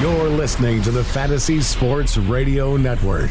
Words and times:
You're 0.00 0.28
listening 0.28 0.82
to 0.82 0.90
the 0.90 1.04
Fantasy 1.04 1.60
Sports 1.60 2.16
Radio 2.16 2.76
Network. 2.76 3.30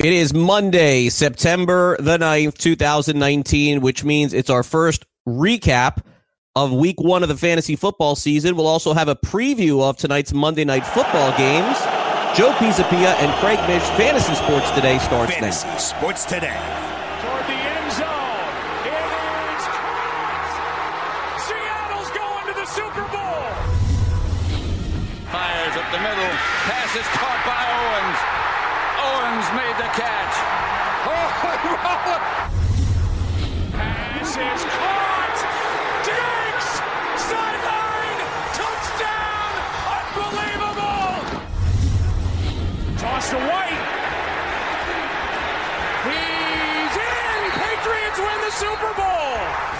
It 0.00 0.12
is 0.12 0.34
Monday, 0.34 1.08
September 1.08 1.96
the 2.00 2.18
9th, 2.18 2.58
2019, 2.58 3.80
which 3.80 4.02
means 4.02 4.34
it's 4.34 4.50
our 4.50 4.64
first 4.64 5.06
recap 5.26 6.02
of 6.56 6.72
week 6.72 7.00
one 7.00 7.22
of 7.22 7.28
the 7.28 7.36
fantasy 7.36 7.76
football 7.76 8.16
season. 8.16 8.56
We'll 8.56 8.66
also 8.66 8.92
have 8.92 9.06
a 9.06 9.14
preview 9.14 9.82
of 9.82 9.96
tonight's 9.96 10.32
Monday 10.32 10.64
night 10.64 10.84
football 10.84 11.30
games. 11.38 11.78
Joe 12.36 12.50
Pisapia 12.54 13.14
and 13.20 13.32
Craig 13.38 13.60
Mish, 13.68 13.84
Fantasy 13.96 14.34
Sports 14.34 14.68
Today 14.72 14.98
starts 14.98 15.32
Fantasy 15.32 15.68
now. 15.68 15.76
Sports 15.76 16.24
Today. 16.24 16.95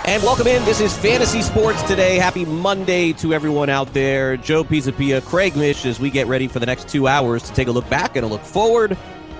And 0.06 0.22
welcome 0.22 0.46
in. 0.46 0.64
This 0.64 0.80
is 0.80 0.96
Fantasy 0.96 1.42
Sports 1.42 1.82
Today. 1.82 2.14
Happy 2.14 2.44
Monday 2.44 3.12
to 3.14 3.34
everyone 3.34 3.68
out 3.68 3.92
there. 3.92 4.36
Joe 4.36 4.62
Pisapia, 4.62 5.20
Craig 5.20 5.56
Mish, 5.56 5.84
as 5.84 5.98
we 5.98 6.10
get 6.10 6.28
ready 6.28 6.46
for 6.46 6.60
the 6.60 6.66
next 6.66 6.88
two 6.88 7.08
hours 7.08 7.42
to 7.42 7.52
take 7.54 7.66
a 7.66 7.72
look 7.72 7.90
back 7.90 8.14
and 8.14 8.24
a 8.24 8.28
look 8.28 8.42
forward 8.42 8.96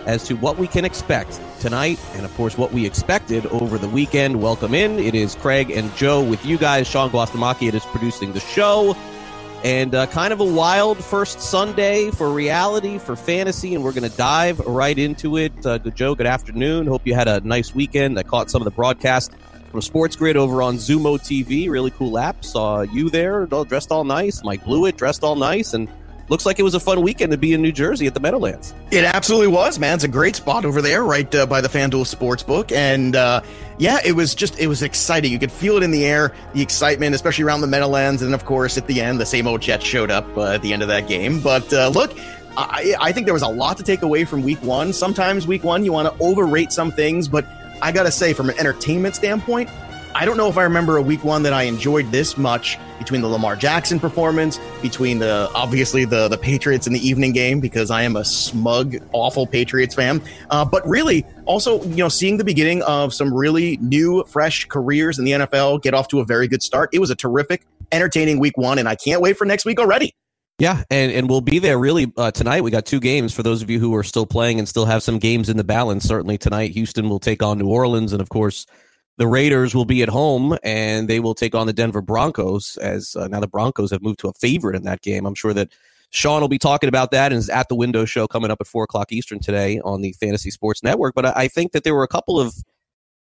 as 0.06 0.24
to 0.24 0.34
what 0.34 0.58
we 0.58 0.66
can 0.66 0.84
expect 0.84 1.40
tonight 1.60 2.00
and, 2.14 2.24
of 2.24 2.34
course, 2.34 2.58
what 2.58 2.72
we 2.72 2.84
expected 2.84 3.46
over 3.46 3.78
the 3.78 3.88
weekend. 3.88 4.42
Welcome 4.42 4.74
in. 4.74 4.98
It 4.98 5.14
is 5.14 5.36
Craig 5.36 5.70
and 5.70 5.94
Joe 5.94 6.20
with 6.20 6.44
you 6.44 6.58
guys. 6.58 6.88
Sean 6.88 7.10
Guastamacchi 7.10 7.72
is 7.72 7.84
producing 7.84 8.32
the 8.32 8.40
show. 8.40 8.96
And 9.62 9.94
uh, 9.94 10.08
kind 10.08 10.32
of 10.32 10.40
a 10.40 10.44
wild 10.44 10.98
first 10.98 11.40
Sunday 11.40 12.10
for 12.10 12.28
reality, 12.28 12.98
for 12.98 13.14
fantasy, 13.14 13.76
and 13.76 13.84
we're 13.84 13.92
going 13.92 14.10
to 14.10 14.16
dive 14.16 14.58
right 14.58 14.98
into 14.98 15.36
it. 15.36 15.64
Uh, 15.64 15.78
good 15.78 15.94
Joe, 15.94 16.16
good 16.16 16.26
afternoon. 16.26 16.88
Hope 16.88 17.06
you 17.06 17.14
had 17.14 17.28
a 17.28 17.38
nice 17.42 17.72
weekend. 17.72 18.18
I 18.18 18.24
caught 18.24 18.50
some 18.50 18.62
of 18.62 18.64
the 18.64 18.72
broadcast 18.72 19.30
from 19.76 19.82
Sports 19.82 20.16
Grid 20.16 20.38
over 20.38 20.62
on 20.62 20.76
Xumo 20.76 21.18
TV. 21.18 21.68
Really 21.68 21.90
cool 21.90 22.18
app. 22.18 22.42
Saw 22.46 22.80
you 22.80 23.10
there, 23.10 23.44
dressed 23.44 23.92
all 23.92 24.04
nice. 24.04 24.42
Mike 24.42 24.64
Blewett 24.64 24.96
dressed 24.96 25.22
all 25.22 25.36
nice, 25.36 25.74
and 25.74 25.86
looks 26.30 26.46
like 26.46 26.58
it 26.58 26.62
was 26.62 26.74
a 26.74 26.80
fun 26.80 27.02
weekend 27.02 27.30
to 27.32 27.36
be 27.36 27.52
in 27.52 27.60
New 27.60 27.72
Jersey 27.72 28.06
at 28.06 28.14
the 28.14 28.20
Meadowlands. 28.20 28.72
It 28.90 29.04
absolutely 29.04 29.48
was, 29.48 29.78
man. 29.78 29.96
It's 29.96 30.04
a 30.04 30.08
great 30.08 30.34
spot 30.34 30.64
over 30.64 30.80
there, 30.80 31.04
right 31.04 31.32
uh, 31.34 31.44
by 31.44 31.60
the 31.60 31.68
FanDuel 31.68 32.06
Sportsbook, 32.06 32.72
and 32.72 33.16
uh, 33.16 33.42
yeah, 33.76 33.98
it 34.02 34.12
was 34.12 34.34
just 34.34 34.58
it 34.58 34.66
was 34.66 34.82
exciting. 34.82 35.30
You 35.30 35.38
could 35.38 35.52
feel 35.52 35.76
it 35.76 35.82
in 35.82 35.90
the 35.90 36.06
air, 36.06 36.32
the 36.54 36.62
excitement, 36.62 37.14
especially 37.14 37.44
around 37.44 37.60
the 37.60 37.66
Meadowlands, 37.66 38.22
and 38.22 38.32
of 38.32 38.46
course 38.46 38.78
at 38.78 38.86
the 38.86 39.02
end, 39.02 39.20
the 39.20 39.26
same 39.26 39.46
old 39.46 39.60
Jets 39.60 39.84
showed 39.84 40.10
up 40.10 40.24
uh, 40.38 40.52
at 40.52 40.62
the 40.62 40.72
end 40.72 40.80
of 40.80 40.88
that 40.88 41.06
game. 41.06 41.38
But 41.40 41.70
uh, 41.70 41.88
look. 41.88 42.16
I, 42.58 42.94
I 42.98 43.12
think 43.12 43.26
there 43.26 43.34
was 43.34 43.42
a 43.42 43.48
lot 43.48 43.76
to 43.76 43.82
take 43.82 44.00
away 44.00 44.24
from 44.24 44.42
week 44.42 44.62
one. 44.62 44.94
Sometimes 44.94 45.46
week 45.46 45.62
one, 45.62 45.84
you 45.84 45.92
want 45.92 46.08
to 46.08 46.24
overrate 46.24 46.72
some 46.72 46.90
things, 46.90 47.28
but 47.28 47.44
I 47.82 47.92
got 47.92 48.04
to 48.04 48.10
say, 48.10 48.32
from 48.32 48.48
an 48.50 48.58
entertainment 48.58 49.14
standpoint, 49.14 49.70
I 50.14 50.24
don't 50.24 50.38
know 50.38 50.48
if 50.48 50.56
I 50.56 50.62
remember 50.62 50.96
a 50.96 51.02
week 51.02 51.24
one 51.24 51.42
that 51.42 51.52
I 51.52 51.64
enjoyed 51.64 52.10
this 52.10 52.38
much 52.38 52.78
between 52.98 53.20
the 53.20 53.28
Lamar 53.28 53.54
Jackson 53.54 54.00
performance, 54.00 54.58
between 54.80 55.18
the 55.18 55.50
obviously 55.54 56.06
the 56.06 56.28
the 56.28 56.38
Patriots 56.38 56.86
in 56.86 56.94
the 56.94 57.06
evening 57.06 57.32
game 57.32 57.60
because 57.60 57.90
I 57.90 58.02
am 58.02 58.16
a 58.16 58.24
smug, 58.24 58.96
awful 59.12 59.46
Patriots 59.46 59.94
fan. 59.94 60.22
Uh, 60.48 60.64
but 60.64 60.88
really, 60.88 61.26
also 61.44 61.82
you 61.82 61.96
know, 61.96 62.08
seeing 62.08 62.38
the 62.38 62.44
beginning 62.44 62.82
of 62.84 63.12
some 63.12 63.32
really 63.32 63.76
new, 63.76 64.24
fresh 64.24 64.64
careers 64.64 65.18
in 65.18 65.26
the 65.26 65.32
NFL 65.32 65.82
get 65.82 65.92
off 65.92 66.08
to 66.08 66.20
a 66.20 66.24
very 66.24 66.48
good 66.48 66.62
start. 66.62 66.88
It 66.94 66.98
was 66.98 67.10
a 67.10 67.16
terrific, 67.16 67.66
entertaining 67.92 68.38
week 68.38 68.56
one, 68.56 68.78
and 68.78 68.88
I 68.88 68.94
can't 68.94 69.20
wait 69.20 69.36
for 69.36 69.44
next 69.44 69.66
week 69.66 69.78
already. 69.78 70.14
Yeah, 70.58 70.84
and, 70.90 71.12
and 71.12 71.28
we'll 71.28 71.42
be 71.42 71.58
there 71.58 71.78
really 71.78 72.10
uh, 72.16 72.30
tonight. 72.30 72.62
We 72.62 72.70
got 72.70 72.86
two 72.86 73.00
games 73.00 73.34
for 73.34 73.42
those 73.42 73.60
of 73.60 73.68
you 73.68 73.78
who 73.78 73.94
are 73.94 74.02
still 74.02 74.24
playing 74.24 74.58
and 74.58 74.66
still 74.66 74.86
have 74.86 75.02
some 75.02 75.18
games 75.18 75.50
in 75.50 75.58
the 75.58 75.64
balance. 75.64 76.04
Certainly 76.04 76.38
tonight, 76.38 76.70
Houston 76.70 77.10
will 77.10 77.18
take 77.18 77.42
on 77.42 77.58
New 77.58 77.68
Orleans, 77.68 78.12
and 78.12 78.22
of 78.22 78.30
course, 78.30 78.64
the 79.18 79.26
Raiders 79.26 79.74
will 79.74 79.84
be 79.84 80.02
at 80.02 80.08
home 80.08 80.56
and 80.62 81.08
they 81.08 81.20
will 81.20 81.34
take 81.34 81.54
on 81.54 81.66
the 81.66 81.72
Denver 81.72 82.00
Broncos. 82.00 82.78
As 82.78 83.16
uh, 83.16 83.28
now 83.28 83.40
the 83.40 83.46
Broncos 83.46 83.90
have 83.90 84.02
moved 84.02 84.18
to 84.20 84.28
a 84.28 84.32
favorite 84.34 84.76
in 84.76 84.84
that 84.84 85.02
game. 85.02 85.26
I'm 85.26 85.34
sure 85.34 85.52
that 85.54 85.72
Sean 86.10 86.40
will 86.40 86.48
be 86.48 86.58
talking 86.58 86.88
about 86.88 87.10
that 87.10 87.32
and 87.32 87.38
is 87.38 87.50
at 87.50 87.68
the 87.68 87.74
window 87.74 88.04
show 88.04 88.26
coming 88.26 88.50
up 88.50 88.60
at 88.60 88.66
four 88.66 88.84
o'clock 88.84 89.12
Eastern 89.12 89.40
today 89.40 89.80
on 89.80 90.00
the 90.00 90.12
Fantasy 90.12 90.50
Sports 90.50 90.82
Network. 90.82 91.14
But 91.14 91.26
I, 91.26 91.32
I 91.36 91.48
think 91.48 91.72
that 91.72 91.84
there 91.84 91.94
were 91.94 92.02
a 92.02 92.08
couple 92.08 92.38
of 92.40 92.54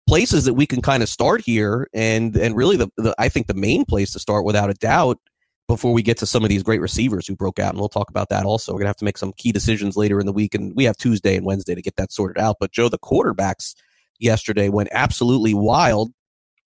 places 0.08 0.46
that 0.46 0.54
we 0.54 0.66
can 0.66 0.82
kind 0.82 1.02
of 1.02 1.10
start 1.10 1.42
here, 1.42 1.88
and 1.94 2.36
and 2.38 2.56
really 2.56 2.78
the, 2.78 2.90
the 2.98 3.16
I 3.18 3.28
think 3.30 3.48
the 3.48 3.54
main 3.54 3.86
place 3.86 4.14
to 4.14 4.20
start, 4.20 4.46
without 4.46 4.70
a 4.70 4.76
doubt, 4.76 5.18
before 5.68 5.94
we 5.94 6.04
get 6.04 6.18
to 6.18 6.26
some 6.26 6.44
of 6.44 6.50
these 6.50 6.64
great 6.64 6.82
receivers 6.82 7.28
who 7.28 7.36
broke 7.36 7.60
out, 7.60 7.72
and 7.72 7.80
we'll 7.80 7.90
talk 7.90 8.10
about 8.10 8.30
that 8.30 8.46
also. 8.46 8.72
We're 8.74 8.80
gonna 8.80 8.90
have 8.90 8.98
to 8.98 9.06
make 9.06 9.18
some 9.18 9.34
key 9.34 9.52
decisions 9.52 9.98
later 9.98 10.20
in 10.20 10.26
the 10.26 10.34
week, 10.34 10.54
and 10.54 10.74
we 10.76 10.84
have 10.84 10.98
Tuesday 10.98 11.36
and 11.36 11.46
Wednesday 11.46 11.76
to 11.76 11.82
get 11.82 11.96
that 11.96 12.12
sorted 12.12 12.42
out. 12.42 12.58
But 12.60 12.72
Joe, 12.72 12.90
the 12.90 13.00
quarterbacks 13.00 13.76
yesterday 14.20 14.70
went 14.70 14.90
absolutely 14.92 15.54
wild, 15.54 16.12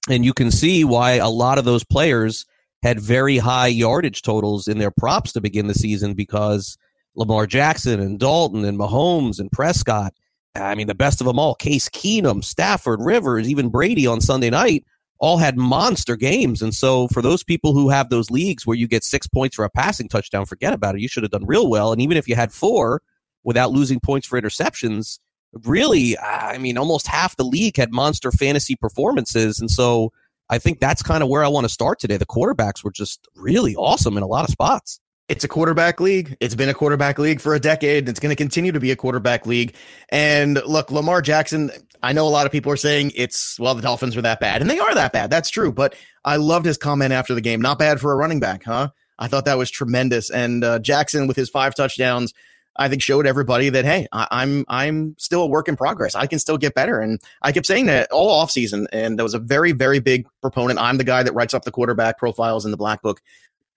and 0.10 0.26
you 0.26 0.34
can 0.34 0.52
see 0.52 0.84
why 0.84 1.14
a 1.14 1.30
lot 1.30 1.58
of 1.58 1.66
those 1.66 1.84
players 1.84 2.46
had 2.84 3.00
very 3.00 3.38
high 3.38 3.68
yardage 3.68 4.22
totals 4.22 4.68
in 4.68 4.78
their 4.78 4.92
props 4.92 5.34
to 5.34 5.42
begin 5.42 5.68
the 5.68 5.74
season 5.74 6.14
because 6.14 6.78
Lamar 7.16 7.46
Jackson 7.46 8.00
and 8.00 8.20
Dalton 8.20 8.64
and 8.64 8.78
Mahomes 8.78 9.40
and 9.40 9.52
Prescott. 9.52 10.14
I 10.56 10.76
mean, 10.76 10.88
the 10.88 10.96
best 10.96 11.22
of 11.22 11.28
them 11.28 11.40
all, 11.40 11.56
Case 11.56 11.90
Keenum, 11.90 12.44
Stafford, 12.44 13.02
Rivers, 13.02 13.50
even 13.50 13.70
Brady 13.70 14.08
on 14.08 14.22
Sunday 14.22 14.50
night, 14.50 14.86
all 15.20 15.38
had 15.38 15.58
monster 15.58 16.16
games. 16.16 16.62
And 16.62 16.74
so, 16.74 17.08
for 17.10 17.22
those 17.22 17.44
people 17.44 17.74
who 17.74 17.90
have 17.90 18.10
those 18.10 18.32
leagues 18.32 18.66
where 18.66 18.78
you 18.78 18.88
get 18.88 19.04
six 19.04 19.28
points 19.28 19.56
for 19.56 19.66
a 19.66 19.70
passing 19.70 20.08
touchdown, 20.08 20.46
forget 20.46 20.74
about 20.74 20.96
it. 20.96 21.02
You 21.02 21.08
should 21.08 21.24
have 21.24 21.32
done 21.32 21.46
real 21.46 21.70
well. 21.70 21.92
And 21.92 22.02
even 22.02 22.18
if 22.18 22.28
you 22.28 22.36
had 22.36 22.52
four 22.52 23.02
without 23.44 23.72
losing 23.72 24.00
points 24.00 24.28
for 24.28 24.40
interceptions, 24.42 25.20
really, 25.66 26.18
I 26.18 26.58
mean, 26.58 26.78
almost 26.78 27.08
half 27.08 27.36
the 27.36 27.44
league 27.44 27.78
had 27.78 27.92
monster 27.92 28.32
fantasy 28.32 28.76
performances. 28.76 29.60
And 29.60 29.70
so, 29.70 30.12
I 30.50 30.58
think 30.58 30.80
that's 30.80 31.04
kind 31.04 31.22
of 31.22 31.30
where 31.30 31.44
I 31.44 31.48
want 31.48 31.66
to 31.66 31.70
start 31.70 32.00
today. 32.00 32.18
The 32.18 32.26
quarterbacks 32.26 32.84
were 32.84 32.92
just 32.92 33.28
really 33.36 33.76
awesome 33.76 34.18
in 34.18 34.24
a 34.24 34.28
lot 34.28 34.46
of 34.46 34.52
spots. 34.52 35.00
It's 35.30 35.44
a 35.44 35.48
quarterback 35.48 36.00
league. 36.00 36.36
It's 36.40 36.56
been 36.56 36.70
a 36.70 36.74
quarterback 36.74 37.20
league 37.20 37.40
for 37.40 37.54
a 37.54 37.60
decade. 37.60 38.10
It's 38.10 38.20
going 38.20 38.32
to 38.32 38.36
continue 38.36 38.72
to 38.72 38.80
be 38.80 38.90
a 38.90 38.96
quarterback 38.96 39.46
league. 39.46 39.76
And 40.10 40.60
look, 40.66 40.90
Lamar 40.90 41.22
Jackson, 41.22 41.70
I 42.02 42.14
know 42.14 42.28
a 42.28 42.30
lot 42.30 42.46
of 42.46 42.52
people 42.52 42.72
are 42.72 42.78
saying 42.78 43.12
it's, 43.16 43.60
well, 43.60 43.76
the 43.76 43.82
Dolphins 43.82 44.16
are 44.16 44.22
that 44.22 44.40
bad, 44.40 44.62
and 44.62 44.70
they 44.70 44.80
are 44.80 44.96
that 44.96 45.12
bad. 45.12 45.30
That's 45.30 45.50
true. 45.50 45.72
But 45.72 45.96
I 46.24 46.38
loved 46.38 46.66
his 46.66 46.78
comment 46.78 47.12
after 47.12 47.34
the 47.34 47.42
game. 47.42 47.62
Not 47.62 47.80
bad 47.80 48.00
for 48.00 48.12
a 48.12 48.16
running 48.16 48.40
back, 48.40 48.64
huh? 48.64 48.90
I 49.18 49.28
thought 49.28 49.46
that 49.46 49.58
was 49.58 49.70
tremendous. 49.70 50.30
And 50.30 50.64
uh, 50.64 50.80
Jackson, 50.80 51.28
with 51.28 51.36
his 51.36 51.50
five 51.50 51.76
touchdowns, 51.76 52.34
I 52.80 52.88
think 52.88 53.02
showed 53.02 53.28
everybody 53.28 53.70
that 53.70 53.84
hey, 53.84 54.08
I, 54.14 54.28
I'm 54.32 54.66
I'm 54.70 55.16
still 55.18 55.42
a 55.42 55.48
work 55.48 55.68
in 55.68 55.76
progress. 55.76 56.16
I 56.16 56.28
can 56.28 56.40
still 56.40 56.58
get 56.58 56.74
better, 56.74 57.02
and 57.02 57.20
I 57.42 57.52
kept 57.52 57.66
saying 57.66 57.88
that 57.88 58.10
all 58.12 58.44
offseason, 58.44 58.88
and 58.94 59.20
that 59.20 59.24
was 59.24 59.34
a 59.34 59.40
very 59.40 59.74
very 59.74 60.00
big 60.00 60.26
proponent. 60.42 60.80
I'm 60.80 60.98
the 60.98 61.04
guy 61.04 61.22
that 61.22 61.34
writes 61.34 61.54
up 61.54 61.66
the 61.66 61.72
quarterback 61.72 62.18
profiles 62.18 62.64
in 62.64 62.72
the 62.72 62.78
Black 62.78 63.02
Book 63.02 63.22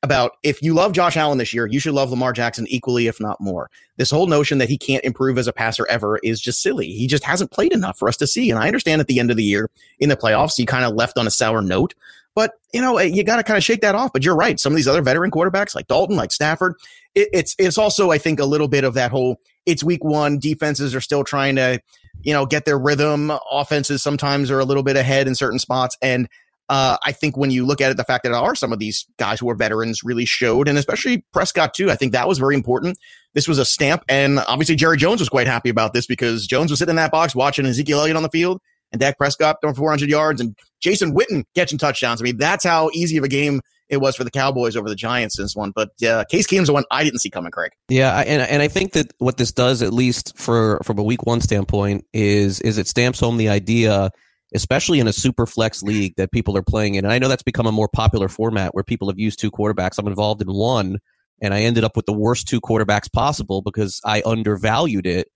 about 0.02 0.36
if 0.42 0.60
you 0.62 0.74
love 0.74 0.92
Josh 0.92 1.16
Allen 1.16 1.38
this 1.38 1.52
year, 1.52 1.66
you 1.66 1.78
should 1.78 1.94
love 1.94 2.10
Lamar 2.10 2.32
Jackson 2.32 2.66
equally, 2.68 3.06
if 3.06 3.20
not 3.20 3.40
more. 3.40 3.70
This 3.96 4.10
whole 4.10 4.26
notion 4.26 4.58
that 4.58 4.68
he 4.68 4.76
can't 4.76 5.04
improve 5.04 5.38
as 5.38 5.46
a 5.46 5.52
passer 5.52 5.86
ever 5.88 6.18
is 6.18 6.40
just 6.40 6.60
silly. 6.60 6.88
He 6.88 7.06
just 7.06 7.22
hasn't 7.24 7.52
played 7.52 7.72
enough 7.72 7.98
for 7.98 8.08
us 8.08 8.16
to 8.16 8.26
see. 8.26 8.50
And 8.50 8.58
I 8.58 8.66
understand 8.66 9.00
at 9.00 9.06
the 9.06 9.20
end 9.20 9.30
of 9.30 9.36
the 9.36 9.44
year 9.44 9.70
in 10.00 10.08
the 10.08 10.16
playoffs, 10.16 10.56
he 10.56 10.66
kind 10.66 10.84
of 10.84 10.94
left 10.94 11.18
on 11.18 11.26
a 11.26 11.30
sour 11.30 11.62
note. 11.62 11.94
But 12.34 12.54
you 12.72 12.80
know, 12.80 12.96
eh, 12.96 13.04
you 13.04 13.22
got 13.22 13.36
to 13.36 13.42
kind 13.42 13.58
of 13.58 13.64
shake 13.64 13.82
that 13.82 13.94
off. 13.94 14.12
But 14.12 14.24
you're 14.24 14.36
right. 14.36 14.58
Some 14.58 14.72
of 14.72 14.76
these 14.76 14.88
other 14.88 15.02
veteran 15.02 15.30
quarterbacks, 15.30 15.74
like 15.74 15.86
Dalton, 15.86 16.16
like 16.16 16.32
Stafford, 16.32 16.74
it, 17.14 17.28
it's 17.32 17.54
it's 17.58 17.78
also, 17.78 18.10
I 18.10 18.18
think, 18.18 18.40
a 18.40 18.44
little 18.44 18.68
bit 18.68 18.84
of 18.84 18.94
that 18.94 19.10
whole. 19.10 19.38
It's 19.66 19.84
week 19.84 20.02
one. 20.02 20.38
Defenses 20.38 20.94
are 20.94 21.00
still 21.00 21.22
trying 21.22 21.56
to, 21.56 21.80
you 22.22 22.32
know, 22.32 22.46
get 22.46 22.64
their 22.64 22.78
rhythm. 22.78 23.30
Offenses 23.50 24.02
sometimes 24.02 24.50
are 24.50 24.58
a 24.58 24.64
little 24.64 24.82
bit 24.82 24.96
ahead 24.96 25.28
in 25.28 25.34
certain 25.34 25.58
spots, 25.58 25.96
and 26.02 26.28
uh, 26.68 26.96
I 27.04 27.12
think 27.12 27.36
when 27.36 27.50
you 27.50 27.66
look 27.66 27.80
at 27.80 27.90
it, 27.90 27.96
the 27.96 28.04
fact 28.04 28.24
that 28.24 28.30
there 28.30 28.38
are 28.38 28.54
some 28.54 28.72
of 28.72 28.78
these 28.78 29.06
guys 29.18 29.40
who 29.40 29.50
are 29.50 29.54
veterans 29.54 30.02
really 30.02 30.24
showed, 30.24 30.68
and 30.68 30.78
especially 30.78 31.24
Prescott 31.32 31.74
too. 31.74 31.90
I 31.90 31.96
think 31.96 32.12
that 32.12 32.28
was 32.28 32.38
very 32.38 32.54
important. 32.54 32.98
This 33.34 33.48
was 33.48 33.58
a 33.58 33.64
stamp, 33.64 34.04
and 34.08 34.38
obviously 34.40 34.76
Jerry 34.76 34.96
Jones 34.96 35.20
was 35.20 35.28
quite 35.28 35.46
happy 35.46 35.68
about 35.68 35.92
this 35.92 36.06
because 36.06 36.46
Jones 36.46 36.70
was 36.70 36.78
sitting 36.78 36.92
in 36.92 36.96
that 36.96 37.10
box 37.10 37.34
watching 37.34 37.66
Ezekiel 37.66 38.00
Elliott 38.00 38.16
on 38.16 38.22
the 38.22 38.28
field, 38.28 38.60
and 38.92 39.00
Dak 39.00 39.18
Prescott 39.18 39.56
throwing 39.60 39.74
400 39.74 40.08
yards, 40.08 40.40
and 40.40 40.56
Jason 40.80 41.14
Witten 41.14 41.44
catching 41.54 41.78
touchdowns. 41.78 42.22
I 42.22 42.24
mean, 42.24 42.36
that's 42.36 42.64
how 42.64 42.90
easy 42.92 43.16
of 43.16 43.24
a 43.24 43.28
game 43.28 43.60
it 43.88 44.00
was 44.00 44.16
for 44.16 44.24
the 44.24 44.30
Cowboys 44.30 44.74
over 44.74 44.88
the 44.88 44.94
Giants 44.94 45.38
in 45.38 45.44
this 45.44 45.54
one. 45.54 45.72
But 45.74 45.90
uh, 46.02 46.24
Case 46.24 46.46
Keenum's 46.46 46.68
the 46.68 46.72
one 46.72 46.84
I 46.90 47.04
didn't 47.04 47.20
see 47.20 47.30
coming, 47.30 47.50
Craig. 47.52 47.72
Yeah, 47.88 48.18
and 48.20 48.42
and 48.42 48.62
I 48.62 48.68
think 48.68 48.92
that 48.92 49.12
what 49.18 49.36
this 49.36 49.52
does, 49.52 49.82
at 49.82 49.92
least 49.92 50.36
for 50.38 50.80
from 50.82 50.98
a 50.98 51.02
Week 51.02 51.24
One 51.26 51.40
standpoint, 51.40 52.06
is 52.12 52.60
is 52.60 52.78
it 52.78 52.86
stamps 52.88 53.20
home 53.20 53.36
the 53.36 53.50
idea 53.50 54.10
especially 54.54 55.00
in 55.00 55.08
a 55.08 55.12
super 55.12 55.46
flex 55.46 55.82
league 55.82 56.14
that 56.16 56.32
people 56.32 56.56
are 56.56 56.62
playing 56.62 56.94
in. 56.94 57.04
And 57.04 57.12
I 57.12 57.18
know 57.18 57.28
that's 57.28 57.42
become 57.42 57.66
a 57.66 57.72
more 57.72 57.88
popular 57.88 58.28
format 58.28 58.74
where 58.74 58.84
people 58.84 59.08
have 59.08 59.18
used 59.18 59.38
two 59.38 59.50
quarterbacks. 59.50 59.98
I'm 59.98 60.06
involved 60.06 60.42
in 60.42 60.52
one, 60.52 60.98
and 61.40 61.54
I 61.54 61.62
ended 61.62 61.84
up 61.84 61.96
with 61.96 62.06
the 62.06 62.12
worst 62.12 62.48
two 62.48 62.60
quarterbacks 62.60 63.12
possible 63.12 63.62
because 63.62 64.00
I 64.04 64.22
undervalued 64.24 65.06
it. 65.06 65.28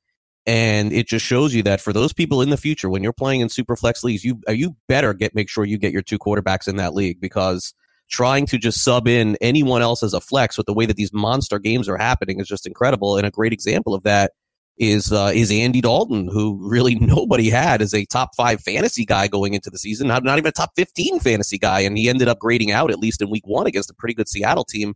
And 0.49 0.93
it 0.93 1.09
just 1.09 1.25
shows 1.25 1.55
you 1.55 1.65
that 1.65 1.81
for 1.81 1.93
those 1.93 2.13
people 2.13 2.41
in 2.41 2.51
the 2.51 2.57
future, 2.57 2.89
when 2.89 3.03
you're 3.03 3.13
playing 3.13 3.41
in 3.41 3.49
super 3.49 3.75
flex 3.75 4.05
leagues, 4.05 4.25
you 4.25 4.41
uh, 4.49 4.53
you 4.53 4.77
better 4.87 5.13
get 5.13 5.35
make 5.35 5.49
sure 5.49 5.65
you 5.65 5.77
get 5.77 5.93
your 5.93 6.03
two 6.03 6.21
quarterbacks 6.21 6.69
in 6.69 6.77
that 6.77 6.95
league 6.95 7.21
because 7.21 7.75
trying 8.09 8.47
to 8.47 8.57
just 8.57 8.85
sub 8.85 9.09
in 9.09 9.37
anyone 9.41 9.83
else 9.83 10.05
as 10.05 10.15
a 10.15 10.21
flex 10.21 10.57
with 10.57 10.67
the 10.67 10.73
way 10.73 10.87
that 10.87 10.97
these 10.97 11.13
monster 11.13 11.59
games 11.59 11.89
are 11.89 11.97
happening 11.97 12.39
is 12.39 12.47
just 12.47 12.65
incredible. 12.65 13.17
And 13.17 13.27
a 13.27 13.31
great 13.33 13.53
example 13.53 13.93
of 13.95 14.05
that 14.05 14.33
is 14.79 15.13
uh, 15.13 15.33
is 15.35 15.51
Andy 15.51 15.81
Dalton, 15.81 16.29
who 16.29 16.59
really 16.61 16.95
nobody 17.01 17.51
had 17.51 17.83
as 17.83 17.95
a 17.95 18.05
top 18.05 18.35
five 18.35 18.61
fantasy 18.61 19.05
guy 19.05 19.29
going 19.29 19.55
into 19.55 19.71
the 19.71 19.79
season, 19.79 20.09
not 20.09 20.25
not 20.25 20.39
even 20.39 20.49
a 20.49 20.53
top 20.53 20.73
fifteen 20.77 21.21
fantasy 21.21 21.59
guy, 21.59 21.81
and 21.81 21.97
he 21.97 22.09
ended 22.09 22.29
up 22.29 22.39
grading 22.39 22.71
out 22.71 22.91
at 22.91 22.99
least 22.99 23.23
in 23.23 23.31
week 23.31 23.47
one 23.47 23.67
against 23.67 23.91
a 23.91 23.95
pretty 23.95 24.15
good 24.15 24.29
Seattle 24.29 24.65
team. 24.65 24.95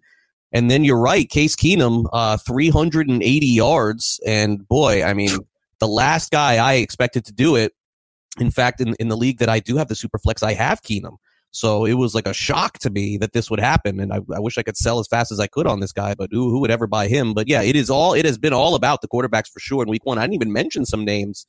And 0.53 0.71
then 0.71 0.83
you're 0.83 0.99
right, 0.99 1.29
Case 1.29 1.55
Keenum, 1.55 2.07
uh, 2.13 2.37
380 2.37 3.47
yards, 3.47 4.19
and 4.27 4.67
boy, 4.67 5.05
I 5.05 5.15
mean, 5.15 5.31
the 5.79 5.87
last 5.87 6.33
guy 6.33 6.57
I 6.57 6.75
expected 6.75 7.25
to 7.27 7.33
do 7.33 7.55
it. 7.55 7.73
In 8.39 8.51
fact, 8.51 8.81
in 8.81 8.95
in 8.99 9.09
the 9.09 9.17
league 9.17 9.39
that 9.39 9.49
I 9.49 9.61
do 9.61 9.77
have 9.77 9.89
the 9.89 9.95
super 9.95 10.19
flex, 10.19 10.43
I 10.43 10.55
have 10.55 10.83
Keenum. 10.83 11.17
So 11.53 11.85
it 11.85 11.95
was 11.95 12.15
like 12.15 12.27
a 12.27 12.35
shock 12.35 12.79
to 12.81 12.91
me 12.91 13.19
that 13.19 13.33
this 13.33 13.51
would 13.51 13.61
happen. 13.61 13.99
And 13.99 14.13
I, 14.13 14.21
I 14.35 14.39
wish 14.39 14.57
I 14.57 14.63
could 14.63 14.77
sell 14.77 15.01
as 15.01 15.09
fast 15.09 15.33
as 15.33 15.41
I 15.41 15.47
could 15.49 15.67
on 15.67 15.81
this 15.81 15.93
guy, 15.93 16.15
but 16.15 16.31
who, 16.31 16.51
who 16.51 16.61
would 16.61 16.71
ever 16.71 16.87
buy 16.87 17.09
him? 17.09 17.35
But 17.35 17.49
yeah, 17.49 17.63
it 17.63 17.75
is 17.75 17.91
all, 17.91 18.15
it 18.15 18.25
has 18.25 18.39
been 18.39 18.53
all 18.53 18.75
about 18.75 19.03
the 19.03 19.09
quarterbacks 19.09 19.49
for 19.49 19.59
sure 19.59 19.83
in 19.83 19.89
week 19.89 20.07
one. 20.07 20.19
I 20.19 20.23
didn't 20.23 20.35
even 20.35 20.53
mention 20.53 20.87
some 20.87 21.05
names 21.05 21.47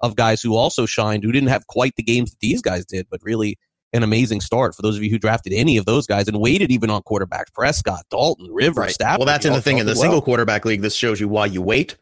of 0.00 0.16
guys 0.16 0.42
who 0.42 0.56
also 0.56 0.86
shined, 0.86 1.22
who 1.22 1.32
didn't 1.32 1.50
have 1.50 1.66
quite 1.68 1.94
the 1.96 2.02
games 2.02 2.32
that 2.32 2.40
these 2.40 2.60
guys 2.60 2.84
did, 2.84 3.06
but 3.10 3.20
really 3.22 3.56
an 3.92 4.02
amazing 4.02 4.40
start 4.40 4.74
for 4.74 4.82
those 4.82 4.96
of 4.96 5.04
you 5.04 5.10
who 5.10 5.18
drafted 5.18 5.52
any 5.52 5.76
of 5.76 5.86
those 5.86 6.04
guys 6.06 6.26
and 6.26 6.40
waited 6.40 6.72
even 6.72 6.90
on 6.90 7.00
quarterbacks, 7.02 7.52
Prescott, 7.54 8.04
Dalton, 8.10 8.48
River, 8.50 8.82
right. 8.82 8.90
Stafford. 8.90 9.20
Well, 9.20 9.26
that's 9.26 9.46
in 9.46 9.52
the 9.52 9.62
thing 9.62 9.78
in 9.78 9.86
the 9.86 9.92
well. 9.92 10.00
single 10.00 10.20
quarterback 10.20 10.64
league. 10.64 10.82
This 10.82 10.96
shows 10.96 11.20
you 11.20 11.28
why 11.28 11.46
you 11.46 11.62
wait. 11.62 11.96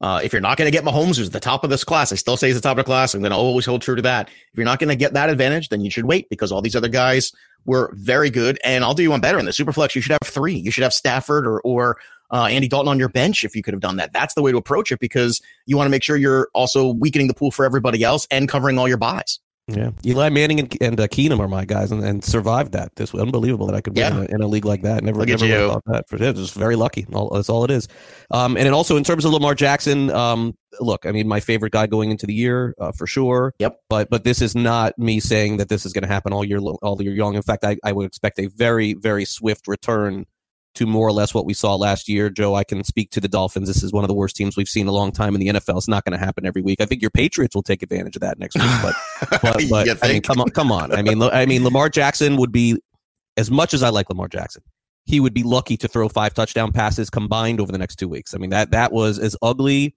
Uh, 0.00 0.20
if 0.22 0.32
you're 0.32 0.42
not 0.42 0.58
going 0.58 0.70
to 0.70 0.76
get 0.76 0.84
Mahomes, 0.84 1.16
who's 1.16 1.30
the 1.30 1.40
top 1.40 1.64
of 1.64 1.70
this 1.70 1.84
class, 1.84 2.12
I 2.12 2.16
still 2.16 2.36
say 2.36 2.48
he's 2.48 2.56
the 2.56 2.60
top 2.60 2.76
of 2.78 2.84
the 2.84 2.88
class. 2.88 3.14
I'm 3.14 3.20
going 3.20 3.30
to 3.30 3.36
always 3.36 3.64
hold 3.64 3.80
true 3.80 3.96
to 3.96 4.02
that. 4.02 4.28
If 4.28 4.56
you're 4.56 4.66
not 4.66 4.78
going 4.78 4.90
to 4.90 4.96
get 4.96 5.14
that 5.14 5.30
advantage, 5.30 5.70
then 5.70 5.80
you 5.80 5.90
should 5.90 6.04
wait 6.04 6.28
because 6.28 6.52
all 6.52 6.60
these 6.60 6.76
other 6.76 6.88
guys 6.88 7.32
were 7.64 7.92
very 7.94 8.28
good. 8.28 8.58
And 8.62 8.84
I'll 8.84 8.94
do 8.94 9.02
you 9.02 9.10
one 9.10 9.20
better 9.20 9.38
in 9.38 9.46
the 9.46 9.52
Superflex. 9.52 9.94
You 9.94 10.02
should 10.02 10.12
have 10.12 10.20
three. 10.24 10.54
You 10.54 10.70
should 10.70 10.84
have 10.84 10.92
Stafford 10.92 11.46
or 11.46 11.60
or 11.62 11.96
uh, 12.30 12.44
Andy 12.44 12.68
Dalton 12.68 12.88
on 12.88 12.98
your 12.98 13.08
bench 13.08 13.44
if 13.44 13.54
you 13.54 13.62
could 13.62 13.74
have 13.74 13.80
done 13.80 13.96
that. 13.96 14.12
That's 14.12 14.34
the 14.34 14.42
way 14.42 14.52
to 14.52 14.58
approach 14.58 14.92
it 14.92 14.98
because 14.98 15.40
you 15.64 15.76
want 15.76 15.86
to 15.86 15.90
make 15.90 16.02
sure 16.02 16.16
you're 16.16 16.48
also 16.54 16.92
weakening 16.92 17.28
the 17.28 17.34
pool 17.34 17.50
for 17.50 17.64
everybody 17.64 18.02
else 18.02 18.26
and 18.30 18.48
covering 18.48 18.78
all 18.78 18.88
your 18.88 18.96
buys. 18.96 19.38
Yeah, 19.68 19.90
Eli 20.04 20.28
Manning 20.28 20.60
and, 20.60 20.76
and 20.80 21.00
uh, 21.00 21.08
Keenum 21.08 21.40
are 21.40 21.48
my 21.48 21.64
guys, 21.64 21.90
and, 21.90 22.04
and 22.04 22.24
survived 22.24 22.70
that. 22.72 22.94
This 22.94 23.12
was 23.12 23.20
unbelievable 23.20 23.66
that 23.66 23.74
I 23.74 23.80
could 23.80 23.94
be 23.94 24.00
yeah. 24.00 24.16
in, 24.16 24.36
in, 24.36 24.40
a, 24.40 24.46
league 24.46 24.64
like 24.64 24.82
that. 24.82 25.02
Never, 25.02 25.26
never 25.26 25.38
thought 25.38 25.82
that. 25.86 26.08
For 26.08 26.22
it, 26.22 26.36
just 26.36 26.54
very 26.54 26.76
lucky. 26.76 27.04
All, 27.12 27.30
that's 27.30 27.48
all 27.48 27.64
it 27.64 27.72
is. 27.72 27.88
Um, 28.30 28.56
and 28.56 28.68
also 28.68 28.96
in 28.96 29.02
terms 29.02 29.24
of 29.24 29.32
Lamar 29.32 29.56
Jackson, 29.56 30.10
um, 30.10 30.56
look, 30.78 31.04
I 31.04 31.10
mean, 31.10 31.26
my 31.26 31.40
favorite 31.40 31.72
guy 31.72 31.88
going 31.88 32.12
into 32.12 32.26
the 32.26 32.34
year 32.34 32.76
uh, 32.80 32.92
for 32.92 33.08
sure. 33.08 33.54
Yep. 33.58 33.80
But 33.90 34.08
but 34.08 34.22
this 34.22 34.40
is 34.40 34.54
not 34.54 34.96
me 35.00 35.18
saying 35.18 35.56
that 35.56 35.68
this 35.68 35.84
is 35.84 35.92
going 35.92 36.02
to 36.02 36.08
happen 36.08 36.32
all 36.32 36.44
year 36.44 36.60
all 36.60 37.02
year 37.02 37.16
long. 37.16 37.34
In 37.34 37.42
fact, 37.42 37.64
I, 37.64 37.76
I 37.82 37.90
would 37.90 38.06
expect 38.06 38.38
a 38.38 38.46
very 38.46 38.94
very 38.94 39.24
swift 39.24 39.66
return 39.66 40.26
to 40.76 40.86
more 40.86 41.06
or 41.06 41.12
less 41.12 41.34
what 41.34 41.44
we 41.44 41.54
saw 41.54 41.74
last 41.74 42.08
year. 42.08 42.30
Joe, 42.30 42.54
I 42.54 42.64
can 42.64 42.84
speak 42.84 43.10
to 43.10 43.20
the 43.20 43.28
Dolphins. 43.28 43.68
This 43.68 43.82
is 43.82 43.92
one 43.92 44.04
of 44.04 44.08
the 44.08 44.14
worst 44.14 44.36
teams 44.36 44.56
we've 44.56 44.68
seen 44.68 44.86
a 44.86 44.92
long 44.92 45.12
time 45.12 45.34
in 45.34 45.40
the 45.40 45.48
NFL. 45.48 45.76
It's 45.76 45.88
not 45.88 46.04
going 46.04 46.18
to 46.18 46.24
happen 46.24 46.46
every 46.46 46.62
week. 46.62 46.80
I 46.80 46.86
think 46.86 47.02
your 47.02 47.10
Patriots 47.10 47.54
will 47.54 47.62
take 47.62 47.82
advantage 47.82 48.16
of 48.16 48.20
that 48.20 48.38
next 48.38 48.56
week. 48.56 48.70
But 48.82 48.94
but, 49.42 49.64
but 49.68 50.04
I 50.04 50.12
mean, 50.12 50.22
come 50.22 50.40
on, 50.40 50.50
come 50.50 50.70
on. 50.70 50.92
I 50.92 51.02
mean, 51.02 51.20
I 51.22 51.46
mean, 51.46 51.64
Lamar 51.64 51.88
Jackson 51.88 52.36
would 52.36 52.52
be 52.52 52.80
as 53.36 53.50
much 53.50 53.74
as 53.74 53.82
I 53.82 53.88
like 53.88 54.08
Lamar 54.08 54.28
Jackson. 54.28 54.62
He 55.04 55.20
would 55.20 55.34
be 55.34 55.42
lucky 55.42 55.76
to 55.76 55.88
throw 55.88 56.08
five 56.08 56.34
touchdown 56.34 56.72
passes 56.72 57.10
combined 57.10 57.60
over 57.60 57.70
the 57.70 57.78
next 57.78 57.96
two 57.96 58.08
weeks. 58.08 58.34
I 58.34 58.38
mean 58.38 58.50
that 58.50 58.72
that 58.72 58.92
was 58.92 59.18
as 59.18 59.36
ugly 59.40 59.94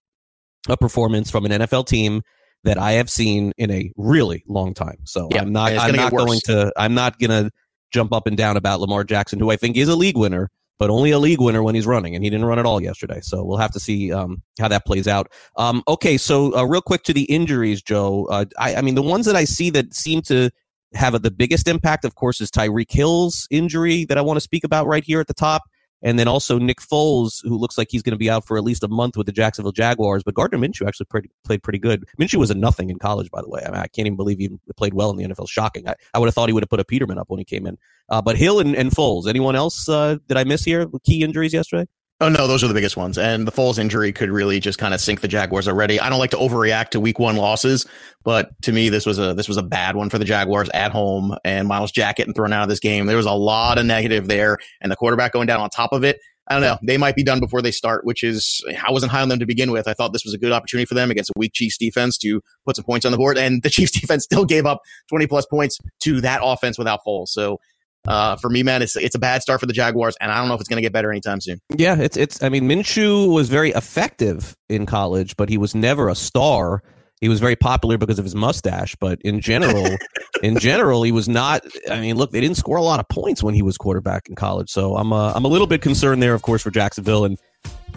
a 0.68 0.78
performance 0.78 1.32
from 1.32 1.46
an 1.46 1.52
NFL 1.52 1.88
team 1.88 2.22
that 2.64 2.78
I 2.78 2.94
have 2.94 3.10
seen 3.10 3.54
in 3.58 3.72
a 3.72 3.92
really 3.96 4.44
long 4.48 4.74
time. 4.74 4.98
So 5.06 5.30
yeah, 5.32 5.42
I'm 5.42 5.52
not 5.52 5.74
I'm 5.74 5.96
not 5.96 6.12
going 6.12 6.40
to 6.46 6.72
I'm 6.78 6.94
not 6.94 7.18
going 7.18 7.32
to 7.32 7.52
jump 7.92 8.14
up 8.14 8.28
and 8.28 8.38
down 8.38 8.58
about 8.58 8.82
Lamar 8.82 9.04
Jackson, 9.04 9.40
who 9.40 9.50
I 9.50 9.56
think 9.56 9.78
is 9.78 9.90
a 9.90 9.96
league 9.96 10.18
winner 10.18 10.52
but 10.80 10.90
only 10.90 11.12
a 11.12 11.20
league 11.20 11.42
winner 11.42 11.62
when 11.62 11.76
he's 11.76 11.86
running, 11.86 12.16
and 12.16 12.24
he 12.24 12.30
didn't 12.30 12.46
run 12.46 12.58
at 12.58 12.66
all 12.66 12.82
yesterday. 12.82 13.20
So 13.22 13.44
we'll 13.44 13.58
have 13.58 13.72
to 13.74 13.80
see 13.80 14.12
um, 14.12 14.42
how 14.60 14.70
that 14.70 14.86
plays 14.86 15.08
out. 15.08 15.32
Um, 15.58 15.84
okay, 15.88 16.18
so 16.18 16.56
uh, 16.56 16.64
real 16.64 16.82
quick 16.82 17.04
to 17.04 17.14
the 17.14 17.24
injuries, 17.24 17.82
Joe. 17.82 18.28
Uh, 18.32 18.46
I, 18.58 18.76
I, 18.76 18.82
mean, 18.82 18.96
the 18.96 19.02
ones 19.02 19.26
that 19.26 19.36
I 19.36 19.44
see 19.44 19.70
that 19.72 19.94
seem 19.94 20.22
to 20.24 20.50
have 20.94 21.14
a, 21.14 21.20
the 21.20 21.32
biggest 21.32 21.68
impact, 21.68 22.06
of 22.06 22.16
course, 22.16 22.40
is 22.42 22.50
Tyreek 22.50 22.92
Hill's 22.92 23.46
injury 23.52 24.06
that 24.06 24.18
I 24.18 24.22
want 24.22 24.38
to 24.38 24.42
speak 24.42 24.64
about 24.64 24.88
right 24.88 25.04
here 25.04 25.20
at 25.20 25.28
the 25.28 25.34
top. 25.34 25.64
And 26.02 26.18
then 26.18 26.28
also 26.28 26.58
Nick 26.58 26.80
Foles, 26.80 27.42
who 27.44 27.58
looks 27.58 27.78
like 27.78 27.90
he's 27.92 28.02
going 28.02 28.14
to 28.14 28.18
be 28.18 28.30
out 28.30 28.46
for 28.46 28.58
at 28.58 28.64
least 28.64 28.84
a 28.84 28.88
month 28.88 29.18
with 29.18 29.26
the 29.26 29.34
Jacksonville 29.34 29.72
Jaguars. 29.72 30.24
But 30.24 30.34
Gardner 30.34 30.58
Minshew 30.58 30.88
actually 30.88 31.08
pretty, 31.08 31.30
played 31.44 31.62
pretty 31.62 31.80
good. 31.80 32.06
Minshew 32.20 32.38
was 32.38 32.50
a 32.50 32.56
nothing 32.56 32.90
in 32.90 33.00
college, 33.00 33.30
by 33.32 33.42
the 33.42 33.50
way. 33.50 33.62
I, 33.66 33.72
mean, 33.72 33.82
I 33.82 33.88
can't 33.88 34.06
even 34.06 34.16
believe 34.16 34.40
he 34.40 34.50
played 34.78 34.94
well 34.94 35.10
in 35.12 35.18
the 35.18 35.26
NFL. 35.26 35.50
Shocking. 35.50 35.88
I, 35.88 35.96
I 36.14 36.20
would 36.20 36.28
have 36.28 36.36
thought 36.36 36.48
he 36.50 36.54
would 36.54 36.64
have 36.64 36.70
put 36.70 36.80
a 36.80 36.86
Peterman 36.86 37.18
up 37.18 37.30
when 37.30 37.40
he 37.40 37.46
came 37.46 37.68
in. 37.68 37.78
Uh, 38.10 38.22
but 38.22 38.38
Hill 38.38 38.60
and, 38.60 38.76
and 38.76 38.92
Foles. 38.92 39.28
Anyone 39.28 39.56
else 39.56 39.90
uh, 39.90 40.18
did 40.28 40.38
I 40.38 40.44
miss 40.44 40.64
here? 40.64 40.88
Key 41.04 41.24
injuries 41.24 41.54
yesterday? 41.54 41.88
Oh 42.22 42.28
no, 42.28 42.48
those 42.48 42.66
are 42.66 42.68
the 42.68 42.74
biggest 42.74 42.98
ones. 42.98 43.18
And 43.18 43.48
the 43.48 43.52
Foles 43.52 43.80
injury 43.80 44.12
could 44.12 44.30
really 44.30 44.60
just 44.60 44.78
kind 44.78 44.94
of 44.94 45.00
sink 45.00 45.22
the 45.22 45.28
Jaguars 45.30 45.70
already. 45.70 46.02
I 46.02 46.10
don't 46.10 46.20
like 46.20 46.32
to 46.32 46.38
overreact 46.38 46.90
to 46.90 47.00
week 47.00 47.18
one 47.18 47.38
losses, 47.38 47.86
but 48.26 48.62
to 48.64 48.74
me, 48.74 48.90
this 48.90 49.06
was 49.06 49.18
a 49.20 49.34
this 49.34 49.48
was 49.48 49.56
a 49.56 49.64
bad 49.64 49.96
one 49.96 50.10
for 50.10 50.18
the 50.18 50.26
Jaguars 50.26 50.70
at 50.74 50.92
home 50.92 51.34
and 51.46 51.66
Myles 51.66 51.94
Jack 51.94 52.18
getting 52.18 52.34
thrown 52.34 52.52
out 52.52 52.64
of 52.64 52.70
this 52.70 52.82
game. 52.82 53.06
There 53.06 53.16
was 53.16 53.26
a 53.26 53.32
lot 53.32 53.78
of 53.78 53.86
negative 53.86 54.28
there, 54.28 54.58
and 54.82 54.92
the 54.92 54.98
quarterback 54.98 55.32
going 55.32 55.48
down 55.48 55.62
on 55.62 55.70
top 55.70 55.94
of 55.94 56.04
it. 56.04 56.20
I 56.50 56.56
don't 56.56 56.62
know. 56.62 56.78
They 56.82 56.98
might 56.98 57.16
be 57.16 57.24
done 57.24 57.40
before 57.40 57.62
they 57.62 57.72
start, 57.72 58.04
which 58.04 58.24
is 58.24 58.66
I 58.86 58.92
wasn't 58.92 59.14
high 59.14 59.22
on 59.22 59.30
them 59.30 59.40
to 59.40 59.46
begin 59.46 59.72
with. 59.72 59.88
I 59.88 59.94
thought 59.94 60.12
this 60.12 60.26
was 60.26 60.34
a 60.34 60.38
good 60.38 60.52
opportunity 60.52 60.86
for 60.86 60.96
them 60.96 61.12
against 61.12 61.30
a 61.30 61.34
weak 61.38 61.54
Chiefs 61.54 61.78
defense 61.78 62.18
to 62.18 62.42
put 62.66 62.76
some 62.76 62.84
points 62.84 63.06
on 63.06 63.14
the 63.14 63.18
board, 63.18 63.38
and 63.38 63.64
the 63.64 63.70
Chiefs 63.70 63.92
defense 63.92 64.26
still 64.26 64.44
gave 64.44 64.66
up 64.66 64.82
20 65.08 65.26
plus 65.28 65.46
points 65.46 65.80
to 66.02 66.20
that 66.20 66.42
offense 66.44 66.78
without 66.78 67.00
Foles. 67.08 67.30
So 67.30 67.62
uh, 68.10 68.36
for 68.38 68.50
me, 68.50 68.64
man, 68.64 68.82
it's 68.82 68.96
it's 68.96 69.14
a 69.14 69.20
bad 69.20 69.44
start 69.44 69.60
for 69.60 69.68
the 69.68 69.74
Jaguars, 69.74 70.18
and 70.20 70.32
I 70.32 70.40
don't 70.40 70.48
know 70.48 70.56
if 70.56 70.60
it's 70.60 70.68
going 70.68 70.78
to 70.78 70.82
get 70.82 70.92
better 70.92 71.12
anytime 71.12 71.40
soon. 71.40 71.62
Yeah, 71.78 71.96
it's 71.96 72.18
it's. 72.18 72.42
I 72.42 72.50
mean, 72.50 72.68
Minshew 72.68 73.32
was 73.32 73.50
very 73.50 73.70
effective 73.72 74.58
in 74.68 74.88
college, 74.88 75.38
but 75.38 75.48
he 75.48 75.60
was 75.60 75.76
never 75.76 76.10
a 76.10 76.16
star. 76.16 76.82
He 77.22 77.30
was 77.30 77.40
very 77.40 77.56
popular 77.56 77.98
because 77.98 78.18
of 78.18 78.26
his 78.26 78.34
mustache, 78.34 78.96
but 79.00 79.22
in 79.24 79.42
general, 79.42 79.96
in 80.44 80.58
general, 80.58 81.04
he 81.04 81.12
was 81.12 81.30
not. 81.30 81.64
I 81.90 82.00
mean, 82.00 82.16
look, 82.16 82.32
they 82.32 82.42
didn't 82.42 82.58
score 82.58 82.78
a 82.78 82.82
lot 82.82 83.00
of 83.00 83.08
points 83.10 83.44
when 83.44 83.54
he 83.54 83.62
was 83.62 83.78
quarterback 83.78 84.28
in 84.28 84.36
college, 84.36 84.72
so 84.72 84.98
I'm 84.98 85.14
uh, 85.14 85.34
I'm 85.36 85.46
a 85.46 85.50
little 85.50 85.68
bit 85.68 85.84
concerned 85.84 86.24
there, 86.24 86.34
of 86.34 86.42
course, 86.42 86.64
for 86.64 86.72
Jacksonville, 86.72 87.26
and 87.26 87.38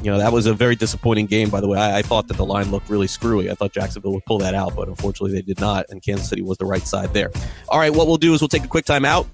you 0.02 0.10
know 0.10 0.18
that 0.18 0.32
was 0.32 0.44
a 0.44 0.52
very 0.52 0.76
disappointing 0.76 1.24
game. 1.24 1.48
By 1.48 1.62
the 1.62 1.68
way, 1.68 1.78
I, 1.78 2.00
I 2.00 2.02
thought 2.02 2.28
that 2.28 2.36
the 2.36 2.44
line 2.44 2.70
looked 2.70 2.90
really 2.90 3.06
screwy. 3.06 3.50
I 3.50 3.54
thought 3.54 3.72
Jacksonville 3.72 4.12
would 4.12 4.26
pull 4.26 4.38
that 4.40 4.54
out, 4.54 4.76
but 4.76 4.88
unfortunately, 4.88 5.32
they 5.32 5.42
did 5.42 5.58
not, 5.58 5.86
and 5.88 6.02
Kansas 6.02 6.28
City 6.28 6.42
was 6.42 6.58
the 6.58 6.66
right 6.66 6.86
side 6.86 7.14
there. 7.14 7.30
All 7.70 7.78
right, 7.78 7.94
what 7.94 8.08
we'll 8.08 8.18
do 8.18 8.34
is 8.34 8.42
we'll 8.42 8.48
take 8.48 8.64
a 8.64 8.68
quick 8.68 8.84
time 8.84 9.06
out 9.06 9.26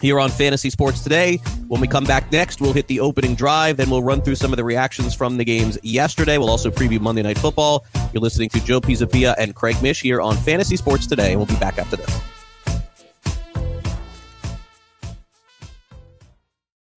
here 0.00 0.18
on 0.18 0.30
Fantasy 0.30 0.70
Sports 0.70 1.02
Today. 1.02 1.36
When 1.68 1.80
we 1.80 1.86
come 1.86 2.04
back 2.04 2.30
next, 2.32 2.60
we'll 2.60 2.72
hit 2.72 2.86
the 2.88 3.00
opening 3.00 3.34
drive, 3.34 3.76
then 3.76 3.90
we'll 3.90 4.02
run 4.02 4.22
through 4.22 4.36
some 4.36 4.52
of 4.52 4.56
the 4.56 4.64
reactions 4.64 5.14
from 5.14 5.36
the 5.36 5.44
games 5.44 5.78
yesterday. 5.82 6.38
We'll 6.38 6.50
also 6.50 6.70
preview 6.70 7.00
Monday 7.00 7.22
Night 7.22 7.38
Football. 7.38 7.84
You're 8.12 8.22
listening 8.22 8.48
to 8.50 8.64
Joe 8.64 8.80
Pisapia 8.80 9.34
and 9.38 9.54
Craig 9.54 9.80
Mish 9.82 10.00
here 10.02 10.20
on 10.20 10.36
Fantasy 10.36 10.76
Sports 10.76 11.06
Today. 11.06 11.36
We'll 11.36 11.46
be 11.46 11.56
back 11.56 11.78
after 11.78 11.96
this. 11.96 12.39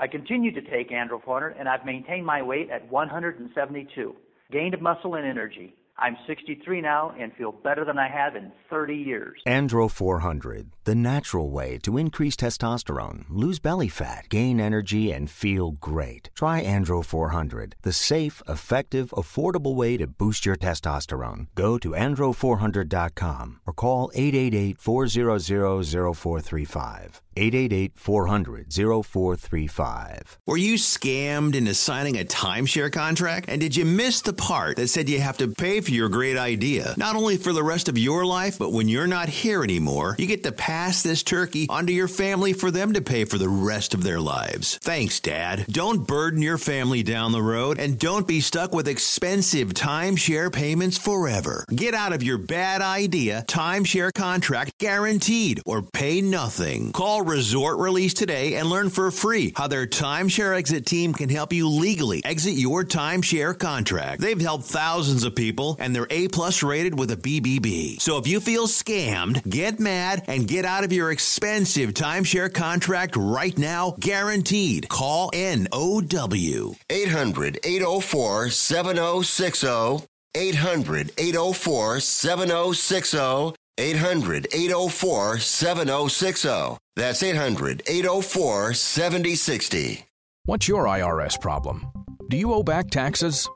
I 0.00 0.06
continue 0.06 0.50
to 0.52 0.62
take 0.62 0.90
Andro 0.90 1.22
400 1.22 1.56
and 1.58 1.68
I've 1.68 1.84
maintained 1.84 2.24
my 2.24 2.40
weight 2.40 2.70
at 2.70 2.90
172. 2.90 4.16
Gained 4.50 4.80
muscle 4.80 5.16
and 5.16 5.26
energy. 5.26 5.74
I'm 6.00 6.16
63 6.26 6.80
now 6.80 7.12
and 7.18 7.30
feel 7.34 7.52
better 7.52 7.84
than 7.84 7.98
I 7.98 8.08
have 8.08 8.34
in 8.34 8.52
30 8.70 8.94
years. 8.94 9.38
Andro 9.46 9.90
400, 9.90 10.70
the 10.84 10.94
natural 10.94 11.50
way 11.50 11.78
to 11.82 11.98
increase 11.98 12.36
testosterone, 12.36 13.24
lose 13.28 13.58
belly 13.58 13.88
fat, 13.88 14.30
gain 14.30 14.60
energy, 14.60 15.12
and 15.12 15.30
feel 15.30 15.72
great. 15.72 16.30
Try 16.34 16.64
Andro 16.64 17.04
400, 17.04 17.76
the 17.82 17.92
safe, 17.92 18.42
effective, 18.48 19.10
affordable 19.10 19.74
way 19.74 19.98
to 19.98 20.06
boost 20.06 20.46
your 20.46 20.56
testosterone. 20.56 21.48
Go 21.54 21.76
to 21.76 21.90
andro400.com 21.90 23.60
or 23.66 23.72
call 23.74 24.10
888 24.14 24.78
400 24.80 25.42
0435. 25.42 27.20
888 27.36 27.92
400 27.96 28.72
0435. 28.72 30.38
Were 30.46 30.56
you 30.56 30.74
scammed 30.74 31.54
into 31.54 31.74
signing 31.74 32.18
a 32.18 32.24
timeshare 32.24 32.92
contract? 32.92 33.48
And 33.48 33.60
did 33.60 33.76
you 33.76 33.84
miss 33.84 34.20
the 34.20 34.32
part 34.32 34.76
that 34.76 34.88
said 34.88 35.08
you 35.08 35.20
have 35.20 35.38
to 35.38 35.48
pay 35.48 35.80
for 35.80 35.89
your 35.94 36.08
great 36.08 36.36
idea? 36.36 36.94
Not 36.96 37.16
only 37.16 37.36
for 37.36 37.52
the 37.52 37.62
rest 37.62 37.88
of 37.88 37.98
your 37.98 38.24
life, 38.24 38.58
but 38.58 38.72
when 38.72 38.88
you're 38.88 39.06
not 39.06 39.28
here 39.28 39.62
anymore, 39.62 40.16
you 40.18 40.26
get 40.26 40.44
to 40.44 40.52
pass 40.52 41.02
this 41.02 41.22
turkey 41.22 41.66
onto 41.68 41.92
your 41.92 42.08
family 42.08 42.52
for 42.52 42.70
them 42.70 42.92
to 42.94 43.00
pay 43.00 43.24
for 43.24 43.38
the 43.38 43.48
rest 43.48 43.94
of 43.94 44.02
their 44.02 44.20
lives. 44.20 44.78
Thanks, 44.78 45.20
Dad. 45.20 45.66
Don't 45.68 46.06
burden 46.06 46.42
your 46.42 46.58
family 46.58 47.02
down 47.02 47.32
the 47.32 47.42
road 47.42 47.78
and 47.78 47.98
don't 47.98 48.26
be 48.26 48.40
stuck 48.40 48.74
with 48.74 48.88
expensive 48.88 49.68
timeshare 49.74 50.52
payments 50.52 50.98
forever. 50.98 51.64
Get 51.74 51.94
out 51.94 52.12
of 52.12 52.22
your 52.22 52.38
bad 52.38 52.82
idea 52.82 53.44
timeshare 53.48 54.12
contract 54.12 54.78
guaranteed 54.78 55.60
or 55.66 55.82
pay 55.82 56.20
nothing. 56.20 56.92
Call 56.92 57.22
Resort 57.22 57.78
Release 57.78 58.14
today 58.14 58.54
and 58.54 58.68
learn 58.68 58.90
for 58.90 59.10
free 59.10 59.52
how 59.56 59.68
their 59.68 59.86
timeshare 59.86 60.56
exit 60.56 60.86
team 60.86 61.12
can 61.14 61.28
help 61.28 61.52
you 61.52 61.68
legally 61.68 62.24
exit 62.24 62.54
your 62.54 62.84
timeshare 62.84 63.58
contract. 63.58 64.20
They've 64.20 64.40
helped 64.40 64.64
thousands 64.64 65.24
of 65.24 65.34
people 65.34 65.69
and 65.78 65.94
they're 65.94 66.06
A 66.10 66.28
plus 66.28 66.62
rated 66.62 66.98
with 66.98 67.10
a 67.10 67.16
BBB. 67.16 68.00
So 68.00 68.18
if 68.18 68.26
you 68.26 68.40
feel 68.40 68.66
scammed, 68.66 69.48
get 69.48 69.78
mad 69.80 70.24
and 70.28 70.48
get 70.48 70.64
out 70.64 70.84
of 70.84 70.92
your 70.92 71.10
expensive 71.10 71.94
timeshare 71.94 72.52
contract 72.52 73.16
right 73.16 73.56
now, 73.56 73.94
guaranteed. 74.00 74.88
Call 74.88 75.30
NOW. 75.34 76.76
800 76.90 77.58
804 77.64 78.50
7060. 78.50 80.06
800 80.34 81.12
804 81.18 82.00
7060. 82.00 83.54
800 83.78 84.46
804 84.52 85.38
7060. 85.38 86.76
That's 86.96 87.22
800 87.22 87.82
804 87.86 88.74
7060. 88.74 90.04
What's 90.44 90.68
your 90.68 90.84
IRS 90.84 91.40
problem? 91.40 91.86
Do 92.28 92.36
you 92.36 92.52
owe 92.52 92.62
back 92.62 92.90
taxes? 92.90 93.48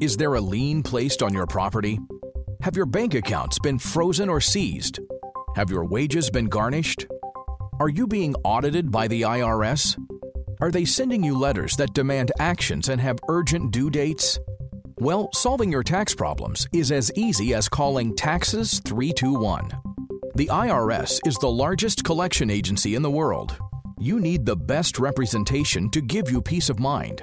Is 0.00 0.16
there 0.16 0.32
a 0.32 0.40
lien 0.40 0.82
placed 0.82 1.22
on 1.22 1.34
your 1.34 1.46
property? 1.46 2.00
Have 2.62 2.74
your 2.74 2.86
bank 2.86 3.12
accounts 3.12 3.58
been 3.58 3.78
frozen 3.78 4.30
or 4.30 4.40
seized? 4.40 4.98
Have 5.56 5.68
your 5.68 5.84
wages 5.84 6.30
been 6.30 6.46
garnished? 6.46 7.06
Are 7.78 7.90
you 7.90 8.06
being 8.06 8.34
audited 8.42 8.90
by 8.90 9.08
the 9.08 9.22
IRS? 9.22 9.98
Are 10.62 10.70
they 10.70 10.86
sending 10.86 11.22
you 11.22 11.36
letters 11.36 11.76
that 11.76 11.92
demand 11.92 12.32
actions 12.38 12.88
and 12.88 12.98
have 12.98 13.18
urgent 13.28 13.72
due 13.72 13.90
dates? 13.90 14.38
Well, 14.96 15.28
solving 15.34 15.70
your 15.70 15.82
tax 15.82 16.14
problems 16.14 16.66
is 16.72 16.92
as 16.92 17.12
easy 17.14 17.52
as 17.52 17.68
calling 17.68 18.16
Taxes 18.16 18.80
321. 18.86 19.70
The 20.34 20.46
IRS 20.46 21.20
is 21.26 21.36
the 21.36 21.50
largest 21.50 22.04
collection 22.04 22.48
agency 22.48 22.94
in 22.94 23.02
the 23.02 23.10
world. 23.10 23.54
You 23.98 24.18
need 24.18 24.46
the 24.46 24.56
best 24.56 24.98
representation 24.98 25.90
to 25.90 26.00
give 26.00 26.30
you 26.30 26.40
peace 26.40 26.70
of 26.70 26.80
mind. 26.80 27.22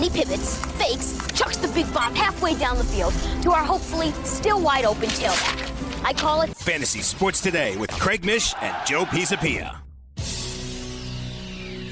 Then 0.00 0.10
he 0.10 0.24
pivots, 0.24 0.56
fakes, 0.78 1.18
chucks 1.34 1.58
the 1.58 1.68
big 1.68 1.92
bomb 1.92 2.14
halfway 2.14 2.54
down 2.54 2.78
the 2.78 2.84
field 2.84 3.12
to 3.42 3.52
our 3.52 3.62
hopefully 3.62 4.12
still 4.24 4.58
wide 4.58 4.86
open 4.86 5.10
tailback. 5.10 6.02
I 6.02 6.14
call 6.14 6.40
it 6.40 6.56
Fantasy 6.56 7.02
Sports 7.02 7.42
Today 7.42 7.76
with 7.76 7.90
Craig 7.90 8.24
Mish 8.24 8.54
and 8.62 8.74
Joe 8.86 9.04
Pisapia. 9.04 9.76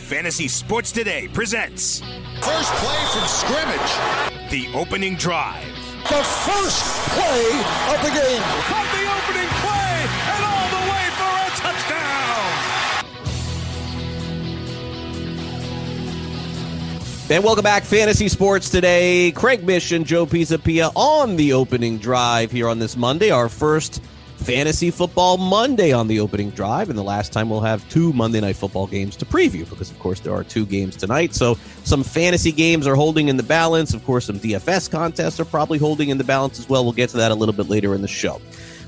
Fantasy 0.07 0.49
Sports 0.49 0.91
Today 0.91 1.29
presents 1.29 2.01
First 2.41 2.73
play 2.77 3.05
from 3.13 3.29
scrimmage. 3.29 4.51
The 4.51 4.73
opening 4.75 5.17
drive. 5.17 5.67
The 6.05 6.25
first 6.25 6.83
play 7.11 7.45
of 7.95 8.01
the 8.03 8.19
game. 8.19 9.28
And 17.31 17.45
welcome 17.45 17.63
back, 17.63 17.85
Fantasy 17.85 18.27
Sports 18.27 18.71
Today. 18.71 19.33
Craig 19.33 19.63
Mish 19.63 19.93
and 19.93 20.07
Joe 20.07 20.25
Pisapia 20.25 20.91
on 20.95 21.37
the 21.37 21.53
opening 21.53 21.99
drive 21.99 22.51
here 22.51 22.71
on 22.71 22.79
this 22.79 22.97
Monday, 22.97 23.31
our 23.31 23.51
first 23.51 24.03
Fantasy 24.37 24.91
Football 24.91 25.37
Monday 25.37 25.93
on 25.93 26.09
the 26.09 26.21
opening 26.21 26.49
drive. 26.49 26.89
And 26.89 26.99
the 26.99 27.03
last 27.03 27.31
time 27.31 27.51
we'll 27.51 27.61
have 27.61 27.87
two 27.91 28.15
Monday 28.15 28.41
Night 28.41 28.57
Football 28.57 28.87
games 28.87 29.15
to 29.17 29.27
preview 29.27 29.69
because, 29.69 29.91
of 29.91 29.99
course, 29.99 30.21
there 30.21 30.33
are 30.33 30.43
two 30.43 30.65
games 30.65 30.97
tonight. 30.97 31.35
So 31.35 31.59
some 31.85 32.03
fantasy 32.03 32.51
games 32.51 32.87
are 32.87 32.95
holding 32.95 33.29
in 33.29 33.37
the 33.37 33.43
balance. 33.43 33.93
Of 33.93 34.07
course, 34.07 34.25
some 34.25 34.41
DFS 34.41 34.91
contests 34.91 35.39
are 35.39 35.45
probably 35.45 35.77
holding 35.77 36.09
in 36.09 36.17
the 36.17 36.25
balance 36.25 36.59
as 36.59 36.67
well. 36.67 36.83
We'll 36.83 36.95
get 36.95 37.11
to 37.11 37.19
that 37.19 37.31
a 37.31 37.35
little 37.35 37.55
bit 37.55 37.69
later 37.69 37.95
in 37.95 38.01
the 38.01 38.09
show. 38.09 38.41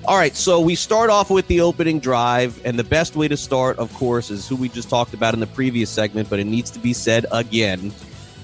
All 0.07 0.17
right, 0.17 0.35
so 0.35 0.61
we 0.61 0.77
start 0.77 1.11
off 1.11 1.29
with 1.29 1.47
the 1.49 1.61
opening 1.61 2.01
drive, 2.01 2.59
and 2.65 2.79
the 2.79 2.85
best 2.85 3.17
way 3.17 3.29
to 3.29 3.37
start, 3.37 3.79
of 3.79 3.93
course, 3.93 4.31
is 4.31 4.49
who 4.49 4.57
we 4.57 4.71
just 4.71 4.89
talked 4.89 5.13
about 5.13 5.35
in 5.35 5.41
the 5.41 5.47
previous 5.47 5.91
segment, 5.91 6.31
but 6.31 6.39
it 6.39 6.47
needs 6.47 6.71
to 6.71 6.79
be 6.79 6.95
said 6.95 7.27
again. 7.33 7.93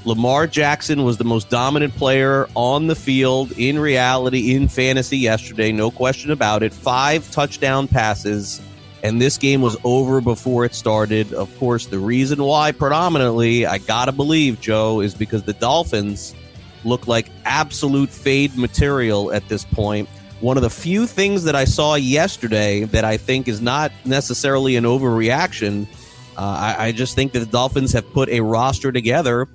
Lamar 0.06 0.46
Jackson 0.46 1.02
was 1.02 1.16
the 1.16 1.24
most 1.24 1.50
dominant 1.50 1.92
player 1.96 2.48
on 2.54 2.86
the 2.86 2.94
field 2.94 3.50
in 3.58 3.76
reality 3.76 4.54
in 4.54 4.68
fantasy 4.68 5.18
yesterday, 5.18 5.72
no 5.72 5.90
question 5.90 6.30
about 6.30 6.62
it. 6.62 6.72
Five 6.72 7.28
touchdown 7.32 7.88
passes, 7.88 8.62
and 9.02 9.20
this 9.20 9.36
game 9.36 9.62
was 9.62 9.76
over 9.82 10.20
before 10.20 10.64
it 10.64 10.76
started. 10.76 11.34
Of 11.34 11.54
course, 11.58 11.86
the 11.86 11.98
reason 11.98 12.40
why, 12.40 12.70
predominantly, 12.70 13.66
I 13.66 13.78
gotta 13.78 14.12
believe, 14.12 14.60
Joe, 14.60 15.00
is 15.00 15.12
because 15.12 15.42
the 15.42 15.54
Dolphins 15.54 16.36
look 16.84 17.08
like 17.08 17.28
absolute 17.44 18.08
fade 18.08 18.56
material 18.56 19.32
at 19.32 19.48
this 19.48 19.64
point. 19.64 20.08
One 20.40 20.56
of 20.56 20.62
the 20.62 20.70
few 20.70 21.08
things 21.08 21.42
that 21.42 21.56
I 21.56 21.64
saw 21.64 21.96
yesterday 21.96 22.84
that 22.84 23.04
I 23.04 23.16
think 23.16 23.48
is 23.48 23.60
not 23.60 23.90
necessarily 24.04 24.76
an 24.76 24.84
overreaction. 24.84 25.88
Uh, 26.36 26.74
I, 26.78 26.86
I 26.86 26.92
just 26.92 27.16
think 27.16 27.32
that 27.32 27.40
the 27.40 27.46
Dolphins 27.46 27.92
have 27.92 28.08
put 28.12 28.28
a 28.28 28.40
roster 28.40 28.92
together 28.92 29.48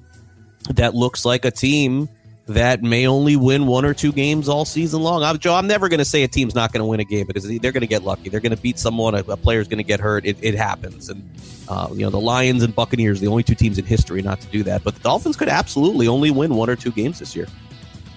that 0.70 0.94
looks 0.94 1.25
like 1.25 1.46
a 1.46 1.51
team 1.51 2.10
that 2.48 2.82
may 2.82 3.08
only 3.08 3.36
win 3.36 3.65
one 3.65 3.86
or 3.86 3.94
two 3.94 4.12
games 4.12 4.50
all 4.50 4.65
season 4.65 5.01
long. 5.01 5.24
I'm, 5.24 5.38
Joe, 5.38 5.56
I'm 5.56 5.68
never 5.68 5.89
going 5.89 6.00
to 6.00 6.06
say 6.06 6.24
a 6.24 6.27
team's 6.27 6.56
not 6.56 6.74
going 6.74 6.82
to 6.82 6.86
win 6.86 7.00
a 7.00 7.06
game 7.06 7.27
because 7.27 7.48
they're 7.48 7.72
going 7.72 7.82
to 7.82 7.88
get 7.88 8.03
lucky. 8.03 8.30
They're 8.30 8.39
going 8.39 8.56
to 8.56 8.62
beat 8.62 8.80
someone. 8.80 9.15
A, 9.15 9.20
a 9.20 9.38
player's 9.38 9.68
going 9.68 9.77
to 9.77 9.84
get 9.84 10.00
hurt. 10.00 10.25
It, 10.25 10.38
it 10.41 10.56
happens. 10.56 11.10
And, 11.10 11.30
uh, 11.70 11.89
you 11.91 12.01
know, 12.01 12.10
the 12.10 12.20
Lions 12.20 12.63
and 12.63 12.75
Buccaneers, 12.75 13.20
the 13.20 13.27
only 13.27 13.44
two 13.44 13.56
teams 13.56 13.77
in 13.77 13.86
history 13.86 14.22
not 14.22 14.41
to 14.41 14.48
do 14.48 14.63
that. 14.63 14.84
But 14.84 14.96
the 14.96 15.01
Dolphins 15.01 15.38
could 15.38 15.50
absolutely 15.50 16.08
only 16.08 16.32
win 16.32 16.56
one 16.56 16.70
or 16.70 16.75
two 16.75 16.91
games 16.91 17.20
this 17.20 17.36
year. 17.36 17.48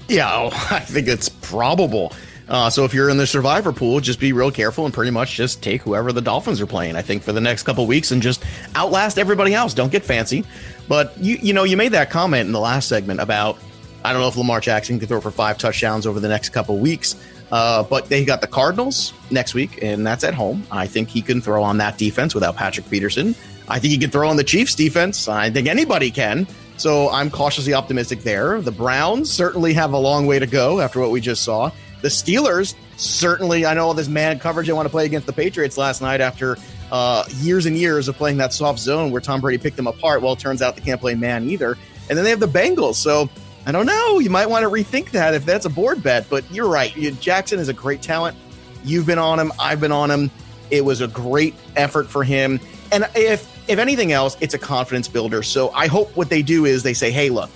Yeah, 0.09 0.31
oh, 0.31 0.49
I 0.71 0.81
think 0.81 1.09
it's 1.09 1.29
probable. 1.29 2.13
Uh, 2.47 2.69
so 2.69 2.85
if 2.85 2.93
you're 2.93 3.09
in 3.09 3.17
the 3.17 3.27
survivor 3.27 3.73
pool, 3.73 4.01
just 4.01 4.21
be 4.21 4.33
real 4.33 4.51
careful 4.51 4.85
and 4.85 4.93
pretty 4.93 5.11
much 5.11 5.35
just 5.35 5.63
take 5.63 5.81
whoever 5.81 6.13
the 6.13 6.21
Dolphins 6.21 6.61
are 6.61 6.67
playing. 6.67 6.95
I 6.95 7.01
think 7.01 7.23
for 7.23 7.33
the 7.33 7.41
next 7.41 7.63
couple 7.63 7.87
weeks 7.87 8.11
and 8.11 8.21
just 8.21 8.45
outlast 8.77 9.19
everybody 9.19 9.55
else. 9.55 9.73
Don't 9.73 9.91
get 9.91 10.05
fancy, 10.05 10.45
but 10.89 11.17
you 11.19 11.37
you 11.41 11.53
know 11.53 11.65
you 11.65 11.77
made 11.77 11.93
that 11.93 12.11
comment 12.11 12.47
in 12.47 12.53
the 12.53 12.61
last 12.61 12.89
segment 12.89 13.21
about 13.21 13.59
I 14.05 14.13
don't 14.13 14.21
know 14.21 14.29
if 14.29 14.37
Lamar 14.37 14.61
Jackson 14.61 14.99
can 14.99 15.09
throw 15.09 15.21
for 15.21 15.31
five 15.31 15.57
touchdowns 15.57 16.07
over 16.07 16.21
the 16.21 16.29
next 16.29 16.51
couple 16.51 16.79
weeks. 16.79 17.17
Uh, 17.53 17.83
but 17.85 18.09
they 18.09 18.25
got 18.25 18.41
the 18.41 18.47
Cardinals 18.47 19.13
next 19.31 19.55
week, 19.55 19.83
and 19.83 20.05
that's 20.07 20.25
at 20.25 20.35
home. 20.35 20.67
I 20.71 20.87
think 20.87 21.09
he 21.09 21.23
can 21.23 21.41
throw 21.41 21.63
on 21.63 21.79
that 21.79 21.99
defense 21.99 22.35
without 22.35 22.57
Patrick 22.57 22.89
Peterson. 22.91 23.35
I 23.69 23.79
think 23.79 23.93
he 23.93 23.99
can 23.99 24.11
throw 24.11 24.29
on 24.29 24.37
the 24.37 24.45
Chiefs 24.45 24.75
defense. 24.75 25.29
I 25.29 25.51
think 25.51 25.69
anybody 25.69 26.11
can. 26.11 26.47
So 26.77 27.09
I'm 27.11 27.31
cautiously 27.31 27.73
optimistic 27.73 28.23
there. 28.23 28.61
The 28.61 28.73
Browns 28.73 29.31
certainly 29.31 29.73
have 29.75 29.93
a 29.93 29.99
long 29.99 30.27
way 30.27 30.39
to 30.39 30.47
go 30.47 30.81
after 30.81 31.01
what 31.01 31.11
we 31.11 31.21
just 31.21 31.45
saw. 31.45 31.71
The 32.03 32.09
Steelers 32.09 32.75
certainly, 32.97 33.65
I 33.65 33.75
know 33.75 33.87
all 33.87 33.95
this 33.95 34.09
man 34.09 34.39
coverage 34.39 34.67
they 34.67 34.73
want 34.73 34.87
to 34.87 34.91
play 34.91 35.07
against 35.07 35.27
the 35.27 35.33
Patriots 35.33 35.79
last 35.79 36.03
night 36.03 36.21
after 36.21 36.57
uh, 36.91 37.25
years 37.37 37.67
and 37.67 37.77
years 37.77 38.09
of 38.09 38.17
playing 38.17 38.37
that 38.39 38.53
soft 38.53 38.79
zone 38.79 39.11
where 39.11 39.21
Tom 39.21 39.41
Brady 39.41 39.59
picked 39.59 39.77
them 39.77 39.87
apart. 39.87 40.23
Well, 40.23 40.35
it 40.35 40.39
turns 40.39 40.63
out 40.63 40.77
they 40.77 40.83
can't 40.83 41.01
play 41.01 41.15
man 41.15 41.49
either. 41.49 41.77
And 42.09 42.19
then 42.19 42.25
they 42.25 42.31
have 42.31 42.41
the 42.41 42.47
Bengals. 42.47 42.97
So 42.97 43.29
I 43.67 43.73
don't 43.73 43.87
know. 43.87 44.19
You 44.19 44.31
might 44.31 44.47
want 44.47 44.63
to 44.65 44.71
rethink 44.71 45.11
that 45.11 45.35
if 45.35 45.47
that's 45.47 45.65
a 45.65 45.71
board 45.71 46.03
bet, 46.03 46.29
but 46.29 46.49
you're 46.51 46.69
right. 46.69 46.93
Jackson 47.21 47.59
is 47.59 47.69
a 47.69 47.73
great 47.73 48.03
talent. 48.03 48.37
You've 48.85 49.07
been 49.07 49.19
on 49.19 49.39
him. 49.39 49.53
I've 49.59 49.81
been 49.81 49.93
on 49.93 50.11
him. 50.11 50.31
It 50.71 50.85
was 50.85 51.01
a 51.01 51.09
great 51.09 51.55
effort 51.77 52.09
for 52.09 52.25
him. 52.25 52.61
And 52.93 53.09
if 53.15 53.53
if 53.67 53.79
anything 53.79 54.13
else, 54.13 54.37
it's 54.43 54.53
a 54.53 54.59
confidence 54.59 55.09
builder. 55.09 55.43
So 55.43 55.71
I 55.71 55.87
hope 55.87 56.15
what 56.17 56.29
they 56.29 56.43
do 56.43 56.67
is 56.67 56.83
they 56.83 56.93
say, 56.93 57.11
"Hey, 57.11 57.31
look, 57.31 57.51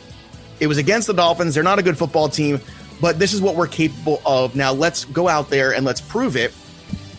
it 0.61 0.67
was 0.67 0.79
against 0.79 1.07
the 1.07 1.13
Dolphins. 1.13 1.55
They're 1.55 1.63
not 1.63 1.79
a 1.79 1.83
good 1.83 1.99
football 1.99 2.31
team, 2.31 2.61
but 3.01 3.19
this 3.19 3.35
is 3.35 3.43
what 3.43 3.55
we're 3.55 3.67
capable 3.67 4.23
of. 4.25 4.57
Now 4.57 4.73
let's 4.73 5.05
go 5.05 5.29
out 5.29 5.51
there 5.51 5.75
and 5.75 5.85
let's 5.85 6.01
prove 6.01 6.37
it 6.37 6.55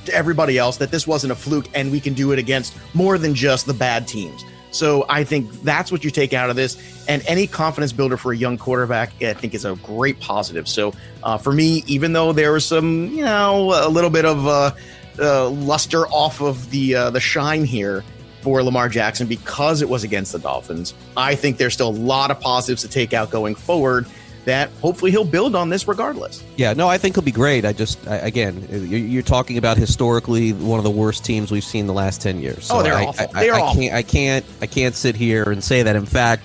to 0.10 0.16
everybody 0.16 0.58
else 0.58 0.78
that 0.78 0.92
this 0.92 1.08
wasn't 1.08 1.32
a 1.32 1.36
fluke 1.36 1.68
and 1.74 1.92
we 1.92 2.00
can 2.00 2.14
do 2.14 2.32
it 2.32 2.40
against 2.40 2.76
more 2.94 3.18
than 3.18 3.34
just 3.34 3.66
the 3.66 3.74
bad 3.74 4.08
teams." 4.08 4.44
So 4.72 5.06
I 5.10 5.24
think 5.24 5.52
that's 5.64 5.92
what 5.92 6.04
you 6.04 6.12
take 6.12 6.34
out 6.34 6.50
of 6.50 6.56
this. 6.56 7.06
And 7.08 7.24
any 7.28 7.48
confidence 7.48 7.92
builder 7.92 8.18
for 8.18 8.34
a 8.34 8.38
young 8.38 8.58
quarterback, 8.58 9.12
I 9.24 9.34
think, 9.34 9.54
is 9.54 9.66
a 9.66 9.76
great 9.78 10.20
positive. 10.20 10.68
So 10.68 10.94
uh, 11.24 11.38
for 11.38 11.52
me, 11.52 11.84
even 11.88 12.14
though 12.14 12.34
there 12.34 12.52
was 12.52 12.66
some, 12.66 13.08
you 13.08 13.24
know, 13.24 13.72
a 13.86 13.90
little 13.90 14.12
bit 14.12 14.26
of 14.26 14.46
uh, 14.46 14.72
uh, 15.20 15.50
luster 15.50 16.08
off 16.08 16.42
of 16.42 16.70
the 16.70 16.96
uh, 16.96 17.10
the 17.10 17.20
shine 17.20 17.66
here 17.66 18.04
for 18.42 18.64
Lamar 18.64 18.88
Jackson 18.88 19.28
because 19.28 19.82
it 19.82 19.90
was 19.90 20.04
against 20.04 20.32
the 20.32 20.40
Dolphins, 20.40 20.94
I 21.18 21.36
think 21.36 21.58
there's 21.58 21.74
still 21.74 21.90
a 21.90 21.92
lot 21.92 22.32
of 22.32 22.40
positives 22.40 22.84
to 22.84 22.88
take 22.88 23.14
out 23.14 23.32
going 23.32 23.56
forward 23.56 24.06
that 24.46 24.70
hopefully 24.82 25.12
he'll 25.12 25.26
build 25.26 25.56
on 25.56 25.70
this 25.70 25.88
regardless. 25.88 26.44
Yeah, 26.56 26.74
no, 26.74 26.88
I 26.88 26.98
think 26.98 27.16
he'll 27.16 27.24
be 27.24 27.32
great. 27.32 27.66
I 27.66 27.74
just, 27.74 28.08
I, 28.08 28.18
again, 28.18 28.68
you're 28.90 29.24
talking 29.24 29.58
about 29.58 29.78
historically 29.78 30.54
one 30.54 30.80
of 30.80 30.84
the 30.84 30.90
worst 30.90 31.26
teams 31.26 31.52
we've 31.52 31.64
seen 31.64 31.88
the 31.88 31.94
last 31.94 32.22
ten 32.22 32.40
years. 32.40 32.66
So 32.66 32.80
oh, 32.80 32.84
they're 32.84 32.94
I, 32.94 33.06
awful. 33.06 33.28
I, 33.34 33.44
they're 33.44 33.56
I, 33.56 33.62
awful. 33.62 33.82
Can't, 33.82 33.94
I 33.94 34.02
can't, 34.02 34.46
I 34.62 34.66
can't 34.68 34.96
sit 34.96 35.16
here 35.16 35.44
and 35.44 35.64
say 35.64 35.84
that. 35.84 35.96
In 35.96 36.06
fact, 36.06 36.44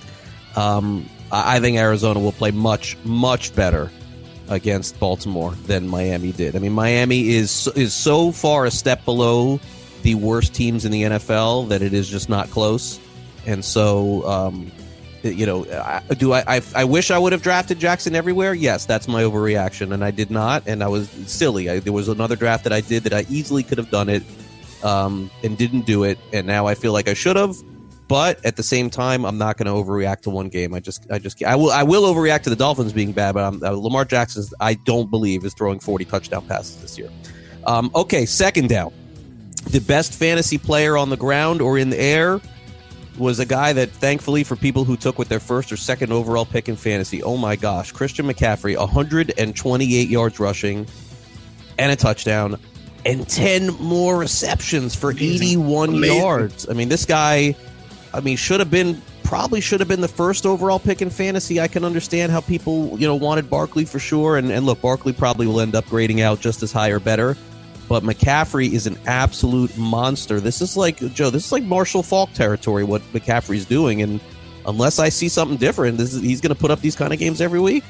um, 0.57 1.09
I 1.33 1.61
think 1.61 1.79
Arizona 1.79 2.21
will 2.21 2.33
play 2.33 2.51
much, 2.51 2.97
much 3.05 3.55
better 3.55 3.91
against 4.49 4.99
Baltimore 5.01 5.53
than 5.67 5.89
Miami 5.89 6.33
did. 6.33 6.55
I 6.57 6.59
mean, 6.59 6.73
Miami 6.73 7.31
is 7.31 7.69
is 7.75 7.95
so 7.95 8.33
far 8.33 8.67
a 8.67 8.71
step 8.71 9.05
below 9.05 9.61
the 10.03 10.15
worst 10.15 10.55
teams 10.55 10.85
in 10.85 10.93
the 10.93 11.03
NFL 11.03 11.69
that 11.69 11.83
it 11.83 11.95
is 11.95 12.09
just 12.09 12.29
not 12.29 12.51
close. 12.51 13.01
And 13.47 13.65
so, 13.65 14.27
um, 14.29 14.71
you 15.25 15.47
know, 15.47 15.65
do 16.19 16.33
I, 16.33 16.45
I? 16.47 16.63
I 16.75 16.85
wish 16.85 17.11
I 17.11 17.19
would 17.19 17.33
have 17.33 17.43
drafted 17.43 17.79
Jackson 17.79 18.15
everywhere. 18.15 18.55
Yes, 18.55 18.87
that's 18.87 19.09
my 19.09 19.23
overreaction, 19.23 19.93
and 19.93 20.05
I 20.05 20.11
did 20.11 20.31
not, 20.31 20.65
and 20.67 20.83
I 20.83 20.89
was 20.89 21.09
silly. 21.27 21.71
I, 21.71 21.81
there 21.81 21.93
was 21.93 22.09
another 22.09 22.37
draft 22.37 22.65
that 22.65 22.73
I 22.73 22.81
did 22.81 23.05
that 23.05 23.13
I 23.13 23.27
easily 23.29 23.63
could 23.63 23.79
have 23.79 23.91
done 23.91 24.09
it, 24.09 24.23
um, 24.83 25.31
and 25.43 25.57
didn't 25.57 25.87
do 25.87 26.05
it, 26.05 26.19
and 26.33 26.47
now 26.47 26.67
I 26.67 26.75
feel 26.75 26.93
like 26.93 27.09
I 27.09 27.15
should 27.15 27.37
have. 27.37 27.57
But 28.07 28.45
at 28.45 28.57
the 28.57 28.63
same 28.63 28.91
time, 28.91 29.25
I'm 29.25 29.39
not 29.39 29.57
going 29.57 29.67
to 29.67 29.73
overreact 29.73 30.23
to 30.23 30.31
one 30.31 30.49
game. 30.49 30.75
I 30.75 30.81
just, 30.81 31.11
I 31.11 31.19
just, 31.19 31.43
I 31.43 31.57
will, 31.57 31.71
I 31.71 31.83
will 31.83 32.03
overreact 32.03 32.43
to 32.43 32.51
the 32.51 32.57
Dolphins 32.57 32.93
being 32.93 33.13
bad. 33.13 33.33
But 33.33 33.45
I'm, 33.45 33.63
uh, 33.63 33.71
Lamar 33.71 34.05
Jackson, 34.05 34.45
I 34.61 34.75
don't 34.75 35.11
believe 35.11 35.45
is 35.45 35.55
throwing 35.55 35.79
40 35.79 36.05
touchdown 36.05 36.47
passes 36.47 36.81
this 36.83 36.99
year. 36.99 37.09
Um, 37.67 37.91
okay, 37.95 38.27
second 38.27 38.69
down, 38.69 38.93
the 39.71 39.81
best 39.81 40.13
fantasy 40.13 40.59
player 40.59 40.99
on 40.99 41.09
the 41.09 41.17
ground 41.17 41.63
or 41.63 41.79
in 41.79 41.89
the 41.89 41.99
air 41.99 42.43
was 43.17 43.39
a 43.39 43.47
guy 43.47 43.73
that 43.73 43.91
thankfully 43.91 44.45
for 44.45 44.57
people 44.57 44.85
who 44.85 44.97
took 44.97 45.19
with 45.19 45.29
their 45.29 45.41
first 45.41 45.73
or 45.73 45.77
second 45.77 46.13
overall 46.13 46.45
pick 46.45 46.69
in 46.69 46.77
fantasy, 46.77 47.23
oh 47.23 47.37
my 47.37 47.57
gosh, 47.57 47.93
Christian 47.93 48.27
McCaffrey, 48.27 48.77
128 48.77 50.09
yards 50.09 50.41
rushing 50.41 50.87
and 51.79 51.93
a 51.93 51.97
touchdown 51.97 52.59
and 53.05 53.29
10 53.29 53.75
more 53.81 54.19
receptions 54.19 54.95
for 54.95 55.11
Amazing. 55.11 55.59
81 55.59 55.89
Amazing. 55.91 56.19
yards. 56.19 56.69
I 56.69 56.73
mean, 56.73 56.89
this 56.89 57.05
guy, 57.05 57.55
I 58.13 58.21
mean, 58.21 58.37
should 58.37 58.61
have 58.61 58.71
been 58.71 59.01
probably 59.23 59.61
should 59.61 59.81
have 59.81 59.89
been 59.89 60.03
the 60.03 60.09
first 60.09 60.45
overall 60.45 60.79
pick 60.79 61.01
in 61.01 61.11
fantasy. 61.11 61.61
I 61.61 61.67
can 61.67 61.85
understand 61.85 62.31
how 62.31 62.41
people, 62.41 62.99
you 62.99 63.07
know, 63.07 63.15
wanted 63.15 63.49
Barkley 63.49 63.85
for 63.85 63.99
sure. 63.99 64.37
And, 64.37 64.51
and 64.51 64.67
look, 64.67 64.81
Barkley 64.83 65.13
probably 65.13 65.47
will 65.47 65.61
end 65.61 65.75
up 65.75 65.87
grading 65.87 66.21
out 66.21 66.41
just 66.41 66.63
as 66.63 66.73
high 66.73 66.91
or 66.91 67.01
better 67.01 67.37
but 67.89 68.03
McCaffrey 68.03 68.73
is 68.73 68.87
an 68.87 68.99
absolute 69.07 69.77
monster. 69.77 70.41
This 70.41 70.61
is 70.61 70.77
like 70.77 70.99
Joe. 71.13 71.31
This 71.31 71.47
is 71.47 71.53
like 71.53 71.63
Marshall 71.63 72.03
Faulk 72.03 72.33
territory. 72.33 72.85
What 72.85 73.03
McCaffrey's 73.13 73.65
doing, 73.65 74.03
and 74.03 74.21
unless 74.67 74.99
I 74.99 75.09
see 75.09 75.29
something 75.29 75.57
different, 75.57 76.01
is, 76.01 76.15
he's 76.15 76.41
going 76.41 76.55
to 76.55 76.61
put 76.61 76.71
up 76.71 76.81
these 76.81 76.97
kind 76.97 77.13
of 77.13 77.19
games 77.19 77.41
every 77.41 77.61
week. 77.61 77.85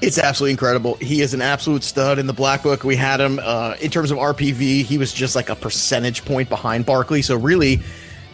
It's 0.00 0.18
absolutely 0.18 0.52
incredible. 0.52 0.94
He 0.94 1.22
is 1.22 1.34
an 1.34 1.40
absolute 1.40 1.82
stud 1.82 2.18
in 2.18 2.26
the 2.26 2.32
black 2.32 2.62
book. 2.62 2.84
We 2.84 2.96
had 2.96 3.20
him 3.20 3.40
uh, 3.42 3.76
in 3.80 3.90
terms 3.90 4.10
of 4.10 4.18
RPV. 4.18 4.82
He 4.84 4.98
was 4.98 5.12
just 5.12 5.34
like 5.34 5.48
a 5.48 5.56
percentage 5.56 6.24
point 6.24 6.48
behind 6.48 6.84
Barkley. 6.84 7.22
So 7.22 7.36
really, 7.36 7.80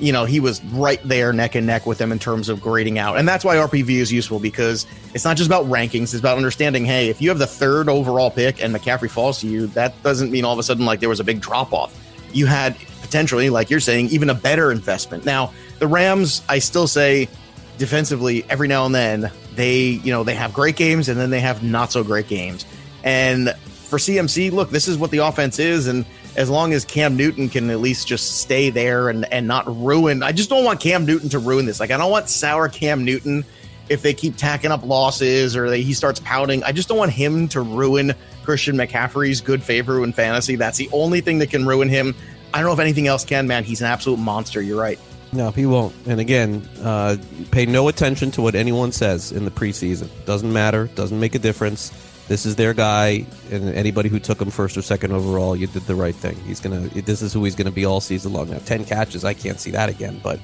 you 0.01 0.13
know, 0.13 0.25
he 0.25 0.41
was 0.41 0.63
right 0.65 1.01
there 1.05 1.33
neck 1.33 1.55
and 1.55 1.67
neck 1.67 1.87
with 1.87 2.01
him 2.01 2.13
in 2.13 2.19
terms 2.19 2.49
of 2.49 2.61
grading 2.61 2.99
out. 2.99 3.19
And 3.19 3.29
that's 3.29 3.45
why 3.45 3.57
RPV 3.57 3.91
is 3.91 4.13
useful 4.13 4.39
because 4.39 4.87
it's 5.15 5.25
not 5.25 5.37
just 5.37 5.49
about 5.49 5.67
rankings, 5.67 6.05
it's 6.05 6.15
about 6.15 6.37
understanding 6.37 6.85
hey, 6.85 7.09
if 7.09 7.21
you 7.21 7.29
have 7.29 7.39
the 7.39 7.47
third 7.47 7.89
overall 7.89 8.31
pick 8.31 8.63
and 8.63 8.75
McCaffrey 8.75 9.11
falls 9.11 9.41
to 9.41 9.47
you, 9.47 9.67
that 9.69 10.01
doesn't 10.03 10.31
mean 10.31 10.45
all 10.45 10.53
of 10.53 10.59
a 10.59 10.63
sudden 10.63 10.85
like 10.85 11.01
there 11.01 11.09
was 11.09 11.21
a 11.21 11.25
big 11.25 11.41
drop 11.41 11.73
off. 11.73 11.97
You 12.33 12.47
had 12.47 12.77
potentially, 13.03 13.51
like 13.51 13.71
you're 13.71 13.81
saying, 13.81 14.07
even 14.09 14.31
a 14.31 14.35
better 14.35 14.71
investment. 14.71 15.25
Now, 15.25 15.53
the 15.79 15.87
Rams, 15.87 16.43
I 16.49 16.61
still 16.61 16.87
say 16.87 17.29
defensively, 17.77 18.45
every 18.49 18.69
now 18.69 18.87
and 18.87 18.95
then, 18.95 19.33
they, 19.55 19.81
you 19.81 20.13
know, 20.13 20.23
they 20.23 20.35
have 20.35 20.53
great 20.53 20.77
games 20.77 21.09
and 21.09 21.19
then 21.19 21.31
they 21.31 21.41
have 21.41 21.63
not 21.63 21.91
so 21.91 22.05
great 22.05 22.29
games. 22.29 22.65
And 23.03 23.55
for 23.65 23.99
CMC, 23.99 24.53
look, 24.53 24.71
this 24.71 24.87
is 24.87 24.97
what 24.97 25.11
the 25.11 25.19
offense 25.19 25.59
is. 25.59 25.89
And 25.89 26.07
as 26.41 26.49
long 26.49 26.73
as 26.73 26.87
Cam 26.87 27.19
Newton 27.19 27.51
can 27.51 27.69
at 27.69 27.81
least 27.81 28.09
just 28.09 28.41
stay 28.41 28.71
there 28.71 29.11
and, 29.11 29.31
and 29.31 29.47
not 29.47 29.67
ruin. 29.67 30.23
I 30.23 30.33
just 30.33 30.49
don't 30.49 30.65
want 30.65 30.81
Cam 30.81 31.05
Newton 31.05 31.29
to 31.29 31.39
ruin 31.39 31.67
this. 31.67 31.81
Like, 31.81 31.91
I 31.91 31.99
don't 31.99 32.11
want 32.11 32.31
sour 32.31 32.67
Cam 32.71 33.05
Newton 33.05 33.45
if 33.91 34.01
they 34.01 34.15
keep 34.15 34.37
tacking 34.39 34.71
up 34.73 34.83
losses 34.83 35.55
or 35.55 35.69
they, 35.69 35.83
he 35.83 35.93
starts 35.93 36.19
pouting. 36.21 36.63
I 36.65 36.73
just 36.73 36.89
don't 36.89 36.97
want 36.97 37.13
him 37.13 37.47
to 37.49 37.61
ruin 37.61 38.15
Christian 38.43 38.75
McCaffrey's 38.75 39.43
good 39.43 39.63
favor 39.63 40.03
in 40.03 40.15
fantasy. 40.15 40.57
That's 40.57 40.79
the 40.79 40.89
only 40.95 41.21
thing 41.21 41.41
that 41.41 41.51
can 41.51 41.67
ruin 41.67 41.91
him. 41.91 42.15
I 42.55 42.61
don't 42.61 42.69
know 42.69 42.73
if 42.73 42.79
anything 42.79 43.07
else 43.07 43.23
can, 43.23 43.47
man. 43.47 43.65
He's 43.65 43.83
an 43.83 43.89
absolute 43.89 44.19
monster. 44.19 44.63
You're 44.63 44.81
right. 44.81 44.99
No, 45.35 45.51
he 45.51 45.67
won't. 45.67 45.95
And 46.07 46.21
again, 46.21 46.67
uh, 46.83 47.19
pay 47.51 47.67
no 47.67 47.89
attention 47.89 48.31
to 48.31 48.41
what 48.43 48.55
anyone 48.55 48.93
says 48.93 49.31
in 49.31 49.45
the 49.45 49.51
preseason. 49.51 50.09
Doesn't 50.25 50.51
matter. 50.51 50.87
Doesn't 50.95 51.21
make 51.21 51.35
a 51.35 51.39
difference 51.39 51.93
this 52.31 52.47
is 52.47 52.55
their 52.55 52.73
guy, 52.73 53.27
and 53.51 53.71
anybody 53.71 54.09
who 54.09 54.21
took 54.21 54.41
him 54.41 54.51
first 54.51 54.77
or 54.77 54.83
second 54.83 55.11
overall, 55.11 55.57
you 55.57 55.67
did 55.67 55.83
the 55.83 55.97
right 55.97 56.15
thing. 56.15 56.37
He's 56.47 56.61
gonna. 56.61 56.83
This 56.83 57.23
is 57.23 57.33
who 57.33 57.43
he's 57.43 57.57
gonna 57.57 57.73
be 57.73 57.85
all 57.85 58.01
season 58.01 58.33
long. 58.33 58.51
Now, 58.51 58.59
ten 58.59 58.85
catches, 58.85 59.25
I 59.25 59.35
can't 59.35 59.59
see 59.59 59.73
that 59.73 59.89
again, 59.89 60.21
but 60.23 60.39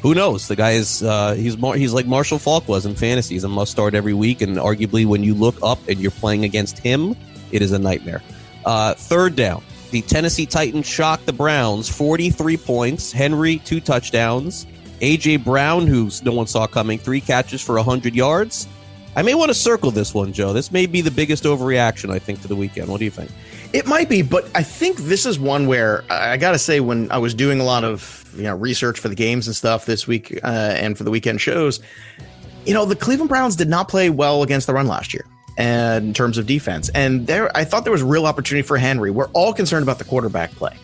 who 0.00 0.14
knows? 0.14 0.46
The 0.46 0.54
guy 0.54 0.74
is 0.74 1.02
uh, 1.02 1.34
he's 1.34 1.58
more 1.58 1.74
he's 1.74 1.92
like 1.92 2.06
Marshall 2.06 2.38
Faulk 2.38 2.68
was 2.68 2.86
in 2.86 2.94
fantasy. 2.94 3.34
He's 3.34 3.42
a 3.42 3.48
must 3.48 3.72
start 3.72 3.96
every 3.96 4.14
week, 4.14 4.42
and 4.42 4.58
arguably 4.58 5.06
when 5.06 5.24
you 5.24 5.34
look 5.34 5.56
up 5.60 5.80
and 5.88 5.98
you're 5.98 6.12
playing 6.12 6.44
against 6.44 6.78
him, 6.78 7.16
it 7.50 7.62
is 7.62 7.72
a 7.72 7.80
nightmare. 7.80 8.22
Uh, 8.64 8.94
third 8.94 9.34
down, 9.34 9.60
the 9.90 10.02
Tennessee 10.02 10.46
Titans 10.46 10.86
shocked 10.86 11.26
the 11.26 11.32
Browns, 11.32 11.88
43 11.88 12.56
points. 12.58 13.10
Henry 13.10 13.58
two 13.58 13.80
touchdowns. 13.80 14.66
AJ 15.00 15.42
Brown, 15.42 15.88
who 15.88 16.08
no 16.22 16.30
one 16.30 16.46
saw 16.46 16.68
coming, 16.68 16.96
three 16.96 17.20
catches 17.20 17.60
for 17.60 17.74
100 17.74 18.14
yards. 18.14 18.68
I 19.16 19.22
may 19.22 19.34
want 19.34 19.50
to 19.50 19.54
circle 19.54 19.90
this 19.90 20.12
one, 20.12 20.32
Joe. 20.32 20.52
This 20.52 20.72
may 20.72 20.86
be 20.86 21.00
the 21.00 21.10
biggest 21.10 21.44
overreaction, 21.44 22.10
I 22.10 22.18
think, 22.18 22.42
to 22.42 22.48
the 22.48 22.56
weekend. 22.56 22.88
What 22.88 22.98
do 22.98 23.04
you 23.04 23.10
think? 23.10 23.30
It 23.72 23.86
might 23.86 24.08
be, 24.08 24.22
but 24.22 24.48
I 24.56 24.62
think 24.62 24.98
this 24.98 25.24
is 25.24 25.38
one 25.38 25.66
where 25.66 26.04
I 26.10 26.36
got 26.36 26.52
to 26.52 26.58
say, 26.58 26.80
when 26.80 27.10
I 27.12 27.18
was 27.18 27.34
doing 27.34 27.60
a 27.60 27.64
lot 27.64 27.84
of 27.84 28.32
you 28.36 28.42
know 28.42 28.56
research 28.56 28.98
for 28.98 29.08
the 29.08 29.14
games 29.14 29.46
and 29.46 29.54
stuff 29.54 29.86
this 29.86 30.06
week 30.06 30.38
uh, 30.42 30.46
and 30.46 30.98
for 30.98 31.04
the 31.04 31.10
weekend 31.10 31.40
shows, 31.40 31.80
you 32.66 32.74
know, 32.74 32.84
the 32.84 32.96
Cleveland 32.96 33.28
Browns 33.28 33.56
did 33.56 33.68
not 33.68 33.88
play 33.88 34.10
well 34.10 34.42
against 34.42 34.66
the 34.66 34.74
run 34.74 34.88
last 34.88 35.14
year. 35.14 35.24
In 35.56 36.12
terms 36.14 36.36
of 36.36 36.46
defense, 36.46 36.88
and 36.96 37.28
there, 37.28 37.56
I 37.56 37.62
thought 37.62 37.84
there 37.84 37.92
was 37.92 38.02
real 38.02 38.26
opportunity 38.26 38.66
for 38.66 38.76
Henry. 38.76 39.12
We're 39.12 39.28
all 39.34 39.54
concerned 39.54 39.84
about 39.84 39.98
the 39.98 40.04
quarterback 40.04 40.50
play, 40.50 40.76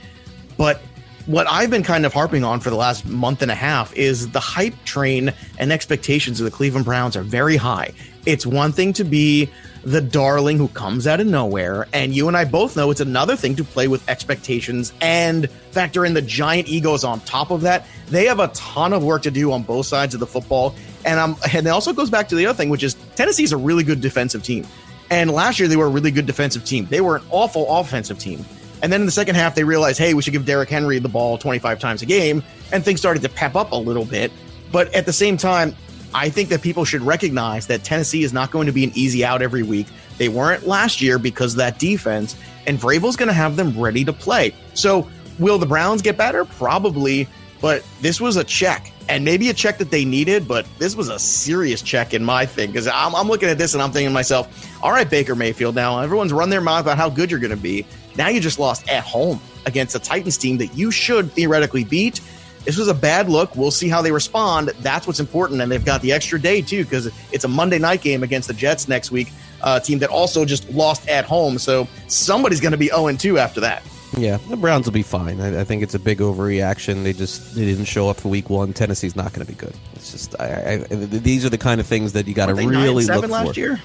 but 0.57 0.81
what 1.27 1.47
I've 1.49 1.71
been 1.71 1.83
kind 1.83 2.07
of 2.07 2.13
harping 2.13 2.45
on 2.45 2.61
for 2.61 2.71
the 2.71 2.77
last 2.77 3.07
month 3.07 3.43
and 3.43 3.51
a 3.51 3.55
half 3.55 3.95
is 3.95 4.31
the 4.31 4.41
hype 4.41 4.75
train 4.85 5.33
and 5.59 5.73
expectations 5.73 6.41
of 6.41 6.45
the 6.45 6.51
Cleveland 6.51 6.85
Browns 6.85 7.17
are 7.17 7.23
very 7.23 7.57
high. 7.57 7.93
It's 8.27 8.45
one 8.45 8.73
thing 8.73 8.93
to 8.95 9.05
be 9.05 9.51
the 9.83 10.01
darling 10.01 10.59
who 10.59 10.69
comes 10.69 11.07
out 11.07 11.21
of 11.21 11.27
nowhere, 11.27 11.87
and 11.93 12.15
you 12.15 12.29
and 12.29 12.37
I 12.37 12.45
both 12.45 12.77
know 12.77 12.91
it's 12.91 13.01
another 13.01 13.35
thing 13.35 13.57
to 13.57 13.65
play 13.65 13.89
with 13.89 14.07
expectations 14.09 14.93
and 15.01 15.49
factor 15.71 16.05
in 16.05 16.13
the 16.13 16.21
giant 16.21 16.69
egos 16.69 17.03
on 17.03 17.21
top 17.21 17.51
of 17.51 17.63
that. 17.63 17.87
They 18.09 18.27
have 18.27 18.41
a 18.41 18.49
ton 18.49 18.93
of 18.93 19.03
work 19.03 19.23
to 19.23 19.31
do 19.31 19.53
on 19.53 19.63
both 19.63 19.87
sides 19.87 20.13
of 20.13 20.21
the 20.21 20.27
football, 20.27 20.75
and 21.05 21.19
um, 21.19 21.37
and 21.55 21.67
it 21.67 21.71
also 21.71 21.93
goes 21.93 22.11
back 22.11 22.29
to 22.29 22.35
the 22.35 22.47
other 22.47 22.57
thing, 22.57 22.69
which 22.69 22.83
is 22.83 22.95
Tennessee's 23.17 23.53
a 23.53 23.57
really 23.57 23.85
good 23.85 24.01
defensive 24.03 24.43
team, 24.43 24.67
and 25.11 25.31
last 25.31 25.59
year 25.59 25.69
they 25.69 25.77
were 25.77 25.87
a 25.87 25.91
really 25.91 26.11
good 26.11 26.27
defensive 26.27 26.65
team. 26.65 26.87
They 26.87 27.01
were 27.01 27.17
an 27.17 27.23
awful 27.31 27.79
offensive 27.79 28.19
team. 28.19 28.45
And 28.83 28.93
then 28.93 29.01
in 29.01 29.07
the 29.07 29.13
second 29.13 29.35
half, 29.35 29.55
they 29.55 29.65
realized, 29.65 29.99
hey, 29.99 30.15
we 30.15 30.23
should 30.23 30.33
give 30.33 30.47
Derrick 30.47 30.71
Henry 30.71 30.99
the 30.99 31.09
ball 31.09 31.37
25 31.37 31.79
times 31.79 32.01
a 32.03 32.07
game. 32.07 32.43
And 32.73 32.83
things 32.85 33.01
started 33.01 33.23
to 33.23 33.29
pep 33.29 33.55
up 33.55 33.73
a 33.73 33.77
little 33.77 34.05
bit. 34.05 34.33
But 34.73 34.95
at 34.95 35.05
the 35.05 35.13
same 35.13 35.37
time, 35.37 35.77
I 36.15 36.29
think 36.29 36.49
that 36.49 36.63
people 36.63 36.85
should 36.85 37.03
recognize 37.03 37.67
that 37.69 37.85
Tennessee 37.85 38.25
is 38.25 38.33
not 38.33 38.51
going 38.51 38.67
to 38.67 38.73
be 38.73 38.85
an 38.85 38.93
easy 38.95 39.25
out 39.25 39.43
every 39.43 39.63
week. 39.63 39.87
They 40.19 40.29
weren't 40.29 40.67
last 40.67 41.01
year 41.01 41.19
because 41.19 41.55
of 41.55 41.59
that 41.59 41.79
defense. 41.79 42.37
And 42.67 42.79
Vrabel's 42.79 43.17
going 43.17 43.29
to 43.29 43.35
have 43.35 43.57
them 43.57 43.79
ready 43.79 44.05
to 44.05 44.13
play. 44.13 44.55
So 44.75 45.09
will 45.39 45.59
the 45.59 45.67
Browns 45.67 46.03
get 46.03 46.17
better? 46.17 46.45
Probably. 46.45 47.29
But 47.61 47.85
this 48.01 48.21
was 48.21 48.37
a 48.37 48.45
check 48.45 48.91
and 49.11 49.25
maybe 49.25 49.51
a 49.51 49.53
check 49.53 49.77
that 49.79 49.91
they 49.91 50.05
needed, 50.05 50.47
but 50.47 50.67
this 50.79 50.95
was 50.95 51.09
a 51.09 51.19
serious 51.19 51.83
check 51.83 52.15
in 52.15 52.25
my 52.25 52.47
thing 52.47 52.71
because 52.71 52.87
I'm, 52.87 53.15
I'm, 53.15 53.27
looking 53.27 53.49
at 53.49 53.59
this 53.59 53.75
and 53.75 53.83
I'm 53.83 53.91
thinking 53.91 54.09
to 54.09 54.15
myself, 54.15 54.83
all 54.85 54.93
right, 54.93 55.09
Baker 55.11 55.35
Mayfield, 55.35 55.75
now 55.75 55.99
everyone's 55.99 56.33
run 56.33 56.49
their 56.49 56.61
mouth 56.61 56.83
about 56.83 56.97
how 56.97 57.11
good 57.11 57.29
you're 57.29 57.41
going 57.41 57.51
to 57.51 57.57
be. 57.57 57.85
Now 58.17 58.29
you 58.29 58.41
just 58.41 58.61
lost 58.61 58.89
at 58.89 59.03
home 59.03 59.41
against 59.67 59.97
a 59.97 59.99
Titans 59.99 60.39
team 60.39 60.59
that 60.59 60.75
you 60.75 60.93
should 60.93 61.33
theoretically 61.33 61.83
beat. 61.83 62.21
This 62.65 62.77
was 62.77 62.89
a 62.89 62.95
bad 62.95 63.29
look. 63.29 63.57
We'll 63.57 63.71
see 63.71 63.89
how 63.89 64.03
they 64.03 64.13
respond. 64.13 64.69
That's 64.81 65.07
what's 65.07 65.21
important. 65.21 65.61
And 65.61 65.73
they've 65.73 65.85
got 65.85 66.03
the 66.03 66.13
extra 66.13 66.41
day, 66.41 66.61
too, 66.63 66.85
because 66.85 67.07
it's 67.33 67.45
a 67.45 67.49
Monday 67.49 67.79
night 67.79 68.03
game 68.03 68.23
against 68.23 68.49
the 68.49 68.55
Jets 68.55 68.87
next 68.89 69.11
week, 69.11 69.33
a 69.63 69.81
team 69.81 69.99
that 70.01 70.11
also 70.11 70.45
just 70.45 70.69
lost 70.71 71.09
at 71.09 71.25
home. 71.25 71.59
So 71.59 71.89
somebody's 72.07 72.61
going 72.61 72.73
to 72.73 72.79
be 72.79 72.89
0 72.89 73.17
2 73.17 73.39
after 73.39 73.61
that. 73.61 73.83
Yeah, 74.17 74.39
the 74.49 74.57
Browns 74.57 74.87
will 74.87 74.93
be 74.93 75.03
fine. 75.03 75.41
I, 75.41 75.61
I, 75.61 75.65
think 75.65 75.83
it's 75.83 75.95
a 75.95 75.99
big 75.99 76.19
overreaction. 76.19 77.05
They 77.05 77.13
just 77.13 77.55
they 77.55 77.65
didn't 77.65 77.85
show 77.85 78.09
up 78.09 78.19
for 78.19 78.29
Week 78.29 78.51
One. 78.51 78.73
Tennessee's 78.73 79.15
not 79.15 79.33
going 79.33 79.47
to 79.47 79.53
be 79.53 79.57
good. 79.57 79.75
It's 79.95 80.11
just 80.11 80.35
I, 80.41 80.75
I, 80.75 80.95
these 80.97 81.45
are 81.45 81.49
the 81.49 81.59
kind 81.59 81.81
of 81.81 81.87
things 81.87 82.13
that 82.15 82.27
you 82.27 82.35
got 82.35 82.47
to 82.47 82.55
really 82.55 83.05
look 83.05 83.29
last 83.29 83.55
for. 83.55 83.61
Year? 83.61 83.81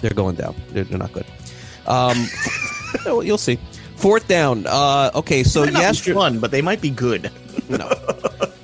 They're 0.00 0.10
going 0.10 0.36
down. 0.36 0.54
They're, 0.68 0.84
they're 0.84 0.98
not 0.98 1.12
good. 1.12 1.26
Um, 1.86 2.28
you'll 3.06 3.38
see. 3.38 3.58
Fourth 3.96 4.28
down. 4.28 4.66
Uh, 4.66 5.10
okay, 5.14 5.42
so 5.42 5.64
yes, 5.64 5.98
fun, 5.98 6.38
but 6.38 6.50
they 6.50 6.62
might 6.62 6.80
be 6.80 6.90
good. 6.90 7.32
No. 7.68 7.90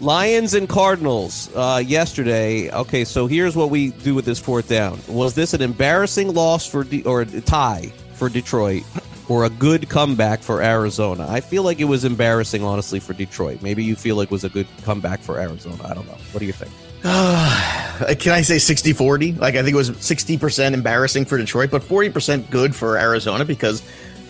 Lions 0.00 0.54
and 0.54 0.68
Cardinals 0.68 1.48
uh, 1.54 1.82
yesterday. 1.84 2.70
Okay, 2.70 3.04
so 3.04 3.26
here's 3.26 3.54
what 3.54 3.70
we 3.70 3.90
do 3.90 4.14
with 4.14 4.24
this 4.24 4.40
fourth 4.40 4.68
down. 4.68 4.98
Was 5.08 5.34
this 5.34 5.54
an 5.54 5.62
embarrassing 5.62 6.34
loss 6.34 6.66
for 6.66 6.82
De- 6.82 7.04
or 7.04 7.24
tie 7.24 7.92
for 8.14 8.28
Detroit? 8.28 8.82
or 9.28 9.44
a 9.44 9.50
good 9.50 9.88
comeback 9.88 10.40
for 10.40 10.62
Arizona. 10.62 11.26
I 11.28 11.40
feel 11.40 11.62
like 11.62 11.80
it 11.80 11.84
was 11.84 12.04
embarrassing, 12.04 12.62
honestly, 12.62 13.00
for 13.00 13.14
Detroit. 13.14 13.62
Maybe 13.62 13.82
you 13.82 13.96
feel 13.96 14.16
like 14.16 14.26
it 14.26 14.30
was 14.32 14.44
a 14.44 14.48
good 14.48 14.66
comeback 14.82 15.20
for 15.20 15.38
Arizona. 15.38 15.82
I 15.84 15.94
don't 15.94 16.06
know. 16.06 16.18
What 16.32 16.40
do 16.40 16.44
you 16.44 16.52
think? 16.52 16.70
Can 17.02 18.32
I 18.32 18.42
say 18.42 18.58
60 18.58 18.92
40? 18.92 19.32
Like, 19.34 19.54
I 19.54 19.62
think 19.62 19.74
it 19.74 19.76
was 19.76 19.90
60% 19.90 20.72
embarrassing 20.72 21.24
for 21.24 21.38
Detroit, 21.38 21.70
but 21.70 21.82
40% 21.82 22.50
good 22.50 22.74
for 22.74 22.98
Arizona 22.98 23.44
because 23.44 23.82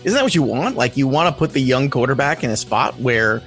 isn't 0.04 0.16
that 0.16 0.22
what 0.22 0.34
you 0.34 0.42
want? 0.42 0.76
Like, 0.76 0.96
you 0.96 1.06
want 1.06 1.34
to 1.34 1.38
put 1.38 1.52
the 1.52 1.60
young 1.60 1.90
quarterback 1.90 2.44
in 2.44 2.50
a 2.50 2.56
spot 2.56 2.98
where 2.98 3.42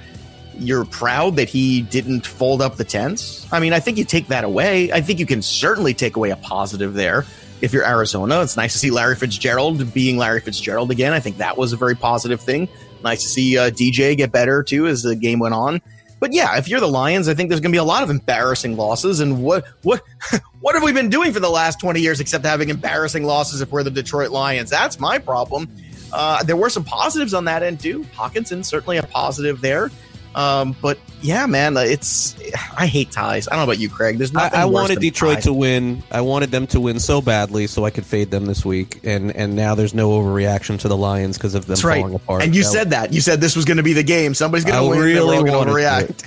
you're 0.58 0.84
proud 0.84 1.36
that 1.36 1.48
he 1.48 1.82
didn't 1.82 2.26
fold 2.26 2.62
up 2.62 2.76
the 2.76 2.84
tents. 2.84 3.46
I 3.52 3.60
mean, 3.60 3.72
I 3.72 3.80
think 3.80 3.98
you 3.98 4.04
take 4.04 4.28
that 4.28 4.44
away. 4.44 4.92
I 4.92 5.00
think 5.00 5.18
you 5.18 5.26
can 5.26 5.42
certainly 5.42 5.94
take 5.94 6.16
away 6.16 6.30
a 6.30 6.36
positive 6.36 6.94
there 6.94 7.24
if 7.60 7.72
you're 7.72 7.86
Arizona. 7.86 8.42
It's 8.42 8.56
nice 8.56 8.72
to 8.72 8.78
see 8.78 8.90
Larry 8.90 9.16
Fitzgerald 9.16 9.92
being 9.94 10.16
Larry 10.16 10.40
Fitzgerald 10.40 10.90
again. 10.90 11.12
I 11.12 11.20
think 11.20 11.38
that 11.38 11.56
was 11.56 11.72
a 11.72 11.76
very 11.76 11.94
positive 11.94 12.40
thing. 12.40 12.68
Nice 13.02 13.22
to 13.22 13.28
see 13.28 13.58
uh, 13.58 13.70
DJ 13.70 14.16
get 14.16 14.32
better 14.32 14.62
too 14.62 14.86
as 14.86 15.02
the 15.02 15.16
game 15.16 15.38
went 15.38 15.54
on. 15.54 15.80
But 16.18 16.32
yeah, 16.32 16.56
if 16.56 16.68
you're 16.68 16.80
the 16.80 16.88
Lions, 16.88 17.28
I 17.28 17.34
think 17.34 17.50
there's 17.50 17.60
going 17.60 17.72
to 17.72 17.76
be 17.76 17.80
a 17.80 17.84
lot 17.84 18.02
of 18.02 18.10
embarrassing 18.10 18.76
losses. 18.76 19.20
And 19.20 19.42
what 19.42 19.66
what 19.82 20.02
what 20.60 20.74
have 20.74 20.82
we 20.82 20.92
been 20.92 21.10
doing 21.10 21.32
for 21.32 21.40
the 21.40 21.50
last 21.50 21.78
20 21.80 22.00
years 22.00 22.20
except 22.20 22.44
having 22.44 22.68
embarrassing 22.70 23.24
losses 23.24 23.60
if 23.60 23.70
we're 23.70 23.82
the 23.82 23.90
Detroit 23.90 24.30
Lions? 24.30 24.70
That's 24.70 24.98
my 24.98 25.18
problem. 25.18 25.68
Uh, 26.12 26.42
there 26.44 26.56
were 26.56 26.70
some 26.70 26.84
positives 26.84 27.34
on 27.34 27.44
that 27.44 27.62
end 27.62 27.80
too. 27.80 28.04
Hockenson 28.14 28.64
certainly 28.64 28.96
a 28.96 29.02
positive 29.02 29.60
there. 29.60 29.90
Um, 30.36 30.76
but 30.82 30.98
yeah, 31.22 31.46
man, 31.46 31.78
uh, 31.78 31.80
it's 31.80 32.36
I 32.76 32.86
hate 32.86 33.10
ties. 33.10 33.48
I 33.48 33.52
don't 33.52 33.60
know 33.60 33.64
about 33.64 33.78
you, 33.78 33.88
Craig. 33.88 34.18
There's 34.18 34.34
nothing. 34.34 34.58
I, 34.58 34.62
I 34.62 34.64
wanted 34.66 35.00
Detroit 35.00 35.36
ties. 35.36 35.44
to 35.44 35.54
win. 35.54 36.02
I 36.10 36.20
wanted 36.20 36.50
them 36.50 36.66
to 36.68 36.80
win 36.80 37.00
so 37.00 37.22
badly 37.22 37.66
so 37.66 37.86
I 37.86 37.90
could 37.90 38.04
fade 38.04 38.30
them 38.30 38.44
this 38.44 38.62
week, 38.62 39.00
and 39.02 39.34
and 39.34 39.56
now 39.56 39.74
there's 39.74 39.94
no 39.94 40.10
overreaction 40.10 40.78
to 40.80 40.88
the 40.88 40.96
Lions 40.96 41.38
because 41.38 41.54
of 41.54 41.62
them 41.62 41.70
That's 41.70 41.80
falling 41.80 42.12
right. 42.12 42.14
apart. 42.14 42.42
And 42.42 42.54
you 42.54 42.62
said 42.62 42.90
that. 42.90 43.14
You 43.14 43.22
said 43.22 43.40
this 43.40 43.56
was 43.56 43.64
going 43.64 43.78
to 43.78 43.82
be 43.82 43.94
the 43.94 44.02
game. 44.02 44.34
Somebody's 44.34 44.66
going 44.66 44.82
to 44.82 44.90
win. 44.90 45.00
really 45.00 45.38
wanted. 45.50 45.74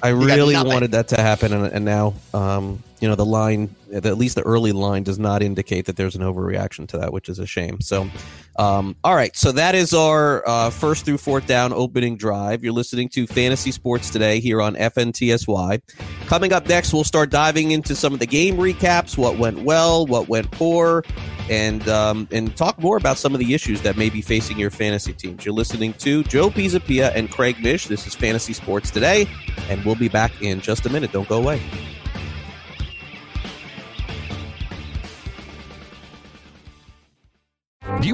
I 0.02 0.10
You 0.10 0.16
really 0.16 0.56
wanted 0.56 0.92
that 0.94 1.10
to 1.10 1.22
happen, 1.22 1.54
and, 1.54 1.66
and 1.72 1.86
now, 1.86 2.16
um, 2.34 2.82
you 3.00 3.08
know, 3.08 3.16
the 3.16 3.26
line, 3.26 3.76
at 3.94 4.18
least 4.18 4.36
the 4.36 4.42
early 4.42 4.72
line, 4.72 5.04
does 5.04 5.20
not 5.20 5.42
indicate 5.42 5.86
that 5.86 5.96
there's 5.96 6.16
an 6.16 6.22
overreaction 6.22 6.88
to 6.90 6.98
that, 6.98 7.14
which 7.14 7.30
is 7.30 7.40
a 7.40 7.46
shame. 7.46 7.82
So, 7.82 8.10
um, 8.58 8.96
all 9.04 9.16
right, 9.16 9.36
so 9.36 9.52
that 9.54 9.76
is 9.76 9.94
our 9.94 10.48
uh, 10.48 10.70
first 10.70 11.06
through 11.06 11.18
fourth 11.18 11.48
down 11.48 11.74
opening 11.74 12.18
drive. 12.18 12.64
You're 12.64 12.74
listening 12.74 13.10
to 13.10 13.28
Fantasy 13.28 13.72
Sports 13.72 14.10
today 14.10 14.40
here 14.40 14.62
on 14.62 14.76
FNTSY. 14.76 15.82
Coming 16.28 16.54
up 16.54 16.68
next, 16.68 16.94
we'll 16.94 17.04
start 17.04 17.30
diving 17.30 17.72
into 17.72 17.96
some 17.96 18.14
of 18.14 18.20
the 18.20 18.28
game 18.28 18.58
recaps, 18.58 19.18
what 19.18 19.38
went 19.38 19.64
well, 19.64 20.06
what 20.06 20.28
went 20.28 20.52
poor, 20.52 21.04
and 21.50 21.88
um, 21.90 22.28
and 22.32 22.56
talk 22.56 22.80
more 22.80 22.98
about 22.98 23.18
some 23.18 23.34
of 23.34 23.40
the 23.40 23.54
issues 23.54 23.82
that 23.82 23.98
may 23.98 24.10
be 24.10 24.22
facing 24.22 24.60
your 24.60 24.70
fantasy 24.70 25.14
teams. 25.14 25.46
You're 25.46 25.56
listening 25.56 25.94
to 25.94 26.24
Joe 26.24 26.50
Pisapia 26.50 27.12
and 27.16 27.32
Craig 27.32 27.62
Mish. 27.62 27.88
This 27.88 28.06
is 28.06 28.16
Fantasy 28.16 28.54
Sports 28.54 28.92
today, 28.92 29.28
and 29.70 29.84
we'll 29.84 29.96
be 29.96 30.10
back 30.10 30.42
in 30.42 30.62
just 30.62 30.86
a 30.86 30.90
minute. 30.90 31.12
Don't 31.12 31.28
go 31.28 31.38
away. 31.38 31.62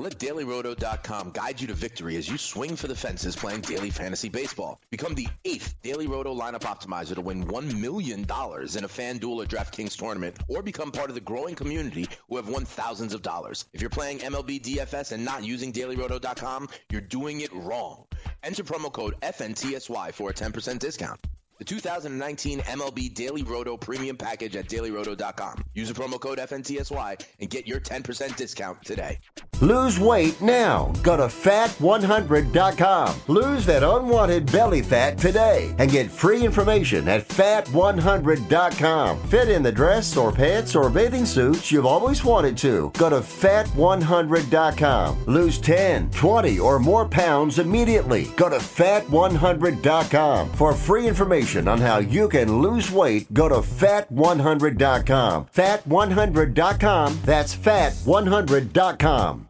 Let 0.00 0.18
DailyRoto.com 0.18 1.32
guide 1.32 1.60
you 1.60 1.66
to 1.66 1.74
victory 1.74 2.16
as 2.16 2.26
you 2.26 2.38
swing 2.38 2.74
for 2.74 2.88
the 2.88 2.96
fences 2.96 3.36
playing 3.36 3.60
daily 3.60 3.90
fantasy 3.90 4.30
baseball. 4.30 4.80
Become 4.90 5.14
the 5.14 5.28
eighth 5.44 5.74
Daily 5.82 6.06
Roto 6.06 6.34
lineup 6.34 6.62
optimizer 6.62 7.16
to 7.16 7.20
win 7.20 7.44
$1 7.44 7.78
million 7.78 8.20
in 8.20 8.24
a 8.24 8.26
FanDuel 8.30 9.42
or 9.42 9.44
DraftKings 9.44 9.98
tournament, 9.98 10.38
or 10.48 10.62
become 10.62 10.90
part 10.90 11.10
of 11.10 11.14
the 11.14 11.20
growing 11.20 11.54
community 11.54 12.08
who 12.30 12.36
have 12.36 12.48
won 12.48 12.64
thousands 12.64 13.12
of 13.12 13.20
dollars. 13.20 13.66
If 13.74 13.82
you're 13.82 13.90
playing 13.90 14.20
MLB 14.20 14.62
DFS 14.62 15.12
and 15.12 15.22
not 15.22 15.44
using 15.44 15.70
DailyRoto.com, 15.70 16.70
you're 16.90 17.02
doing 17.02 17.42
it 17.42 17.52
wrong. 17.52 18.06
Enter 18.42 18.64
promo 18.64 18.90
code 18.90 19.16
FNTSY 19.20 20.14
for 20.14 20.30
a 20.30 20.32
10% 20.32 20.78
discount. 20.78 21.20
The 21.60 21.66
2019 21.66 22.60
MLB 22.60 23.12
Daily 23.12 23.42
Roto 23.42 23.76
Premium 23.76 24.16
Package 24.16 24.56
at 24.56 24.66
dailyroto.com. 24.66 25.62
Use 25.74 25.92
the 25.92 25.94
promo 25.94 26.18
code 26.18 26.38
FNTSY 26.38 27.22
and 27.38 27.50
get 27.50 27.66
your 27.66 27.80
10% 27.80 28.34
discount 28.34 28.82
today. 28.82 29.18
Lose 29.60 30.00
weight 30.00 30.40
now. 30.40 30.90
Go 31.02 31.18
to 31.18 31.24
fat100.com. 31.24 33.20
Lose 33.28 33.66
that 33.66 33.82
unwanted 33.82 34.50
belly 34.50 34.80
fat 34.80 35.18
today 35.18 35.74
and 35.78 35.90
get 35.90 36.10
free 36.10 36.46
information 36.46 37.06
at 37.08 37.28
fat100.com. 37.28 39.22
Fit 39.24 39.50
in 39.50 39.62
the 39.62 39.70
dress 39.70 40.16
or 40.16 40.32
pants 40.32 40.74
or 40.74 40.88
bathing 40.88 41.26
suits 41.26 41.70
you've 41.70 41.84
always 41.84 42.24
wanted 42.24 42.56
to. 42.56 42.90
Go 42.96 43.10
to 43.10 43.16
fat100.com. 43.16 45.26
Lose 45.26 45.58
10, 45.58 46.10
20, 46.10 46.58
or 46.58 46.78
more 46.78 47.06
pounds 47.06 47.58
immediately. 47.58 48.32
Go 48.38 48.48
to 48.48 48.56
fat100.com. 48.56 50.52
For 50.52 50.72
free 50.72 51.06
information 51.06 51.49
on 51.56 51.80
how 51.80 51.98
you 51.98 52.28
can 52.28 52.60
lose 52.60 52.90
weight, 52.90 53.32
go 53.32 53.48
to 53.48 53.56
fat100.com. 53.56 55.46
Fat100.com. 55.46 57.20
That's 57.24 57.56
fat100.com. 57.56 59.49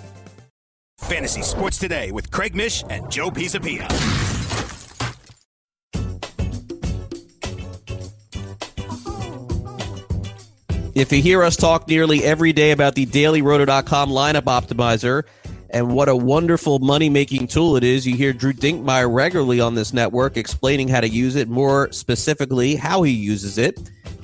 Fantasy 1.03 1.41
Sports 1.41 1.77
Today 1.77 2.11
with 2.11 2.31
Craig 2.31 2.55
Mish 2.55 2.83
and 2.89 3.09
Joe 3.11 3.29
Pisapia. 3.29 3.87
If 10.93 11.11
you 11.11 11.21
hear 11.21 11.41
us 11.41 11.55
talk 11.55 11.87
nearly 11.87 12.23
every 12.23 12.53
day 12.53 12.71
about 12.71 12.95
the 12.95 13.05
dailyroto.com 13.05 14.09
lineup 14.09 14.43
optimizer 14.43 15.23
and 15.69 15.93
what 15.93 16.09
a 16.09 16.15
wonderful 16.15 16.79
money 16.79 17.09
making 17.09 17.47
tool 17.47 17.77
it 17.77 17.83
is, 17.83 18.05
you 18.05 18.15
hear 18.15 18.33
Drew 18.33 18.51
Dinkmeyer 18.51 19.11
regularly 19.11 19.61
on 19.61 19.73
this 19.75 19.93
network 19.93 20.35
explaining 20.35 20.89
how 20.89 20.99
to 20.99 21.07
use 21.07 21.35
it, 21.35 21.47
more 21.47 21.91
specifically, 21.91 22.75
how 22.75 23.03
he 23.03 23.11
uses 23.11 23.57
it. 23.57 23.79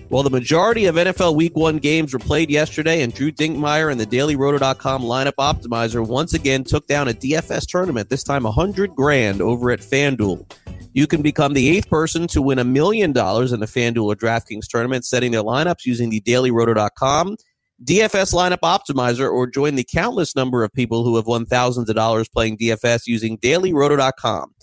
Well, 0.10 0.24
the 0.24 0.30
majority 0.30 0.86
of 0.86 0.96
NFL 0.96 1.36
Week 1.36 1.56
1 1.56 1.80
games 1.80 2.14
were 2.14 2.20
played 2.20 2.50
yesterday, 2.50 3.02
and 3.02 3.14
Drew 3.14 3.30
Dinkmeyer 3.30 3.92
and 3.92 4.00
the 4.00 4.06
DailyRoto.com 4.06 5.04
lineup 5.04 5.34
optimizer 5.34 6.06
once 6.08 6.34
again 6.34 6.64
took 6.64 6.88
down 6.88 7.10
a 7.10 7.14
DFS 7.14 7.68
tournament, 7.68 8.10
this 8.10 8.24
time 8.24 8.44
100 8.44 8.96
grand 8.96 9.42
over 9.42 9.70
at 9.70 9.82
FanDuel. 9.82 10.50
You 10.94 11.08
can 11.08 11.22
become 11.22 11.54
the 11.54 11.68
eighth 11.70 11.90
person 11.90 12.26
to 12.28 12.42
win 12.42 12.58
a 12.58 12.64
million 12.64 13.12
dollars 13.12 13.52
in 13.52 13.60
the 13.60 13.66
FanDuel 13.66 14.06
or 14.06 14.16
DraftKings 14.16 14.68
tournament, 14.68 15.04
setting 15.04 15.34
their 15.34 15.44
lineups 15.44 15.86
using 15.86 16.10
the 16.10 16.22
DailyRoto.com 16.22 17.36
DFS 17.84 18.34
lineup 18.34 18.62
optimizer, 18.62 19.32
or 19.32 19.46
join 19.46 19.76
the 19.76 19.84
countless 19.84 20.36
number 20.36 20.64
of 20.64 20.74
people 20.74 21.04
who 21.04 21.16
have 21.16 21.28
won 21.28 21.46
thousands 21.46 21.90
of 21.90 21.96
dollars 21.96 22.28
playing 22.28 22.58
DFS 22.58 23.02
using 23.06 23.38
DailyRoto.com. 23.38 24.54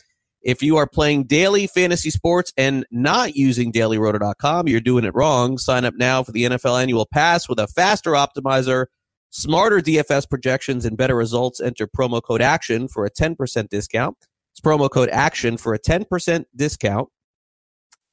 If 0.44 0.62
you 0.62 0.76
are 0.76 0.86
playing 0.86 1.24
daily 1.24 1.66
fantasy 1.66 2.10
sports 2.10 2.52
and 2.58 2.84
not 2.90 3.34
using 3.34 3.72
dailyroto.com, 3.72 4.68
you're 4.68 4.82
doing 4.82 5.06
it 5.06 5.14
wrong. 5.14 5.56
Sign 5.56 5.86
up 5.86 5.94
now 5.96 6.22
for 6.22 6.32
the 6.32 6.44
NFL 6.44 6.82
annual 6.82 7.06
pass 7.10 7.48
with 7.48 7.58
a 7.58 7.66
faster 7.66 8.10
optimizer, 8.12 8.86
smarter 9.30 9.80
DFS 9.80 10.28
projections, 10.28 10.84
and 10.84 10.98
better 10.98 11.16
results. 11.16 11.62
Enter 11.62 11.86
promo 11.86 12.22
code 12.22 12.42
ACTION 12.42 12.88
for 12.88 13.06
a 13.06 13.10
10% 13.10 13.70
discount. 13.70 14.18
It's 14.52 14.60
promo 14.60 14.90
code 14.90 15.08
ACTION 15.08 15.56
for 15.56 15.72
a 15.72 15.78
10% 15.78 16.44
discount. 16.54 17.08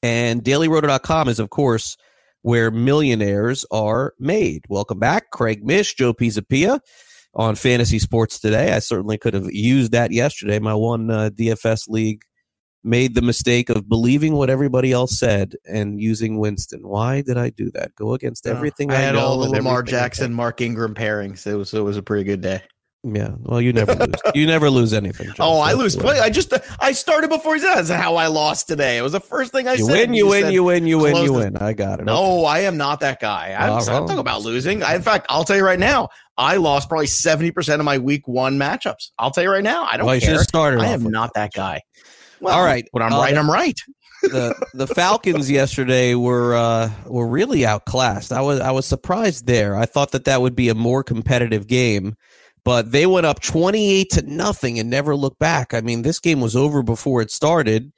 And 0.01 0.41
dailyroto.com 0.41 1.27
is, 1.27 1.39
of 1.39 1.49
course, 1.49 1.97
where 2.43 2.71
millionaires 2.71 3.65
are 3.71 4.13
made. 4.17 4.63
Welcome 4.69 4.99
back, 4.99 5.31
Craig 5.31 5.65
Mish, 5.65 5.95
Joe 5.95 6.13
Pisapia 6.13 6.79
on 7.33 7.55
fantasy 7.55 7.99
sports 7.99 8.39
today. 8.39 8.73
I 8.73 8.79
certainly 8.79 9.17
could 9.17 9.33
have 9.33 9.51
used 9.51 9.91
that 9.93 10.11
yesterday. 10.11 10.59
My 10.59 10.73
one 10.73 11.09
uh, 11.09 11.29
DFS 11.33 11.87
league 11.87 12.23
made 12.83 13.15
the 13.15 13.21
mistake 13.21 13.69
of 13.69 13.87
believing 13.87 14.33
what 14.33 14.49
everybody 14.49 14.91
else 14.91 15.17
said 15.17 15.53
and 15.67 16.01
using 16.01 16.39
Winston. 16.39 16.87
Why 16.87 17.21
did 17.21 17.37
I 17.37 17.49
do 17.51 17.69
that? 17.71 17.95
Go 17.95 18.13
against 18.13 18.47
everything 18.47 18.91
I, 18.91 18.95
I, 18.95 18.97
had 18.97 19.15
all 19.15 19.39
the 19.39 19.49
Lamar 19.49 19.83
Jackson, 19.83 20.33
Mark 20.33 20.61
Ingram 20.61 20.95
pairings. 20.95 21.45
It 21.45 21.55
was 21.55 21.73
it 21.73 21.81
was 21.81 21.97
a 21.97 22.03
pretty 22.03 22.23
good 22.23 22.41
day. 22.41 22.61
Yeah. 23.03 23.31
Well, 23.39 23.59
you 23.59 23.73
never 23.73 23.95
lose. 23.95 24.15
You 24.35 24.45
never 24.45 24.69
lose 24.69 24.93
anything. 24.93 25.27
Joe. 25.33 25.43
Oh, 25.43 25.59
I 25.59 25.73
lose 25.73 25.95
play. 25.95 26.19
I 26.19 26.29
just 26.29 26.53
I 26.79 26.91
started 26.91 27.29
before 27.29 27.55
he 27.55 27.61
said 27.61 27.73
that's 27.73 27.89
how 27.89 28.15
I 28.15 28.27
lost 28.27 28.67
today. 28.67 28.97
It 28.97 29.01
was 29.01 29.13
the 29.13 29.19
first 29.19 29.51
thing 29.51 29.67
I 29.67 29.73
You 29.73 29.85
said. 29.85 29.91
win, 29.91 30.13
you 30.13 30.27
win, 30.27 30.43
said, 30.43 30.53
you 30.53 30.63
win, 30.63 30.85
you 30.85 30.99
win, 30.99 31.13
close 31.13 31.25
you 31.25 31.33
win. 31.33 31.57
I 31.57 31.73
got 31.73 31.99
it. 31.99 32.05
No, 32.05 32.45
I 32.45 32.59
am 32.59 32.77
not 32.77 32.99
that 32.99 33.19
guy. 33.19 33.55
I'm, 33.57 33.73
I'm 33.73 33.85
talking 33.85 34.19
about 34.19 34.43
losing. 34.43 34.83
I, 34.83 34.95
in 34.95 35.01
fact, 35.01 35.25
I'll 35.29 35.43
tell 35.43 35.57
you 35.57 35.65
right 35.65 35.79
now, 35.79 36.09
I 36.41 36.57
lost 36.57 36.89
probably 36.89 37.05
70% 37.05 37.79
of 37.79 37.85
my 37.85 37.99
week 37.99 38.27
one 38.27 38.57
matchups. 38.57 39.11
I'll 39.19 39.29
tell 39.29 39.43
you 39.43 39.51
right 39.51 39.63
now. 39.63 39.83
I 39.85 39.95
don't 39.97 40.07
Well, 40.07 40.19
care. 40.19 40.33
I 40.81 40.87
am 40.87 41.03
not 41.11 41.31
that 41.35 41.53
guy. 41.53 41.81
All 42.43 42.63
right. 42.63 42.83
When 42.91 43.03
I'm 43.03 43.13
Uh, 43.13 43.19
right, 43.21 43.37
I'm 43.37 43.49
right. 43.49 43.79
the 44.23 44.55
the 44.73 44.87
Falcons 44.87 45.49
yesterday 45.49 46.15
were 46.15 46.55
uh, 46.55 46.89
were 47.05 47.27
really 47.27 47.65
outclassed. 47.65 48.31
I 48.31 48.41
was 48.41 48.59
I 48.59 48.71
was 48.71 48.85
surprised 48.87 49.45
there. 49.45 49.75
I 49.75 49.85
thought 49.85 50.11
that 50.11 50.25
that 50.25 50.41
would 50.41 50.55
be 50.55 50.69
a 50.69 50.75
more 50.75 51.03
competitive 51.03 51.67
game, 51.67 52.15
but 52.63 52.91
they 52.91 53.05
went 53.05 53.25
up 53.27 53.39
twenty 53.41 53.91
eight 53.91 54.09
to 54.11 54.21
nothing 54.23 54.79
and 54.79 54.89
never 54.89 55.15
looked 55.15 55.39
back. 55.39 55.73
I 55.73 55.81
mean, 55.81 56.01
this 56.03 56.19
game 56.19 56.39
was 56.41 56.55
over 56.55 56.81
before 56.83 57.21
it 57.21 57.31
started. 57.31 57.91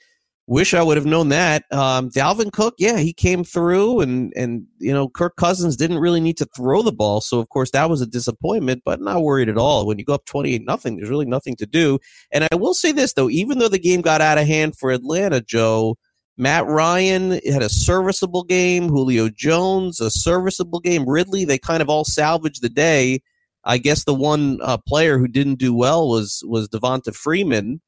Wish 0.45 0.73
I 0.73 0.84
would 0.84 0.97
have 0.97 1.06
known 1.06 1.29
that. 1.29 1.63
Um, 1.71 2.10
Dalvin 2.10 2.51
Cook, 2.51 2.75
yeah, 2.77 2.97
he 2.97 3.13
came 3.13 3.45
through, 3.45 4.01
and 4.01 4.34
and 4.36 4.65
you 4.77 4.91
know 4.91 5.08
Kirk 5.08 5.38
Cousins 5.38 5.77
didn't 5.77 5.99
really 5.99 6.19
need 6.19 6.36
to 6.38 6.47
throw 6.53 6.82
the 6.82 6.91
ball, 6.91 7.21
so 7.21 7.39
of 7.39 7.47
course 7.47 7.71
that 7.71 7.89
was 7.89 8.01
a 8.01 8.06
disappointment. 8.06 8.82
But 8.84 8.99
not 8.99 9.21
worried 9.21 9.47
at 9.47 9.58
all. 9.58 9.88
When 9.88 9.99
you 9.99 10.03
go 10.03 10.13
up 10.13 10.25
twenty 10.25 10.53
eight 10.53 10.65
nothing, 10.65 10.97
there's 10.97 11.10
really 11.10 11.25
nothing 11.25 11.56
to 11.58 11.65
do. 11.65 11.97
And 12.34 12.45
I 12.51 12.56
will 12.56 12.73
say 12.73 12.91
this 12.91 13.13
though, 13.13 13.29
even 13.29 13.60
though 13.60 13.69
the 13.69 13.79
game 13.79 14.01
got 14.01 14.19
out 14.19 14.38
of 14.38 14.45
hand 14.45 14.75
for 14.77 14.91
Atlanta, 14.91 15.39
Joe, 15.39 15.97
Matt 16.38 16.65
Ryan 16.65 17.39
had 17.45 17.62
a 17.62 17.69
serviceable 17.69 18.43
game. 18.43 18.89
Julio 18.89 19.29
Jones, 19.29 20.01
a 20.01 20.12
serviceable 20.12 20.82
game. 20.82 21.08
Ridley, 21.08 21.45
they 21.45 21.58
kind 21.58 21.82
of 21.82 21.89
all 21.89 22.03
salvaged 22.03 22.62
the 22.62 22.69
day. 22.69 23.21
I 23.63 23.77
guess 23.77 24.03
the 24.03 24.13
one 24.13 24.60
uh, 24.62 24.77
player 24.77 25.17
who 25.17 25.27
didn't 25.29 25.56
do 25.56 25.73
well 25.73 26.10
was 26.10 26.43
was 26.45 26.67
Devonta 26.67 27.15
Freeman, 27.15 27.82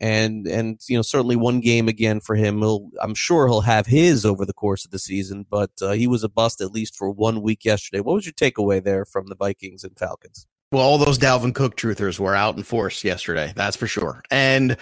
and 0.00 0.46
and 0.46 0.80
you 0.88 0.96
know 0.96 1.02
certainly 1.02 1.36
one 1.36 1.60
game 1.60 1.88
again 1.88 2.20
for 2.20 2.36
him. 2.36 2.58
He'll, 2.58 2.90
I'm 3.00 3.14
sure 3.14 3.46
he'll 3.46 3.62
have 3.62 3.86
his 3.86 4.24
over 4.24 4.44
the 4.44 4.52
course 4.52 4.84
of 4.84 4.90
the 4.90 4.98
season, 4.98 5.46
but 5.48 5.70
uh, 5.82 5.92
he 5.92 6.06
was 6.06 6.24
a 6.24 6.28
bust 6.28 6.60
at 6.60 6.72
least 6.72 6.96
for 6.96 7.10
one 7.10 7.42
week 7.42 7.64
yesterday. 7.64 8.00
What 8.00 8.14
was 8.14 8.26
your 8.26 8.32
takeaway 8.32 8.82
there 8.82 9.04
from 9.04 9.26
the 9.26 9.36
Vikings 9.36 9.84
and 9.84 9.98
Falcons? 9.98 10.46
Well, 10.70 10.82
all 10.82 10.98
those 10.98 11.18
Dalvin 11.18 11.54
Cook 11.54 11.76
truthers 11.76 12.18
were 12.18 12.34
out 12.34 12.56
in 12.56 12.62
force 12.62 13.02
yesterday. 13.02 13.52
That's 13.56 13.76
for 13.76 13.86
sure. 13.86 14.22
And 14.30 14.76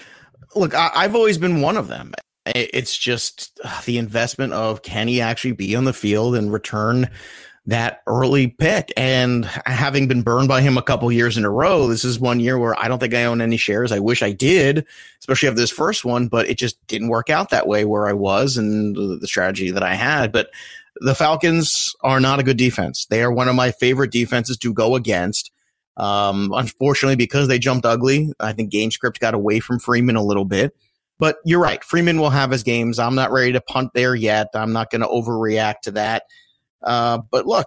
look, 0.54 0.74
I, 0.74 0.90
I've 0.94 1.14
always 1.14 1.38
been 1.38 1.60
one 1.60 1.76
of 1.76 1.88
them. 1.88 2.12
It's 2.44 2.96
just 2.96 3.58
uh, 3.64 3.80
the 3.86 3.98
investment 3.98 4.52
of 4.52 4.82
can 4.82 5.08
he 5.08 5.20
actually 5.20 5.52
be 5.52 5.74
on 5.74 5.84
the 5.84 5.92
field 5.92 6.36
and 6.36 6.52
return 6.52 7.08
that 7.66 8.02
early 8.06 8.48
pick? 8.48 8.92
And 8.96 9.44
having 9.66 10.08
been 10.08 10.22
burned 10.22 10.48
by 10.48 10.60
him 10.60 10.78
a 10.78 10.82
couple 10.82 11.10
years 11.10 11.36
in 11.36 11.44
a 11.44 11.50
row, 11.50 11.88
this 11.88 12.04
is 12.04 12.18
one 12.18 12.40
year 12.40 12.58
where 12.58 12.78
I 12.78 12.88
don't 12.88 12.98
think 12.98 13.14
I 13.14 13.24
own 13.24 13.40
any 13.40 13.56
shares. 13.56 13.92
I 13.92 13.98
wish 13.98 14.22
I 14.22 14.32
did, 14.32 14.86
especially 15.20 15.48
of 15.48 15.56
this 15.56 15.70
first 15.70 16.04
one, 16.04 16.28
but 16.28 16.48
it 16.48 16.58
just 16.58 16.84
didn't 16.86 17.08
work 17.08 17.30
out 17.30 17.50
that 17.50 17.66
way 17.66 17.84
where 17.84 18.06
I 18.06 18.12
was 18.12 18.56
and 18.56 18.94
the 18.96 19.26
strategy 19.26 19.70
that 19.70 19.82
I 19.82 19.94
had. 19.94 20.32
But 20.32 20.50
the 21.00 21.14
Falcons 21.14 21.94
are 22.02 22.20
not 22.20 22.40
a 22.40 22.42
good 22.42 22.56
defense. 22.56 23.06
They 23.06 23.22
are 23.22 23.32
one 23.32 23.48
of 23.48 23.54
my 23.54 23.70
favorite 23.70 24.12
defenses 24.12 24.56
to 24.58 24.72
go 24.72 24.94
against. 24.94 25.50
Um, 25.96 26.52
unfortunately, 26.54 27.16
because 27.16 27.48
they 27.48 27.58
jumped 27.58 27.86
ugly, 27.86 28.32
I 28.38 28.52
think 28.52 28.70
game 28.70 28.90
script 28.90 29.20
got 29.20 29.34
away 29.34 29.60
from 29.60 29.78
Freeman 29.78 30.16
a 30.16 30.22
little 30.22 30.44
bit. 30.44 30.76
But 31.18 31.38
you're 31.44 31.60
right. 31.60 31.82
Freeman 31.82 32.20
will 32.20 32.30
have 32.30 32.50
his 32.50 32.62
games. 32.62 32.98
I'm 32.98 33.14
not 33.14 33.32
ready 33.32 33.52
to 33.52 33.60
punt 33.60 33.92
there 33.94 34.14
yet. 34.14 34.48
I'm 34.54 34.72
not 34.72 34.90
going 34.90 35.00
to 35.00 35.06
overreact 35.06 35.80
to 35.84 35.92
that. 35.92 36.24
Uh, 36.86 37.18
but 37.30 37.46
look, 37.46 37.66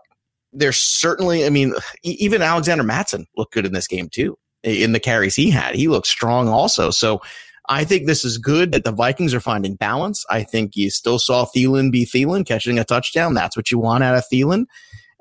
there's 0.51 0.77
certainly, 0.77 1.45
I 1.45 1.51
mean, 1.51 1.75
even 2.03 2.41
Alexander 2.41 2.83
Mattison 2.83 3.27
looked 3.37 3.53
good 3.53 3.67
in 3.67 3.73
this 3.73 3.87
game 3.87 4.09
too. 4.09 4.37
in 4.63 4.93
the 4.93 4.99
carries 4.99 5.35
he 5.35 5.51
had. 5.51 5.75
He 5.75 5.87
looked 5.87 6.07
strong 6.07 6.47
also. 6.47 6.89
So 6.89 7.21
I 7.67 7.83
think 7.83 8.07
this 8.07 8.25
is 8.25 8.37
good 8.37 8.71
that 8.71 8.83
the 8.83 8.91
Vikings 8.91 9.33
are 9.33 9.39
finding 9.39 9.75
balance. 9.75 10.25
I 10.29 10.43
think 10.43 10.75
you 10.75 10.89
still 10.89 11.19
saw 11.19 11.45
Thielen 11.45 11.91
be 11.91 12.05
Thielen 12.05 12.45
catching 12.45 12.79
a 12.79 12.83
touchdown. 12.83 13.35
That's 13.35 13.55
what 13.55 13.69
you 13.69 13.77
want 13.77 14.03
out 14.03 14.15
of 14.15 14.25
Thielen. 14.31 14.65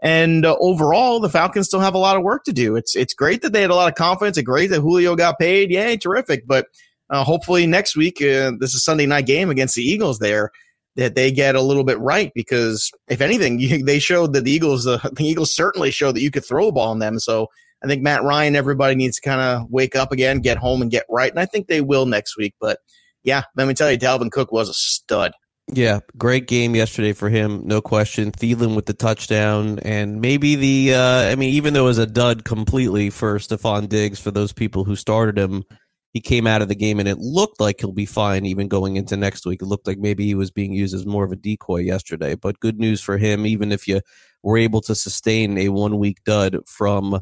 And 0.00 0.46
uh, 0.46 0.56
overall, 0.61 1.20
the 1.20 1.28
Falcons 1.28 1.66
still 1.66 1.80
have 1.80 1.94
a 1.94 1.98
lot 1.98 2.16
of 2.16 2.22
work 2.22 2.44
to 2.44 2.52
do. 2.52 2.76
It's 2.76 2.94
it's 2.96 3.14
great 3.14 3.42
that 3.42 3.52
they 3.52 3.61
had 3.61 3.70
a 3.70 3.74
lot 3.74 3.88
of 3.88 3.96
confidence. 3.96 4.38
It's 4.38 4.46
great 4.46 4.68
that 4.68 4.80
Julio 4.80 5.16
got 5.16 5.38
paid. 5.38 5.70
Yay, 5.70 5.96
terrific. 5.96 6.46
But 6.46 6.68
uh, 7.11 7.24
hopefully 7.24 7.66
next 7.66 7.96
week, 7.96 8.22
uh, 8.22 8.52
this 8.58 8.74
is 8.74 8.84
Sunday 8.84 9.06
night 9.06 9.26
game 9.26 9.50
against 9.50 9.74
the 9.74 9.82
Eagles. 9.82 10.20
There, 10.20 10.52
that 10.98 11.14
they 11.14 11.30
get 11.30 11.54
a 11.54 11.62
little 11.62 11.84
bit 11.84 11.98
right 12.00 12.32
because 12.34 12.90
if 13.08 13.20
anything, 13.20 13.58
you, 13.61 13.82
they 13.82 13.98
showed 13.98 14.34
that 14.34 14.44
the 14.44 14.50
Eagles, 14.50 14.87
uh, 14.87 14.98
the 15.12 15.24
Eagles 15.24 15.54
certainly 15.54 15.90
showed 15.90 16.16
that 16.16 16.22
you 16.22 16.30
could 16.30 16.44
throw 16.44 16.68
a 16.68 16.72
ball 16.72 16.90
on 16.90 16.98
them. 16.98 17.18
So 17.18 17.46
I 17.82 17.87
think 17.87 18.02
Matt 18.02 18.24
Ryan, 18.24 18.56
everybody 18.56 18.96
needs 18.96 19.16
to 19.16 19.22
kind 19.22 19.40
of 19.40 19.70
wake 19.70 19.96
up 19.96 20.12
again, 20.12 20.40
get 20.40 20.58
home 20.58 20.82
and 20.82 20.90
get 20.90 21.06
right. 21.08 21.30
And 21.30 21.40
I 21.40 21.46
think 21.46 21.68
they 21.68 21.80
will 21.80 22.04
next 22.04 22.37
week. 22.37 22.54
But 22.61 22.80
yeah, 23.22 23.44
let 23.56 23.68
me 23.68 23.74
tell 23.74 23.90
you, 23.90 23.96
Dalvin 23.96 24.32
Cook 24.32 24.50
was 24.50 24.68
a 24.68 24.74
stud. 24.74 25.32
Yeah, 25.70 26.00
great 26.16 26.46
game 26.48 26.74
yesterday 26.74 27.12
for 27.12 27.28
him, 27.28 27.61
no 27.66 27.82
question. 27.82 28.32
Thielen 28.32 28.74
with 28.74 28.87
the 28.87 28.94
touchdown, 28.94 29.78
and 29.80 30.18
maybe 30.18 30.56
the, 30.56 30.94
uh, 30.94 31.30
I 31.30 31.34
mean, 31.34 31.52
even 31.52 31.74
though 31.74 31.84
it 31.84 31.88
was 31.88 31.98
a 31.98 32.06
dud 32.06 32.46
completely 32.46 33.11
for 33.11 33.38
Stefon 33.38 33.87
Diggs, 33.87 34.18
for 34.18 34.30
those 34.30 34.54
people 34.54 34.84
who 34.84 34.96
started 34.96 35.38
him, 35.38 35.64
he 36.12 36.21
came 36.21 36.47
out 36.47 36.62
of 36.62 36.68
the 36.68 36.75
game 36.75 36.99
and 36.99 37.09
it 37.09 37.18
looked 37.18 37.61
like 37.61 37.81
he'll 37.81 37.92
be 37.92 38.07
fine 38.07 38.47
even 38.47 38.66
going 38.68 38.97
into 38.97 39.16
next 39.16 39.44
week. 39.44 39.62
It 39.62 39.66
looked 39.66 39.87
like 39.87 39.99
maybe 39.99 40.25
he 40.25 40.35
was 40.35 40.51
being 40.51 40.73
used 40.73 40.94
as 40.94 41.07
more 41.07 41.25
of 41.25 41.33
a 41.33 41.37
decoy 41.37 41.81
yesterday, 41.81 42.35
but 42.35 42.61
good 42.61 42.79
news 42.79 43.01
for 43.01 43.18
him, 43.18 43.47
even 43.47 43.73
if 43.73 43.87
you 43.87 44.01
were 44.42 44.57
able 44.57 44.81
to 44.83 44.94
sustain 44.94 45.59
a 45.59 45.68
one 45.68 45.99
week 45.99 46.25
dud 46.25 46.57
from 46.66 47.21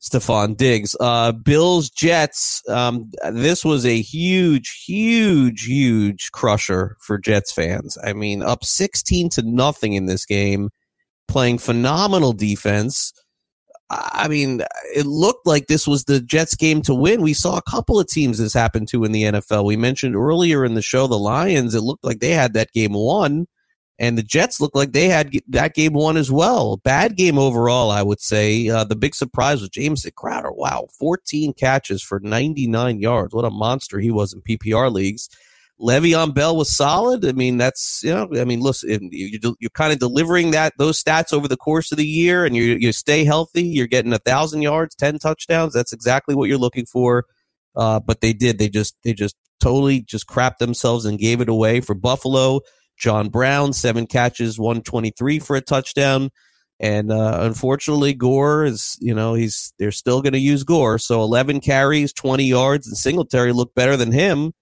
Stefon 0.00 0.56
Diggs. 0.56 0.94
Uh, 1.00 1.32
Bills 1.32 1.90
Jets. 1.90 2.62
Um, 2.68 3.10
this 3.32 3.64
was 3.64 3.84
a 3.84 4.00
huge, 4.00 4.84
huge, 4.86 5.64
huge 5.64 6.30
crusher 6.30 6.96
for 7.00 7.18
Jets 7.18 7.50
fans. 7.50 7.98
I 8.04 8.12
mean, 8.12 8.42
up 8.42 8.64
sixteen 8.64 9.28
to 9.30 9.42
nothing 9.42 9.94
in 9.94 10.06
this 10.06 10.24
game, 10.24 10.70
playing 11.26 11.58
phenomenal 11.58 12.32
defense. 12.32 13.12
I 13.90 14.28
mean, 14.28 14.62
it 14.94 15.06
looked 15.06 15.46
like 15.46 15.66
this 15.66 15.86
was 15.86 16.04
the 16.04 16.20
Jets 16.20 16.54
game 16.54 16.82
to 16.82 16.94
win. 16.94 17.22
We 17.22 17.32
saw 17.32 17.56
a 17.56 17.62
couple 17.62 17.98
of 17.98 18.06
teams 18.06 18.38
this 18.38 18.52
happened 18.52 18.88
to 18.88 19.04
in 19.04 19.12
the 19.12 19.22
NFL. 19.22 19.64
We 19.64 19.76
mentioned 19.76 20.14
earlier 20.14 20.64
in 20.64 20.74
the 20.74 20.82
show 20.82 21.06
the 21.06 21.18
Lions. 21.18 21.74
It 21.74 21.80
looked 21.80 22.04
like 22.04 22.20
they 22.20 22.32
had 22.32 22.52
that 22.52 22.72
game 22.72 22.92
won 22.92 23.46
and 23.98 24.16
the 24.16 24.22
Jets 24.22 24.60
looked 24.60 24.76
like 24.76 24.92
they 24.92 25.08
had 25.08 25.32
that 25.48 25.74
game 25.74 25.92
won 25.92 26.16
as 26.16 26.30
well. 26.30 26.76
Bad 26.76 27.16
game 27.16 27.38
overall, 27.38 27.90
I 27.90 28.02
would 28.02 28.20
say. 28.20 28.68
Uh, 28.68 28.84
the 28.84 28.94
big 28.94 29.14
surprise 29.14 29.60
was 29.60 29.70
Jamison 29.70 30.12
Crowder. 30.14 30.52
Wow, 30.52 30.86
14 30.98 31.52
catches 31.54 32.02
for 32.02 32.20
99 32.20 33.00
yards. 33.00 33.34
What 33.34 33.44
a 33.44 33.50
monster 33.50 33.98
he 33.98 34.10
was 34.10 34.32
in 34.32 34.42
PPR 34.42 34.92
leagues. 34.92 35.28
Le'Veon 35.80 36.34
Bell 36.34 36.56
was 36.56 36.76
solid. 36.76 37.24
I 37.24 37.32
mean, 37.32 37.56
that's 37.56 38.00
you 38.02 38.12
know, 38.12 38.28
I 38.36 38.44
mean, 38.44 38.60
listen, 38.60 39.10
you're, 39.12 39.54
you're 39.60 39.70
kind 39.70 39.92
of 39.92 39.98
delivering 39.98 40.50
that 40.50 40.72
those 40.78 41.02
stats 41.02 41.32
over 41.32 41.46
the 41.46 41.56
course 41.56 41.92
of 41.92 41.98
the 41.98 42.06
year, 42.06 42.44
and 42.44 42.56
you 42.56 42.76
you 42.80 42.92
stay 42.92 43.24
healthy. 43.24 43.62
You're 43.62 43.86
getting 43.86 44.12
a 44.12 44.18
thousand 44.18 44.62
yards, 44.62 44.94
ten 44.94 45.18
touchdowns. 45.18 45.72
That's 45.74 45.92
exactly 45.92 46.34
what 46.34 46.48
you're 46.48 46.58
looking 46.58 46.86
for. 46.86 47.26
Uh, 47.76 48.00
but 48.00 48.20
they 48.20 48.32
did. 48.32 48.58
They 48.58 48.68
just 48.68 48.96
they 49.04 49.12
just 49.12 49.36
totally 49.60 50.00
just 50.02 50.26
crapped 50.26 50.58
themselves 50.58 51.04
and 51.04 51.18
gave 51.18 51.40
it 51.40 51.48
away 51.48 51.80
for 51.80 51.94
Buffalo. 51.94 52.60
John 52.98 53.28
Brown, 53.28 53.72
seven 53.72 54.06
catches, 54.06 54.58
123 54.58 55.38
for 55.38 55.56
a 55.56 55.60
touchdown. 55.60 56.30
And 56.80 57.10
uh, 57.10 57.38
unfortunately, 57.42 58.14
Gore 58.14 58.64
is, 58.64 58.96
you 59.00 59.14
know, 59.14 59.34
he's 59.34 59.72
they're 59.78 59.90
still 59.90 60.22
going 60.22 60.32
to 60.32 60.38
use 60.38 60.62
Gore. 60.62 60.98
So 60.98 61.22
11 61.22 61.60
carries, 61.60 62.12
20 62.12 62.44
yards, 62.44 62.86
and 62.86 62.96
Singletary 62.96 63.52
looked 63.52 63.74
better 63.74 63.96
than 63.96 64.12
him, 64.12 64.52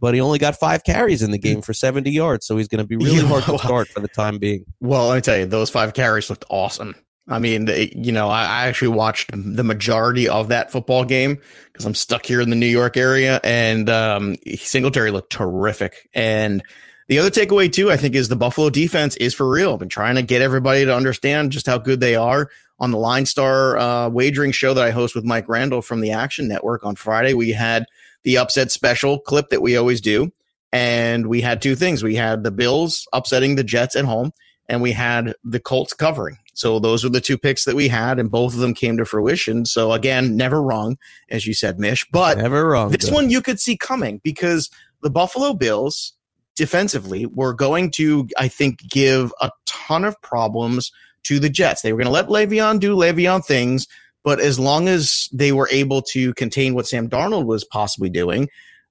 but 0.00 0.14
he 0.14 0.20
only 0.20 0.38
got 0.38 0.58
five 0.58 0.84
carries 0.84 1.22
in 1.22 1.30
the 1.30 1.38
game 1.38 1.62
for 1.62 1.72
70 1.72 2.10
yards. 2.10 2.46
So 2.46 2.56
he's 2.56 2.68
going 2.68 2.82
to 2.82 2.86
be 2.86 2.96
really 2.96 3.26
hard 3.26 3.44
to 3.44 3.58
start 3.64 3.88
for 3.88 4.00
the 4.00 4.08
time 4.08 4.38
being. 4.38 4.64
Well, 4.80 5.08
let 5.08 5.14
me 5.16 5.20
tell 5.20 5.38
you, 5.38 5.46
those 5.46 5.70
five 5.70 5.94
carries 5.94 6.28
looked 6.28 6.44
awesome. 6.50 6.94
I 7.28 7.38
mean, 7.40 7.64
they, 7.64 7.92
you 7.94 8.12
know, 8.12 8.28
I, 8.28 8.42
I, 8.42 8.66
actually 8.68 8.88
watched 8.88 9.32
the 9.32 9.64
majority 9.64 10.28
of 10.28 10.48
that 10.48 10.70
football 10.70 11.04
game 11.04 11.40
because 11.72 11.84
I'm 11.84 11.94
stuck 11.94 12.24
here 12.24 12.40
in 12.40 12.50
the 12.50 12.56
New 12.56 12.66
York 12.66 12.96
area, 12.96 13.40
and 13.42 13.90
um, 13.90 14.36
Singletary 14.56 15.10
looked 15.10 15.32
terrific. 15.32 16.08
And 16.14 16.62
the 17.08 17.18
other 17.18 17.30
takeaway 17.30 17.72
too, 17.72 17.90
I 17.90 17.96
think, 17.96 18.14
is 18.14 18.28
the 18.28 18.36
Buffalo 18.36 18.70
defense 18.70 19.16
is 19.16 19.34
for 19.34 19.50
real. 19.50 19.72
I've 19.72 19.80
been 19.80 19.88
trying 19.88 20.14
to 20.16 20.22
get 20.22 20.40
everybody 20.40 20.84
to 20.84 20.94
understand 20.94 21.50
just 21.50 21.66
how 21.66 21.78
good 21.78 22.00
they 22.00 22.14
are. 22.14 22.50
On 22.78 22.90
the 22.90 22.98
Line 22.98 23.24
Star 23.24 23.78
uh, 23.78 24.10
wagering 24.10 24.52
show 24.52 24.74
that 24.74 24.84
I 24.84 24.90
host 24.90 25.14
with 25.14 25.24
Mike 25.24 25.48
Randall 25.48 25.80
from 25.80 26.02
the 26.02 26.10
Action 26.10 26.46
Network 26.46 26.84
on 26.84 26.94
Friday, 26.94 27.32
we 27.32 27.50
had 27.50 27.86
the 28.26 28.36
upset 28.36 28.72
special 28.72 29.20
clip 29.20 29.48
that 29.50 29.62
we 29.62 29.76
always 29.76 30.00
do, 30.02 30.32
and 30.72 31.28
we 31.28 31.40
had 31.40 31.62
two 31.62 31.76
things: 31.76 32.02
we 32.02 32.16
had 32.16 32.42
the 32.42 32.50
Bills 32.50 33.06
upsetting 33.14 33.54
the 33.54 33.64
Jets 33.64 33.96
at 33.96 34.04
home, 34.04 34.32
and 34.68 34.82
we 34.82 34.92
had 34.92 35.34
the 35.44 35.60
Colts 35.60 35.94
covering. 35.94 36.36
So 36.52 36.78
those 36.78 37.04
were 37.04 37.10
the 37.10 37.20
two 37.20 37.38
picks 37.38 37.64
that 37.64 37.76
we 37.76 37.86
had, 37.86 38.18
and 38.18 38.30
both 38.30 38.54
of 38.54 38.60
them 38.60 38.74
came 38.74 38.96
to 38.96 39.04
fruition. 39.04 39.64
So 39.64 39.92
again, 39.92 40.36
never 40.36 40.60
wrong, 40.60 40.96
as 41.30 41.46
you 41.46 41.54
said, 41.54 41.78
Mish. 41.78 42.04
But 42.10 42.38
never 42.38 42.66
wrong. 42.66 42.90
This 42.90 43.10
one 43.10 43.30
you 43.30 43.40
could 43.40 43.60
see 43.60 43.76
coming 43.76 44.20
because 44.24 44.70
the 45.02 45.10
Buffalo 45.10 45.52
Bills 45.52 46.14
defensively 46.56 47.26
were 47.26 47.52
going 47.52 47.90
to, 47.92 48.26
I 48.38 48.48
think, 48.48 48.80
give 48.88 49.32
a 49.40 49.50
ton 49.66 50.04
of 50.04 50.20
problems 50.22 50.90
to 51.24 51.38
the 51.38 51.50
Jets. 51.50 51.82
They 51.82 51.92
were 51.92 51.98
going 51.98 52.06
to 52.06 52.12
let 52.12 52.28
Le'Veon 52.28 52.80
do 52.80 52.96
Le'Veon 52.96 53.44
things, 53.44 53.86
but 54.26 54.40
as 54.40 54.58
long 54.58 54.88
as 54.88 55.28
they 55.32 55.52
were 55.52 55.68
able 55.70 56.02
to 56.02 56.34
contain 56.34 56.74
what 56.74 56.88
Sam 56.88 57.08
Darnold 57.08 57.46
was 57.46 57.64
possibly 57.64 58.10
doing, 58.10 58.48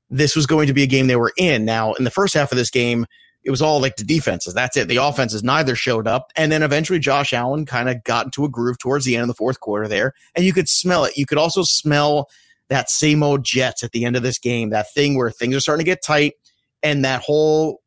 this 0.09 0.33
was 0.33 0.47
going 0.47 0.67
to 0.67 0.73
be 0.73 0.83
a 0.83 0.87
game 0.87 1.07
they 1.07 1.17
were 1.17 1.33
in. 1.35 1.65
Now, 1.65 1.91
in 1.95 2.05
the 2.05 2.09
first 2.09 2.33
half 2.33 2.53
of 2.53 2.57
this 2.57 2.69
game, 2.69 3.05
it 3.43 3.51
was 3.51 3.61
all 3.61 3.81
like 3.81 3.97
the 3.97 4.05
defenses. 4.05 4.53
That's 4.53 4.77
it. 4.77 4.87
The 4.87 4.95
offenses 4.95 5.43
neither 5.43 5.75
showed 5.75 6.07
up. 6.07 6.31
And 6.37 6.53
then 6.53 6.63
eventually 6.63 6.99
Josh 6.99 7.33
Allen 7.33 7.65
kind 7.65 7.89
of 7.89 8.01
got 8.05 8.27
into 8.27 8.45
a 8.45 8.49
groove 8.49 8.77
towards 8.77 9.03
the 9.03 9.17
end 9.17 9.23
of 9.23 9.27
the 9.27 9.33
fourth 9.33 9.59
quarter 9.59 9.89
there. 9.89 10.13
And 10.35 10.45
you 10.45 10.53
could 10.53 10.69
smell 10.69 11.03
it. 11.03 11.17
You 11.17 11.25
could 11.25 11.37
also 11.37 11.63
smell 11.63 12.29
that 12.69 12.89
same 12.89 13.21
old 13.21 13.43
Jets 13.43 13.83
at 13.83 13.91
the 13.91 14.05
end 14.05 14.15
of 14.15 14.23
this 14.23 14.39
game, 14.39 14.69
that 14.69 14.93
thing 14.93 15.17
where 15.17 15.31
things 15.31 15.53
are 15.53 15.59
starting 15.59 15.83
to 15.83 15.91
get 15.91 16.01
tight 16.01 16.35
and 16.81 17.03
that 17.03 17.21
whole 17.21 17.81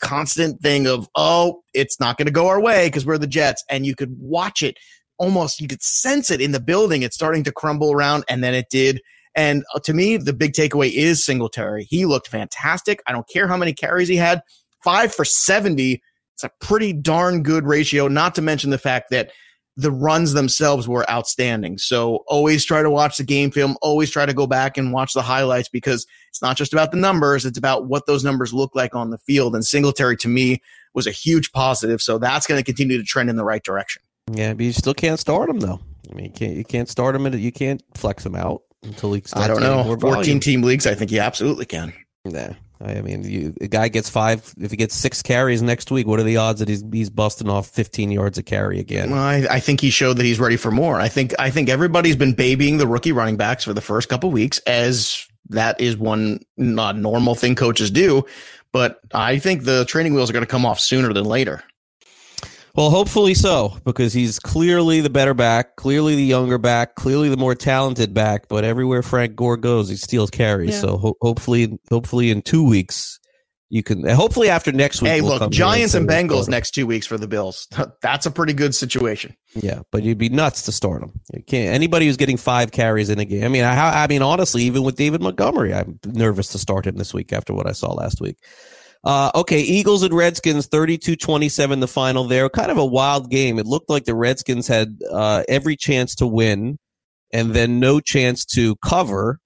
constant 0.00 0.60
thing 0.60 0.86
of 0.86 1.08
oh 1.16 1.60
it's 1.74 1.98
not 1.98 2.16
going 2.16 2.26
to 2.26 2.32
go 2.32 2.46
our 2.46 2.60
way 2.60 2.86
because 2.86 3.04
we're 3.04 3.18
the 3.18 3.26
jets 3.26 3.64
and 3.68 3.84
you 3.84 3.96
could 3.96 4.16
watch 4.20 4.62
it 4.62 4.78
almost 5.18 5.60
you 5.60 5.68
could 5.68 5.82
sense 5.82 6.30
it 6.30 6.40
in 6.40 6.52
the 6.52 6.60
building 6.60 7.02
it's 7.02 7.14
starting 7.14 7.44
to 7.44 7.52
crumble 7.52 7.92
around 7.92 8.24
and 8.28 8.42
then 8.42 8.54
it 8.54 8.66
did 8.70 9.00
and 9.34 9.64
uh, 9.74 9.80
to 9.80 9.92
me 9.92 10.16
the 10.16 10.32
big 10.32 10.52
takeaway 10.52 10.90
is 10.92 11.24
singletary 11.24 11.84
he 11.84 12.06
looked 12.06 12.28
fantastic 12.28 13.00
i 13.06 13.12
don't 13.12 13.28
care 13.28 13.48
how 13.48 13.56
many 13.56 13.72
carries 13.72 14.08
he 14.08 14.16
had 14.16 14.42
five 14.82 15.14
for 15.14 15.24
70 15.24 16.00
it's 16.34 16.44
a 16.44 16.50
pretty 16.60 16.92
darn 16.92 17.42
good 17.42 17.64
ratio 17.64 18.08
not 18.08 18.34
to 18.34 18.42
mention 18.42 18.70
the 18.70 18.78
fact 18.78 19.10
that 19.10 19.30
the 19.78 19.92
runs 19.92 20.32
themselves 20.32 20.88
were 20.88 21.08
outstanding. 21.08 21.78
So 21.78 22.24
always 22.26 22.64
try 22.64 22.82
to 22.82 22.90
watch 22.90 23.16
the 23.16 23.22
game 23.22 23.52
film, 23.52 23.76
always 23.80 24.10
try 24.10 24.26
to 24.26 24.34
go 24.34 24.44
back 24.44 24.76
and 24.76 24.92
watch 24.92 25.12
the 25.12 25.22
highlights 25.22 25.68
because 25.68 26.04
it's 26.30 26.42
not 26.42 26.56
just 26.56 26.72
about 26.72 26.90
the 26.90 26.96
numbers, 26.96 27.46
it's 27.46 27.56
about 27.56 27.86
what 27.86 28.04
those 28.06 28.24
numbers 28.24 28.52
look 28.52 28.74
like 28.74 28.96
on 28.96 29.10
the 29.10 29.18
field. 29.18 29.54
And 29.54 29.64
Singletary 29.64 30.16
to 30.16 30.28
me 30.28 30.60
was 30.94 31.06
a 31.06 31.12
huge 31.12 31.52
positive. 31.52 32.02
So 32.02 32.18
that's 32.18 32.44
going 32.44 32.58
to 32.58 32.64
continue 32.64 32.98
to 32.98 33.04
trend 33.04 33.30
in 33.30 33.36
the 33.36 33.44
right 33.44 33.62
direction. 33.62 34.02
Yeah, 34.30 34.54
but 34.54 34.64
you 34.64 34.72
still 34.72 34.94
can't 34.94 35.18
start 35.18 35.48
him 35.48 35.60
though. 35.60 35.80
I 36.10 36.14
mean, 36.14 36.26
you 36.26 36.32
can't 36.32 36.56
you 36.56 36.64
can't 36.64 36.88
start 36.88 37.14
him 37.14 37.26
and 37.26 37.38
you 37.38 37.52
can't 37.52 37.82
flex 37.94 38.24
him 38.24 38.34
out 38.34 38.62
until 38.82 39.12
he. 39.12 39.22
I 39.34 39.48
don't 39.48 39.60
know. 39.60 39.96
Fourteen 39.98 40.40
team 40.40 40.62
leagues, 40.62 40.86
I 40.86 40.94
think 40.94 41.10
you 41.10 41.20
absolutely 41.20 41.66
can. 41.66 41.92
Yeah, 42.24 42.54
I 42.80 43.00
mean, 43.00 43.24
you, 43.24 43.54
a 43.60 43.66
guy 43.66 43.88
gets 43.88 44.08
five. 44.08 44.54
If 44.58 44.70
he 44.70 44.76
gets 44.76 44.94
six 44.94 45.22
carries 45.22 45.62
next 45.62 45.90
week, 45.90 46.06
what 46.06 46.20
are 46.20 46.24
the 46.24 46.36
odds 46.36 46.60
that 46.60 46.68
he's 46.68 46.84
he's 46.92 47.10
busting 47.10 47.48
off 47.48 47.68
15 47.68 48.10
yards 48.10 48.38
a 48.38 48.42
carry 48.42 48.78
again? 48.78 49.10
Well, 49.10 49.20
I, 49.20 49.46
I 49.50 49.60
think 49.60 49.80
he 49.80 49.90
showed 49.90 50.16
that 50.18 50.24
he's 50.24 50.38
ready 50.38 50.56
for 50.56 50.70
more. 50.70 51.00
I 51.00 51.08
think 51.08 51.34
I 51.38 51.50
think 51.50 51.68
everybody's 51.68 52.16
been 52.16 52.34
babying 52.34 52.78
the 52.78 52.86
rookie 52.86 53.12
running 53.12 53.36
backs 53.36 53.64
for 53.64 53.72
the 53.72 53.80
first 53.80 54.08
couple 54.08 54.30
weeks, 54.30 54.58
as 54.60 55.26
that 55.48 55.80
is 55.80 55.96
one 55.96 56.40
not 56.56 56.96
normal 56.96 57.34
thing 57.34 57.54
coaches 57.54 57.90
do. 57.90 58.24
But 58.70 59.00
I 59.12 59.38
think 59.38 59.64
the 59.64 59.84
training 59.86 60.14
wheels 60.14 60.30
are 60.30 60.34
going 60.34 60.44
to 60.44 60.50
come 60.50 60.66
off 60.66 60.78
sooner 60.78 61.12
than 61.12 61.24
later. 61.24 61.64
Well, 62.74 62.90
hopefully 62.90 63.34
so, 63.34 63.76
because 63.84 64.12
he's 64.12 64.38
clearly 64.38 65.00
the 65.00 65.10
better 65.10 65.34
back, 65.34 65.76
clearly 65.76 66.14
the 66.14 66.22
younger 66.22 66.58
back, 66.58 66.94
clearly 66.94 67.28
the 67.28 67.36
more 67.36 67.54
talented 67.54 68.14
back. 68.14 68.48
But 68.48 68.64
everywhere 68.64 69.02
Frank 69.02 69.34
Gore 69.34 69.56
goes, 69.56 69.88
he 69.88 69.96
steals 69.96 70.30
carries. 70.30 70.70
Yeah. 70.70 70.80
So 70.80 70.96
ho- 70.98 71.16
hopefully, 71.20 71.78
hopefully 71.90 72.30
in 72.30 72.42
two 72.42 72.64
weeks 72.64 73.18
you 73.70 73.82
can. 73.82 74.08
Hopefully 74.08 74.48
after 74.48 74.72
next 74.72 75.02
week. 75.02 75.10
Hey, 75.10 75.20
we'll 75.20 75.38
look, 75.38 75.50
Giants 75.50 75.94
and 75.94 76.08
Bengals 76.08 76.48
next 76.48 76.70
two 76.70 76.86
weeks 76.86 77.06
for 77.06 77.18
the 77.18 77.28
Bills. 77.28 77.68
That's 78.02 78.24
a 78.24 78.30
pretty 78.30 78.54
good 78.54 78.74
situation. 78.74 79.36
Yeah, 79.54 79.80
but 79.92 80.02
you'd 80.02 80.18
be 80.18 80.30
nuts 80.30 80.62
to 80.62 80.72
start 80.72 81.02
him. 81.02 81.20
You 81.34 81.42
can't. 81.42 81.74
Anybody 81.74 82.06
who's 82.06 82.16
getting 82.16 82.38
five 82.38 82.72
carries 82.72 83.10
in 83.10 83.18
a 83.18 83.24
game. 83.24 83.44
I 83.44 83.48
mean, 83.48 83.64
I, 83.64 84.04
I 84.04 84.06
mean, 84.06 84.22
honestly, 84.22 84.62
even 84.62 84.84
with 84.84 84.96
David 84.96 85.20
Montgomery, 85.20 85.74
I'm 85.74 85.98
nervous 86.06 86.48
to 86.48 86.58
start 86.58 86.86
him 86.86 86.96
this 86.96 87.12
week 87.12 87.32
after 87.32 87.52
what 87.52 87.66
I 87.66 87.72
saw 87.72 87.92
last 87.92 88.20
week. 88.20 88.38
Uh, 89.08 89.30
okay, 89.34 89.60
Eagles 89.60 90.02
and 90.02 90.12
Redskins, 90.12 90.66
32 90.66 91.16
27, 91.16 91.80
the 91.80 91.88
final 91.88 92.24
there. 92.24 92.50
Kind 92.50 92.70
of 92.70 92.76
a 92.76 92.84
wild 92.84 93.30
game. 93.30 93.58
It 93.58 93.64
looked 93.64 93.88
like 93.88 94.04
the 94.04 94.14
Redskins 94.14 94.68
had 94.68 94.98
uh, 95.10 95.44
every 95.48 95.76
chance 95.76 96.14
to 96.16 96.26
win. 96.26 96.78
and 97.32 97.54
then 97.54 97.80
no 97.80 98.00
chance 98.00 98.44
to 98.44 98.76
cover. 98.76 99.40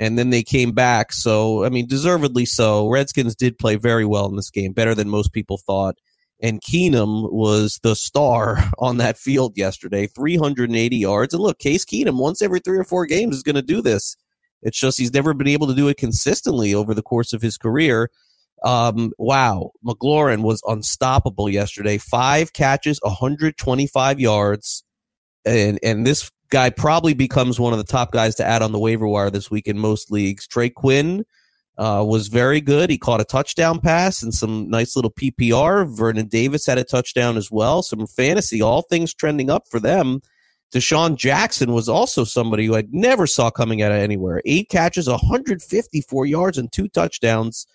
And 0.00 0.16
then 0.16 0.30
they 0.30 0.44
came 0.44 0.70
back. 0.70 1.12
So, 1.12 1.64
I 1.64 1.68
mean, 1.68 1.88
deservedly 1.88 2.44
so. 2.44 2.88
Redskins 2.88 3.34
did 3.34 3.58
play 3.58 3.74
very 3.74 4.04
well 4.04 4.26
in 4.26 4.36
this 4.36 4.50
game, 4.50 4.72
better 4.72 4.94
than 4.94 5.08
most 5.08 5.32
people 5.32 5.58
thought. 5.58 5.96
And 6.40 6.60
Keenum 6.60 7.32
was 7.32 7.80
the 7.82 7.96
star 7.96 8.70
on 8.78 8.98
that 8.98 9.18
field 9.18 9.56
yesterday, 9.56 10.06
380 10.06 10.96
yards. 10.96 11.34
And 11.34 11.42
look, 11.42 11.58
Case 11.58 11.84
Keenum, 11.84 12.18
once 12.18 12.40
every 12.40 12.60
three 12.60 12.78
or 12.78 12.84
four 12.84 13.04
games, 13.06 13.34
is 13.34 13.42
going 13.42 13.56
to 13.56 13.62
do 13.62 13.82
this. 13.82 14.16
It's 14.62 14.78
just 14.78 14.98
he's 14.98 15.12
never 15.12 15.34
been 15.34 15.48
able 15.48 15.66
to 15.66 15.74
do 15.74 15.88
it 15.88 15.96
consistently 15.96 16.72
over 16.72 16.94
the 16.94 17.02
course 17.02 17.32
of 17.32 17.42
his 17.42 17.58
career. 17.58 18.10
Um, 18.62 19.12
wow, 19.18 19.72
McLaurin 19.84 20.42
was 20.42 20.62
unstoppable 20.66 21.48
yesterday. 21.48 21.98
Five 21.98 22.52
catches, 22.52 22.98
125 23.02 24.20
yards, 24.20 24.84
and 25.44 25.78
and 25.82 26.06
this 26.06 26.30
guy 26.50 26.70
probably 26.70 27.14
becomes 27.14 27.60
one 27.60 27.72
of 27.72 27.78
the 27.78 27.84
top 27.84 28.12
guys 28.12 28.34
to 28.36 28.44
add 28.44 28.62
on 28.62 28.72
the 28.72 28.78
waiver 28.78 29.06
wire 29.06 29.30
this 29.30 29.50
week 29.50 29.66
in 29.66 29.78
most 29.78 30.10
leagues. 30.10 30.46
Trey 30.46 30.70
Quinn 30.70 31.24
uh, 31.76 32.02
was 32.06 32.28
very 32.28 32.60
good. 32.60 32.90
He 32.90 32.98
caught 32.98 33.20
a 33.20 33.24
touchdown 33.24 33.80
pass 33.80 34.22
and 34.22 34.34
some 34.34 34.68
nice 34.68 34.96
little 34.96 35.12
PPR. 35.12 35.88
Vernon 35.96 36.26
Davis 36.26 36.66
had 36.66 36.78
a 36.78 36.84
touchdown 36.84 37.36
as 37.36 37.50
well. 37.50 37.82
Some 37.82 38.06
fantasy, 38.06 38.60
all 38.60 38.82
things 38.82 39.14
trending 39.14 39.50
up 39.50 39.68
for 39.68 39.78
them. 39.78 40.20
DeSean 40.74 41.16
Jackson 41.16 41.72
was 41.72 41.88
also 41.88 42.24
somebody 42.24 42.66
who 42.66 42.76
I 42.76 42.84
never 42.90 43.26
saw 43.26 43.50
coming 43.50 43.80
out 43.80 43.92
of 43.92 43.98
anywhere. 43.98 44.42
Eight 44.44 44.68
catches, 44.68 45.08
154 45.08 46.26
yards, 46.26 46.58
and 46.58 46.70
two 46.70 46.88
touchdowns. 46.88 47.66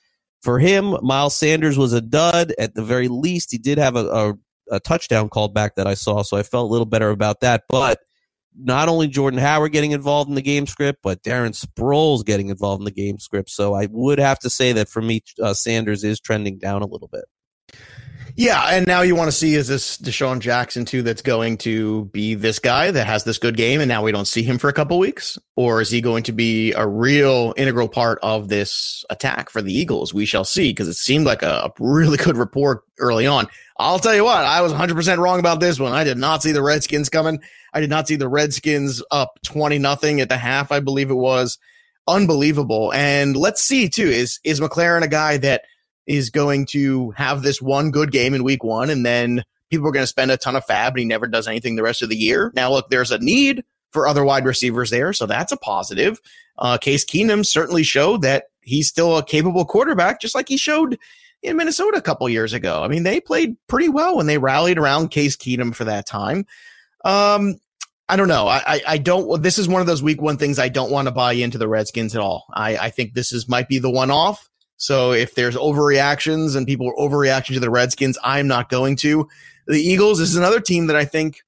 For 0.44 0.60
him, 0.60 0.98
Miles 1.02 1.36
Sanders 1.36 1.78
was 1.78 1.94
a 1.94 2.02
dud. 2.02 2.54
At 2.60 2.76
the 2.76 2.84
very 2.84 3.08
least, 3.08 3.52
he 3.52 3.58
did 3.58 3.78
have 3.78 3.96
a, 3.96 4.06
a, 4.08 4.34
a 4.72 4.80
touchdown 4.82 5.30
called 5.30 5.54
back 5.54 5.76
that 5.76 5.88
I 5.88 5.94
saw, 5.94 6.22
so 6.22 6.36
I 6.36 6.44
felt 6.44 6.70
a 6.70 6.72
little 6.72 6.86
better 6.86 7.10
about 7.10 7.40
that. 7.40 7.64
But 7.70 8.00
not 8.56 8.90
only 8.90 9.08
Jordan 9.08 9.40
Howard 9.40 9.72
getting 9.72 9.92
involved 9.92 10.30
in 10.30 10.36
the 10.36 10.42
game 10.42 10.68
script, 10.68 11.00
but 11.02 11.24
Darren 11.24 11.58
Sproles 11.60 12.26
getting 12.26 12.50
involved 12.50 12.82
in 12.82 12.86
the 12.86 12.92
game 12.92 13.20
script. 13.20 13.50
So 13.50 13.74
I 13.74 13.88
would 13.90 14.20
have 14.20 14.38
to 14.40 14.50
say 14.50 14.74
that 14.74 14.90
for 14.90 15.02
me, 15.02 15.22
uh, 15.42 15.54
Sanders 15.54 16.04
is 16.04 16.20
trending 16.20 16.60
down 16.60 16.82
a 16.82 16.88
little 16.88 17.08
bit. 17.08 17.26
Yeah, 18.36 18.64
and 18.72 18.88
now 18.88 19.02
you 19.02 19.16
want 19.16 19.28
to 19.28 19.32
see 19.32 19.54
is 19.54 19.68
this 19.68 19.96
DeSean 19.98 20.40
Jackson 20.40 20.86
too 20.86 21.04
that's 21.04 21.22
going 21.22 21.56
to 21.60 22.06
be 22.06 22.34
this 22.34 22.58
guy 22.58 22.90
that 22.90 23.06
has 23.06 23.24
this 23.24 23.38
good 23.38 23.56
game, 23.56 23.80
and 23.80 23.88
now 23.88 24.02
we 24.02 24.12
don't 24.12 24.26
see 24.26 24.42
him 24.42 24.58
for 24.58 24.70
a 24.70 24.74
couple 24.74 24.98
weeks, 24.98 25.38
or 25.56 25.82
is 25.82 25.92
he 25.92 26.02
going 26.02 26.24
to 26.24 26.32
be 26.32 26.74
a 26.74 26.88
real 26.88 27.54
integral 27.58 27.88
part 27.88 28.18
of 28.24 28.50
this 28.50 29.06
attack 29.12 29.52
for 29.52 29.62
the 29.62 29.72
Eagles? 29.72 30.16
We 30.16 30.26
shall 30.26 30.46
see 30.46 30.72
because 30.72 30.88
it 30.88 30.96
seemed 30.96 31.28
like 31.28 31.44
a, 31.44 31.72
really 31.80 32.18
good 32.24 32.36
report 32.36 32.84
early 33.00 33.28
on. 33.28 33.48
I'll 33.78 34.00
tell 34.00 34.16
you 34.16 34.24
what, 34.24 34.44
I 34.46 34.62
was 34.62 34.74
100% 34.74 35.18
wrong 35.20 35.40
about 35.40 35.60
this 35.60 35.80
one. 35.80 35.94
I 35.94 36.04
did 36.04 36.18
not 36.18 36.42
see 36.42 36.52
the 36.52 36.64
Redskins 36.64 37.10
coming. 37.10 37.40
I 37.72 37.82
did 37.82 37.90
not 37.92 38.08
see 38.08 38.16
the 38.16 38.30
Redskins 38.30 39.04
up 39.12 39.40
20 39.44 39.78
nothing 39.78 40.22
at 40.22 40.30
the 40.30 40.38
half, 40.38 40.72
I 40.72 40.80
believe 40.80 41.12
it 41.12 41.16
was. 41.16 41.60
Unbelievable. 42.08 42.92
And 42.94 43.38
let's 43.38 43.62
see 43.62 43.90
too, 43.90 44.08
is 44.08 44.40
is 44.44 44.60
McLaurin 44.60 45.04
a 45.04 45.08
guy 45.08 45.38
that 45.38 45.66
is 46.06 46.30
going 46.30 46.66
to 46.68 47.12
have 47.12 47.42
this 47.42 47.62
one 47.62 47.92
good 47.92 48.12
game 48.12 48.34
in 48.34 48.44
week 48.44 48.64
one, 48.64 48.90
and 48.90 49.06
then 49.06 49.44
people 49.70 49.88
are 49.88 49.92
going 49.92 50.04
to 50.04 50.08
spend 50.08 50.32
a 50.32 50.38
ton 50.38 50.56
of 50.56 50.66
fab, 50.66 50.94
and 50.94 51.00
he 51.00 51.06
never 51.06 51.28
does 51.28 51.48
anything 51.48 51.76
the 51.76 51.84
rest 51.84 52.02
of 52.02 52.10
the 52.10 52.16
year. 52.16 52.52
Now, 52.56 52.72
look, 52.72 52.90
there's 52.90 53.12
a 53.12 53.20
need 53.20 53.64
for 53.92 54.08
other 54.08 54.24
wide 54.24 54.46
receivers 54.46 54.90
there, 54.90 55.14
so 55.14 55.26
that's 55.26 55.52
a 55.52 55.58
positive. 55.58 56.20
Uh, 56.58 56.78
Case 56.78 57.06
Keenum 57.06 57.46
certainly 57.46 57.84
showed 57.84 58.22
that 58.22 58.46
he's 58.62 58.88
still 58.88 59.18
a 59.18 59.26
capable 59.26 59.66
quarterback, 59.66 60.20
just 60.20 60.36
like 60.36 60.50
he 60.50 60.58
showed 60.58 60.98
in 61.42 61.58
Minnesota 61.58 61.98
a 61.98 62.02
couple 62.02 62.28
years 62.30 62.54
ago. 62.54 62.84
I 62.84 62.88
mean, 62.88 63.04
they 63.04 63.20
played 63.20 63.56
pretty 63.68 63.90
well 63.90 64.18
when 64.18 64.28
they 64.28 64.38
rallied 64.38 64.78
around 64.78 65.10
Case 65.10 65.36
Keenum 65.36 65.76
for 65.76 65.86
that 65.86 66.06
time. 66.06 66.46
Um, 67.04 67.60
I 68.10 68.16
don't 68.16 68.28
know. 68.28 68.48
I, 68.48 68.62
I, 68.66 68.82
I 68.88 68.98
don't. 68.98 69.42
This 69.42 69.58
is 69.58 69.68
one 69.68 69.82
of 69.82 69.88
those 69.88 70.04
week 70.04 70.22
one 70.22 70.38
things 70.38 70.60
I 70.60 70.70
don't 70.70 70.92
want 70.92 71.08
to 71.08 71.12
buy 71.12 71.34
into 71.34 71.58
the 71.58 71.68
Redskins 71.68 72.16
at 72.16 72.22
all. 72.22 72.46
I, 72.54 72.78
I 72.78 72.90
think 72.90 73.14
this 73.14 73.32
is 73.32 73.48
might 73.48 73.68
be 73.68 73.80
the 73.80 73.90
one 73.90 74.12
off. 74.12 74.50
So 74.84 75.14
if 75.14 75.34
there's 75.34 75.56
overreactions 75.56 76.58
and 76.58 76.68
people 76.68 76.90
are 76.90 76.96
overreacting 76.96 77.54
to 77.54 77.62
the 77.62 77.70
Redskins, 77.70 78.18
I'm 78.22 78.50
not 78.50 78.68
going 78.68 78.98
to. 78.98 79.30
The 79.66 79.80
Eagles 79.80 80.20
is 80.20 80.36
another 80.36 80.60
team 80.60 80.88
that 80.88 80.98
I 80.98 81.06
think 81.06 81.42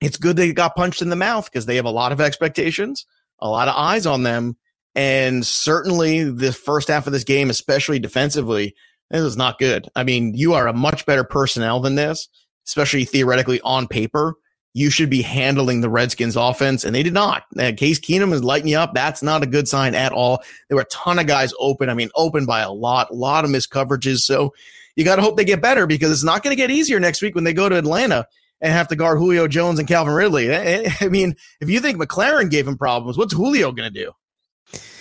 it's 0.00 0.16
good 0.16 0.34
they 0.34 0.52
got 0.52 0.74
punched 0.74 1.00
in 1.00 1.08
the 1.08 1.14
mouth 1.14 1.44
because 1.44 1.66
they 1.66 1.76
have 1.76 1.84
a 1.84 1.90
lot 1.90 2.10
of 2.10 2.20
expectations, 2.20 3.06
a 3.38 3.48
lot 3.48 3.68
of 3.68 3.76
eyes 3.76 4.04
on 4.04 4.24
them. 4.24 4.56
And 4.96 5.46
certainly 5.46 6.24
the 6.28 6.52
first 6.52 6.88
half 6.88 7.06
of 7.06 7.12
this 7.12 7.22
game, 7.22 7.50
especially 7.50 8.00
defensively, 8.00 8.74
this 9.12 9.22
is 9.22 9.36
not 9.36 9.60
good. 9.60 9.88
I 9.94 10.02
mean, 10.02 10.34
you 10.34 10.54
are 10.54 10.66
a 10.66 10.72
much 10.72 11.06
better 11.06 11.22
personnel 11.22 11.78
than 11.78 11.94
this, 11.94 12.28
especially 12.66 13.04
theoretically 13.04 13.60
on 13.60 13.86
paper 13.86 14.34
you 14.76 14.90
should 14.90 15.08
be 15.08 15.22
handling 15.22 15.80
the 15.80 15.88
Redskins 15.88 16.36
offense. 16.36 16.84
And 16.84 16.94
they 16.94 17.02
did 17.02 17.14
not. 17.14 17.44
And 17.58 17.78
Case 17.78 17.98
Keenum 17.98 18.34
is 18.34 18.44
lighting 18.44 18.68
you 18.68 18.76
up. 18.76 18.92
That's 18.92 19.22
not 19.22 19.42
a 19.42 19.46
good 19.46 19.66
sign 19.66 19.94
at 19.94 20.12
all. 20.12 20.42
There 20.68 20.76
were 20.76 20.82
a 20.82 20.86
ton 20.86 21.18
of 21.18 21.26
guys 21.26 21.54
open. 21.58 21.88
I 21.88 21.94
mean, 21.94 22.10
open 22.14 22.44
by 22.44 22.60
a 22.60 22.70
lot, 22.70 23.10
a 23.10 23.14
lot 23.14 23.46
of 23.46 23.50
missed 23.50 23.70
coverages. 23.70 24.18
So 24.18 24.52
you 24.94 25.02
got 25.02 25.16
to 25.16 25.22
hope 25.22 25.38
they 25.38 25.46
get 25.46 25.62
better 25.62 25.86
because 25.86 26.10
it's 26.10 26.22
not 26.22 26.42
going 26.42 26.54
to 26.54 26.60
get 26.60 26.70
easier 26.70 27.00
next 27.00 27.22
week 27.22 27.34
when 27.34 27.44
they 27.44 27.54
go 27.54 27.70
to 27.70 27.78
Atlanta 27.78 28.26
and 28.60 28.70
have 28.70 28.88
to 28.88 28.96
guard 28.96 29.16
Julio 29.16 29.48
Jones 29.48 29.78
and 29.78 29.88
Calvin 29.88 30.12
Ridley. 30.12 30.50
Eh, 30.50 30.82
eh, 30.84 30.90
I 31.00 31.08
mean, 31.08 31.36
if 31.62 31.70
you 31.70 31.80
think 31.80 31.98
McLaurin 31.98 32.50
gave 32.50 32.68
him 32.68 32.76
problems, 32.76 33.16
what's 33.16 33.32
Julio 33.32 33.72
going 33.72 33.90
to 33.90 34.04
do? 34.04 34.12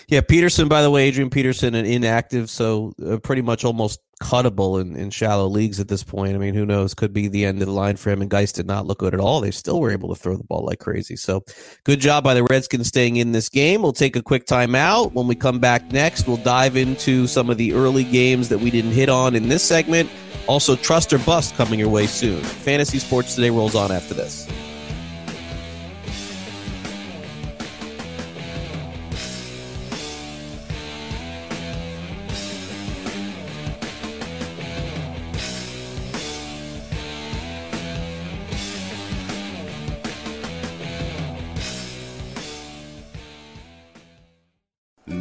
Yeah, 0.07 0.21
Peterson, 0.21 0.67
by 0.67 0.81
the 0.81 0.91
way, 0.91 1.07
Adrian 1.07 1.29
Peterson, 1.29 1.73
an 1.73 1.85
inactive, 1.85 2.49
so 2.49 2.93
uh, 3.05 3.17
pretty 3.17 3.41
much 3.41 3.65
almost 3.65 3.99
cuttable 4.21 4.79
in, 4.79 4.95
in 4.95 5.09
shallow 5.09 5.47
leagues 5.47 5.79
at 5.79 5.87
this 5.87 6.03
point. 6.03 6.35
I 6.35 6.37
mean, 6.37 6.53
who 6.53 6.65
knows? 6.65 6.93
Could 6.93 7.11
be 7.11 7.27
the 7.27 7.45
end 7.45 7.61
of 7.61 7.67
the 7.67 7.73
line 7.73 7.97
for 7.97 8.11
him. 8.11 8.21
And 8.21 8.29
Guice 8.29 8.51
did 8.51 8.65
not 8.65 8.85
look 8.85 8.99
good 8.99 9.13
at 9.13 9.19
all. 9.19 9.41
They 9.41 9.51
still 9.51 9.79
were 9.79 9.91
able 9.91 10.13
to 10.13 10.19
throw 10.19 10.37
the 10.37 10.43
ball 10.43 10.65
like 10.65 10.79
crazy. 10.79 11.15
So 11.15 11.43
good 11.83 11.99
job 11.99 12.23
by 12.23 12.33
the 12.33 12.43
Redskins 12.43 12.87
staying 12.87 13.17
in 13.17 13.31
this 13.31 13.49
game. 13.49 13.81
We'll 13.81 13.93
take 13.93 14.15
a 14.15 14.21
quick 14.21 14.45
timeout. 14.45 15.13
When 15.13 15.27
we 15.27 15.35
come 15.35 15.59
back 15.59 15.91
next, 15.91 16.27
we'll 16.27 16.37
dive 16.37 16.77
into 16.77 17.27
some 17.27 17.49
of 17.49 17.57
the 17.57 17.73
early 17.73 18.03
games 18.03 18.49
that 18.49 18.59
we 18.59 18.71
didn't 18.71 18.91
hit 18.91 19.09
on 19.09 19.35
in 19.35 19.49
this 19.49 19.63
segment. 19.63 20.09
Also, 20.47 20.75
trust 20.75 21.11
or 21.11 21.19
bust 21.19 21.55
coming 21.55 21.79
your 21.79 21.89
way 21.89 22.05
soon. 22.05 22.41
Fantasy 22.41 22.99
Sports 22.99 23.35
Today 23.35 23.49
rolls 23.49 23.75
on 23.75 23.91
after 23.91 24.13
this. 24.13 24.47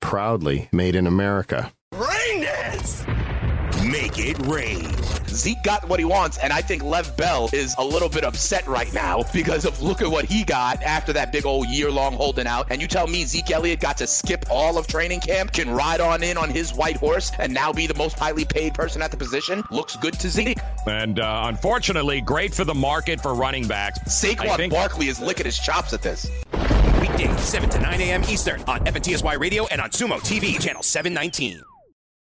proudly 0.00 0.68
made 0.72 0.94
in 0.94 1.06
America. 1.06 1.72
Rain 1.92 2.42
dance! 2.42 3.04
Make 4.08 4.26
it 4.26 4.46
rain. 4.46 4.86
Zeke 5.28 5.62
got 5.62 5.86
what 5.86 5.98
he 5.98 6.04
wants, 6.06 6.38
and 6.38 6.50
I 6.50 6.62
think 6.62 6.82
Lev 6.82 7.14
Bell 7.18 7.50
is 7.52 7.74
a 7.76 7.84
little 7.84 8.08
bit 8.08 8.24
upset 8.24 8.66
right 8.66 8.90
now 8.94 9.22
because 9.34 9.66
of 9.66 9.82
look 9.82 10.00
at 10.00 10.08
what 10.08 10.24
he 10.24 10.44
got 10.44 10.82
after 10.82 11.12
that 11.12 11.30
big 11.30 11.44
old 11.44 11.68
year 11.68 11.90
long 11.90 12.14
holding 12.14 12.46
out. 12.46 12.68
And 12.70 12.80
you 12.80 12.88
tell 12.88 13.06
me 13.06 13.24
Zeke 13.24 13.50
Elliott 13.50 13.80
got 13.80 13.98
to 13.98 14.06
skip 14.06 14.46
all 14.50 14.78
of 14.78 14.86
training 14.86 15.20
camp, 15.20 15.52
can 15.52 15.68
ride 15.68 16.00
on 16.00 16.22
in 16.22 16.38
on 16.38 16.48
his 16.48 16.72
white 16.72 16.96
horse, 16.96 17.32
and 17.38 17.52
now 17.52 17.70
be 17.70 17.86
the 17.86 17.94
most 17.94 18.18
highly 18.18 18.46
paid 18.46 18.72
person 18.72 19.02
at 19.02 19.10
the 19.10 19.18
position? 19.18 19.62
Looks 19.70 19.94
good 19.96 20.14
to 20.20 20.30
Zeke. 20.30 20.58
And 20.86 21.20
uh, 21.20 21.42
unfortunately, 21.44 22.22
great 22.22 22.54
for 22.54 22.64
the 22.64 22.74
market 22.74 23.20
for 23.20 23.34
running 23.34 23.68
backs. 23.68 23.98
Saquon 24.06 24.56
think- 24.56 24.72
Barkley 24.72 25.08
is 25.08 25.20
licking 25.20 25.44
his 25.44 25.58
chops 25.58 25.92
at 25.92 26.00
this. 26.00 26.30
Weekdays, 27.02 27.38
7 27.40 27.68
to 27.68 27.78
9 27.78 28.00
a.m. 28.00 28.24
Eastern 28.24 28.62
on 28.62 28.80
FNTSY 28.86 29.38
Radio 29.38 29.66
and 29.66 29.82
on 29.82 29.90
Xumo 29.90 30.18
TV, 30.20 30.58
channel 30.58 30.82
719. 30.82 31.62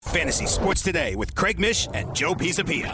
Fantasy 0.05 0.47
Sports 0.47 0.83
Today 0.83 1.15
with 1.15 1.35
Craig 1.35 1.61
Mish 1.61 1.87
and 1.95 2.13
Joe 2.15 2.35
Pisapia. 2.35 2.91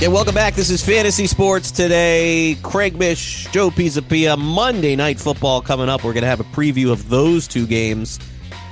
Yeah, 0.00 0.08
welcome 0.08 0.34
back. 0.34 0.54
This 0.54 0.68
is 0.70 0.84
Fantasy 0.84 1.26
Sports 1.26 1.70
today. 1.70 2.56
Craig 2.62 2.96
Mish, 2.96 3.48
Joe 3.50 3.70
Pisapia. 3.70 4.38
Monday 4.38 4.94
Night 4.94 5.18
Football 5.18 5.62
coming 5.62 5.88
up. 5.88 6.04
We're 6.04 6.12
going 6.12 6.22
to 6.22 6.28
have 6.28 6.40
a 6.40 6.44
preview 6.44 6.92
of 6.92 7.08
those 7.08 7.48
two 7.48 7.66
games 7.66 8.20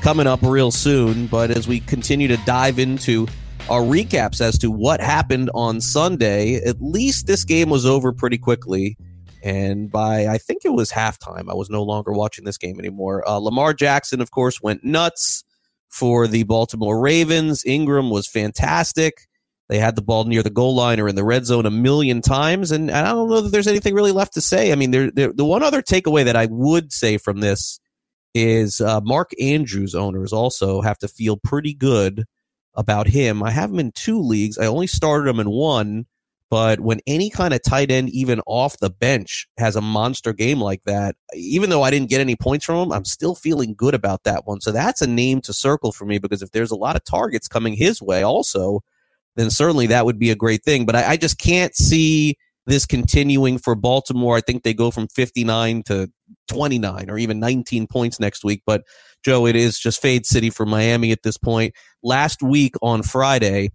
coming 0.03 0.27
up 0.27 0.43
real 0.43 0.71
soon. 0.71 1.27
But 1.27 1.51
as 1.51 1.67
we 1.67 1.81
continue 1.81 2.29
to 2.29 2.37
dive 2.39 2.79
into 2.79 3.27
our 3.69 3.81
recaps 3.81 4.41
as 4.41 4.59
to 4.59 4.71
what 4.71 5.01
happened 5.01 5.51
on 5.55 5.81
Sunday, 5.81 6.57
at 6.57 6.81
least 6.81 7.27
this 7.27 7.43
game 7.45 7.71
was 7.71 7.87
over 7.87 8.13
pretty 8.13 8.39
quickly. 8.39 8.97
And 9.43 9.91
by 9.91 10.27
I 10.27 10.39
think 10.39 10.65
it 10.65 10.73
was 10.73 10.91
halftime, 10.91 11.51
I 11.51 11.55
was 11.55 11.71
no 11.71 11.83
longer 11.83 12.13
watching 12.13 12.45
this 12.45 12.59
game 12.59 12.79
anymore. 12.79 13.27
Uh, 13.29 13.37
Lamar 13.39 13.73
Jackson, 13.73 14.21
of 14.21 14.31
course, 14.31 14.61
went 14.61 14.85
nuts 14.85 15.45
for 15.89 16.27
the 16.27 16.43
Baltimore 16.45 17.01
Ravens. 17.01 17.65
Ingram 17.65 18.11
was 18.11 18.29
fantastic. 18.29 19.27
They 19.69 19.79
had 19.79 19.95
the 19.95 20.03
ball 20.03 20.25
near 20.25 20.43
the 20.43 20.51
goal 20.51 20.75
line 20.75 20.99
or 20.99 21.09
in 21.09 21.15
the 21.15 21.25
red 21.25 21.47
zone 21.47 21.65
a 21.65 21.71
million 21.71 22.23
times, 22.23 22.73
and 22.73 22.91
I 22.91 23.05
don't 23.13 23.31
know 23.31 23.41
that 23.41 23.51
there's 23.51 23.69
anything 23.69 23.95
really 23.95 24.11
left 24.11 24.35
to 24.35 24.41
say. 24.41 24.73
I 24.73 24.75
mean, 24.75 24.91
there, 24.91 25.11
there 25.13 25.33
the 25.33 25.45
one 25.45 25.63
other 25.63 25.81
takeaway 25.81 26.25
that 26.25 26.35
I 26.35 26.47
would 26.47 26.93
say 26.93 27.19
from 27.19 27.39
this 27.39 27.79
is 28.35 28.81
uh, 28.81 29.01
Mark 29.03 29.31
Andrews 29.41 29.95
owners 29.95 30.33
also 30.33 30.81
have 30.81 30.99
to 30.99 31.09
feel 31.09 31.37
pretty 31.37 31.73
good 31.73 32.25
about 32.75 33.07
him. 33.07 33.43
I 33.43 33.51
have 33.53 33.71
him 33.71 33.79
in 33.79 33.93
two 33.93 34.21
leagues. 34.21 34.59
I 34.59 34.67
only 34.67 34.87
started 34.87 35.29
him 35.29 35.41
in 35.41 35.51
one, 35.51 36.07
but 36.51 36.81
when 36.81 37.01
any 37.07 37.31
kind 37.31 37.55
of 37.55 37.63
tight 37.63 37.93
end, 37.93 38.11
even 38.11 38.41
off 38.45 38.77
the 38.79 38.91
bench, 38.91 39.47
has 39.57 39.77
a 39.77 39.81
monster 39.81 40.33
game 40.33 40.61
like 40.61 40.83
that, 40.83 41.15
even 41.33 41.71
though 41.71 41.85
I 41.85 41.91
didn't 41.91 42.11
get 42.11 42.21
any 42.21 42.35
points 42.35 42.65
from 42.65 42.77
him, 42.77 42.93
I'm 42.93 43.05
still 43.05 43.37
feeling 43.37 43.75
good 43.77 43.95
about 43.95 44.25
that 44.25 44.47
one. 44.47 44.61
So 44.61 44.73
that's 44.73 45.01
a 45.01 45.07
name 45.07 45.41
to 45.43 45.53
circle 45.53 45.93
for 45.93 46.05
me 46.05 46.19
because 46.19 46.43
if 46.43 46.51
there's 46.51 46.73
a 46.73 46.77
lot 46.77 46.97
of 46.97 47.05
targets 47.05 47.47
coming 47.47 47.75
his 47.75 48.03
way, 48.03 48.25
also 48.25 48.81
then 49.37 49.49
certainly 49.51 49.87
that 49.87 50.05
would 50.05 50.19
be 50.19 50.31
a 50.31 50.37
great 50.37 50.65
thing. 50.65 50.85
But 50.85 50.97
I, 50.97 51.11
I, 51.11 51.17
just 51.17 51.39
can't 51.39 51.75
see 51.75 52.37
this 52.67 52.85
continuing 52.85 53.59
for 53.59 53.75
Baltimore. 53.75 54.37
I 54.37 54.41
think 54.41 54.63
they 54.65 54.75
go 54.75 54.91
from 54.91 55.09
59 55.09 55.85
to 55.85 56.11
29 56.49 57.09
or 57.09 57.17
even 57.17 57.39
19 57.39 57.87
points 57.87 58.19
next 58.21 58.45
week. 58.45 58.63
But 58.67 58.83
Joe, 59.25 59.47
it 59.47 59.57
is 59.57 59.79
just 59.79 60.03
fade 60.03 60.27
city 60.27 60.51
for 60.51 60.67
Miami 60.67 61.13
at 61.13 61.23
this 61.23 61.39
point. 61.39 61.75
Last 62.03 62.43
week 62.43 62.75
on 62.83 63.03
Friday, 63.03 63.71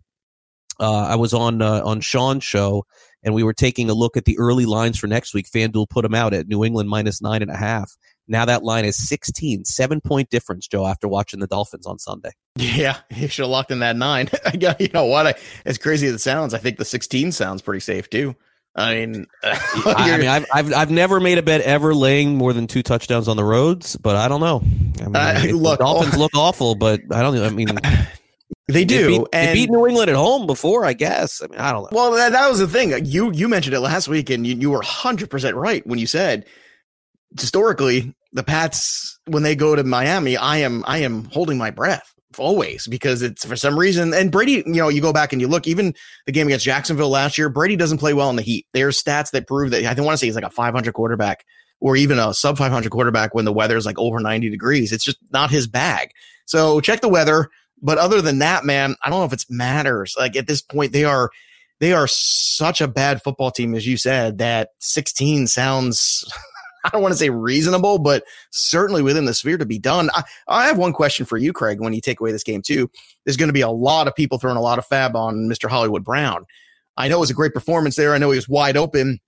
uh, 0.80 1.08
I 1.08 1.16
was 1.16 1.34
on 1.34 1.62
uh, 1.62 1.82
on 1.84 2.02
Sean's 2.02 2.44
show 2.44 2.86
and 3.26 3.34
we 3.34 3.44
were 3.44 3.54
taking 3.54 3.90
a 3.90 3.94
look 3.94 4.16
at 4.16 4.26
the 4.26 4.38
early 4.38 4.66
lines 4.66 4.98
for 4.98 5.08
next 5.08 5.34
week. 5.34 5.50
FanDuel 5.50 5.90
put 5.90 6.04
them 6.04 6.14
out 6.14 6.34
at 6.34 6.48
New 6.48 6.64
England 6.64 6.90
minus 6.90 7.22
nine 7.22 7.42
and 7.42 7.52
a 7.52 7.58
half. 7.58 7.92
Now 8.28 8.46
that 8.46 8.64
line 8.64 8.86
is 8.86 9.08
16, 9.08 9.66
seven 9.66 10.00
point 10.00 10.30
difference, 10.30 10.68
Joe, 10.68 10.86
after 10.88 11.08
watching 11.08 11.40
the 11.40 11.48
Dolphins 11.48 11.86
on 11.86 12.00
Sunday. 12.00 12.32
Yeah, 12.56 12.98
you 13.16 13.28
should 13.28 13.44
have 13.44 13.52
locked 13.52 13.72
in 13.72 13.80
that 13.80 13.96
nine. 13.96 14.30
I 14.46 14.56
got, 14.56 14.80
you 14.80 14.90
know 14.94 15.06
what? 15.06 15.28
I, 15.28 15.34
as 15.66 15.78
crazy 15.78 16.08
as 16.08 16.14
it 16.14 16.20
sounds, 16.20 16.54
I 16.54 16.60
think 16.60 16.78
the 16.78 16.86
16 16.86 17.32
sounds 17.32 17.62
pretty 17.62 17.82
safe 17.82 18.10
too. 18.10 18.36
I 18.78 18.94
mean, 18.96 19.26
I, 19.44 20.18
mean, 20.18 20.28
I've, 20.28 20.46
I've 20.54 20.74
I've 20.74 20.92
never 20.92 21.22
made 21.22 21.38
a 21.38 21.42
bet 21.42 21.62
ever 21.62 21.96
laying 21.96 22.36
more 22.36 22.52
than 22.52 22.68
two 22.68 22.84
touchdowns 22.84 23.30
on 23.30 23.38
the 23.38 23.44
roads, 23.44 23.96
but 23.96 24.18
I 24.18 24.28
don't 24.28 24.42
know. 24.42 24.62
I 25.00 25.06
mean, 25.06 25.54
Uh, 25.54 25.58
look, 25.58 25.80
the 25.80 25.86
Dolphins 25.86 26.18
look 26.18 26.36
awful, 26.36 26.76
but 26.76 27.00
I 27.10 27.22
don't. 27.22 27.38
I 27.38 27.52
mean, 27.52 27.70
they 28.68 28.86
do. 28.86 29.08
beat, 29.08 29.32
they 29.32 29.54
beat 29.54 29.70
New 29.70 29.88
England 29.88 30.10
at 30.10 30.16
home 30.16 30.48
before, 30.48 30.86
I 30.86 30.94
guess. 30.94 31.42
I 31.42 31.48
mean, 31.48 31.60
I 31.60 31.72
don't 31.72 31.84
know. 31.84 31.90
Well, 31.96 32.12
that, 32.14 32.32
that 32.32 32.50
was 32.50 32.60
the 32.60 32.68
thing. 32.68 32.94
Uh, 32.94 32.98
you 32.98 33.32
you 33.32 33.48
mentioned 33.48 33.76
it 33.76 33.80
last 33.80 34.08
week, 34.08 34.30
and 34.30 34.46
you, 34.46 34.56
you 34.56 34.72
were 34.72 34.82
hundred 34.82 35.30
percent 35.30 35.56
right 35.56 35.86
when 35.86 36.00
you 36.00 36.08
said 36.08 36.46
historically 37.40 38.14
the 38.34 38.44
Pats 38.44 39.20
when 39.28 39.44
they 39.44 39.56
go 39.56 39.76
to 39.76 39.84
Miami, 39.84 40.38
I 40.38 40.58
am 40.58 40.84
I 40.86 41.00
am 41.00 41.26
holding 41.26 41.58
my 41.58 41.72
breath 41.72 42.14
always 42.38 42.86
because 42.88 43.22
it's 43.22 43.46
for 43.46 43.56
some 43.56 43.78
reason. 43.78 44.14
And 44.14 44.32
Brady, 44.32 44.64
you 44.66 44.74
know, 44.74 44.90
you 44.90 45.02
go 45.02 45.14
back 45.14 45.32
and 45.32 45.42
you 45.42 45.48
look, 45.48 45.68
even 45.68 45.94
the 46.26 46.32
game 46.32 46.48
against 46.48 46.66
Jacksonville 46.66 47.10
last 47.10 47.38
year, 47.38 47.50
Brady 47.50 47.76
doesn't 47.76 47.98
play 47.98 48.14
well 48.14 48.30
in 48.30 48.36
the 48.36 48.42
heat. 48.42 48.68
There's 48.74 49.02
stats 49.02 49.32
that 49.32 49.48
prove 49.48 49.72
that. 49.72 49.86
I 49.86 49.94
don't 49.94 50.06
want 50.06 50.16
to 50.16 50.18
say 50.18 50.28
he's 50.28 50.36
like 50.36 50.44
a 50.44 50.50
500 50.50 50.94
quarterback 50.94 51.46
or 51.80 51.96
even 51.96 52.20
a 52.20 52.34
sub 52.34 52.58
500 52.58 52.92
quarterback 52.92 53.34
when 53.34 53.46
the 53.46 53.54
weather 53.54 53.78
is 53.78 53.86
like 53.86 53.98
over 53.98 54.20
90 54.20 54.50
degrees. 54.50 54.92
It's 54.92 55.04
just 55.04 55.18
not 55.32 55.50
his 55.50 55.68
bag. 55.68 56.10
So 56.46 56.80
check 56.82 57.02
the 57.02 57.10
weather. 57.10 57.50
But 57.82 57.98
other 57.98 58.22
than 58.22 58.40
that, 58.40 58.66
man, 58.66 58.96
I 59.04 59.10
don't 59.10 59.20
know 59.20 59.26
if 59.26 59.34
it 59.34 59.46
matters. 59.50 60.16
Like 60.18 60.36
at 60.36 60.48
this 60.48 60.62
point, 60.62 60.94
they 60.94 61.04
are 61.04 61.30
they 61.80 61.94
are 61.94 62.08
such 62.08 62.82
a 62.82 62.88
bad 62.88 63.22
football 63.22 63.52
team, 63.52 63.76
as 63.76 63.86
you 63.86 63.98
said, 63.98 64.38
that 64.38 64.70
16 64.80 65.48
sounds 65.48 66.24
I 66.86 66.90
don't 66.90 67.02
want 67.02 67.14
to 67.14 67.18
say 67.18 67.32
reasonable, 67.32 67.98
but 67.98 68.24
certainly 68.52 69.02
within 69.02 69.26
the 69.26 69.34
sphere 69.34 69.58
to 69.58 69.66
be 69.66 69.80
done. 69.80 70.10
I, 70.14 70.24
I 70.48 70.68
have 70.68 70.78
one 70.78 70.94
question 70.94 71.26
for 71.26 71.36
you, 71.36 71.52
Craig, 71.52 71.82
when 71.82 71.94
you 71.94 72.02
take 72.02 72.20
away 72.20 72.32
this 72.32 72.44
game 72.44 72.62
too. 72.62 72.92
There's 73.26 73.38
going 73.38 73.50
to 73.50 73.54
be 73.54 73.62
a 73.62 73.70
lot 73.70 74.08
of 74.08 74.16
people 74.16 74.38
throwing 74.38 74.58
a 74.58 74.62
lot 74.62 74.78
of 74.78 74.86
fab 74.86 75.16
on 75.16 75.50
Mr. 75.50 75.68
Hollywood 75.68 76.04
Brown. 76.04 76.46
I 76.96 77.08
know 77.08 77.18
it 77.18 77.22
was 77.22 77.32
a 77.32 77.36
great 77.36 77.54
performance 77.54 77.96
there. 77.96 78.14
I 78.14 78.20
know 78.20 78.30
he 78.30 78.38
was 78.38 78.48
wide 78.48 78.78
open. 78.78 79.20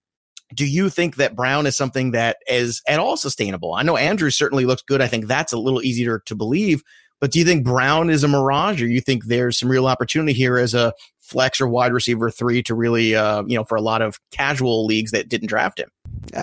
Do 0.53 0.65
you 0.65 0.89
think 0.89 1.15
that 1.15 1.35
Brown 1.35 1.65
is 1.65 1.75
something 1.75 2.11
that 2.11 2.37
is 2.47 2.81
at 2.87 2.99
all 2.99 3.17
sustainable? 3.17 3.73
I 3.73 3.83
know 3.83 3.97
Andrew 3.97 4.29
certainly 4.29 4.65
looks 4.65 4.83
good. 4.83 5.01
I 5.01 5.07
think 5.07 5.25
that's 5.25 5.51
a 5.51 5.57
little 5.57 5.81
easier 5.81 6.21
to 6.27 6.35
believe. 6.35 6.83
But 7.20 7.32
do 7.32 7.39
you 7.39 7.45
think 7.45 7.63
Brown 7.63 8.09
is 8.09 8.24
a 8.24 8.28
mirage, 8.28 8.82
or 8.82 8.88
you 8.88 9.01
think 9.01 9.26
there's 9.26 9.57
some 9.59 9.70
real 9.70 9.88
opportunity 9.88 10.34
here 10.34 10.57
as 10.57 10.74
a 10.74 10.93
flex 11.20 11.59
or 11.59 11.68
wide 11.68 11.91
receiver 11.91 12.30
three 12.30 12.61
to 12.63 12.76
really, 12.76 13.15
uh, 13.15 13.43
you 13.47 13.55
know, 13.57 13.63
for 13.63 13.76
a 13.76 13.82
lot 13.82 14.01
of 14.01 14.20
casual 14.32 14.86
leagues 14.86 15.11
that 15.11 15.28
didn't 15.28 15.47
draft 15.47 15.80
him? 15.80 15.89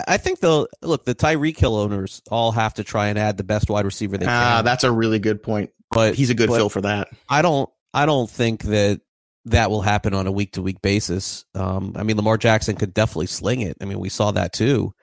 I 0.07 0.17
think 0.17 0.39
they'll 0.39 0.67
look. 0.81 1.05
The 1.05 1.15
Tyreek 1.15 1.57
Hill 1.57 1.75
owners 1.75 2.21
all 2.29 2.51
have 2.51 2.73
to 2.75 2.83
try 2.83 3.07
and 3.07 3.17
add 3.17 3.37
the 3.37 3.43
best 3.43 3.69
wide 3.69 3.85
receiver 3.85 4.17
they 4.17 4.25
Ah, 4.25 4.57
can. 4.57 4.65
that's 4.65 4.83
a 4.83 4.91
really 4.91 5.19
good 5.19 5.41
point. 5.41 5.71
But 5.91 6.15
he's 6.15 6.29
a 6.29 6.33
good 6.35 6.49
fill 6.49 6.69
for 6.69 6.81
that. 6.81 7.07
I 7.29 7.41
don't. 7.41 7.69
I 7.93 8.05
don't 8.05 8.29
think 8.29 8.63
that 8.63 8.99
that 9.45 9.69
will 9.69 9.81
happen 9.81 10.13
on 10.13 10.27
a 10.27 10.31
week 10.31 10.53
to 10.53 10.61
week 10.61 10.81
basis. 10.81 11.45
Um, 11.53 11.93
I 11.95 12.03
mean, 12.03 12.17
Lamar 12.17 12.37
Jackson 12.37 12.75
could 12.75 12.93
definitely 12.93 13.27
sling 13.27 13.61
it. 13.61 13.77
I 13.79 13.85
mean, 13.85 13.99
we 13.99 14.09
saw 14.09 14.31
that 14.31 14.51
too. 14.53 14.93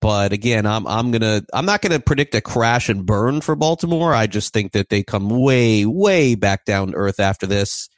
But 0.00 0.32
again, 0.32 0.64
I'm 0.64 0.86
I'm 0.86 1.10
gonna 1.10 1.42
I'm 1.52 1.66
not 1.66 1.82
gonna 1.82 1.98
predict 1.98 2.34
a 2.34 2.40
crash 2.40 2.88
and 2.88 3.04
burn 3.04 3.40
for 3.40 3.56
Baltimore. 3.56 4.14
I 4.14 4.26
just 4.28 4.52
think 4.52 4.72
that 4.72 4.90
they 4.90 5.02
come 5.02 5.28
way 5.28 5.86
way 5.86 6.36
back 6.36 6.64
down 6.64 6.92
to 6.92 6.96
earth 6.96 7.18
after 7.18 7.46
this. 7.46 7.88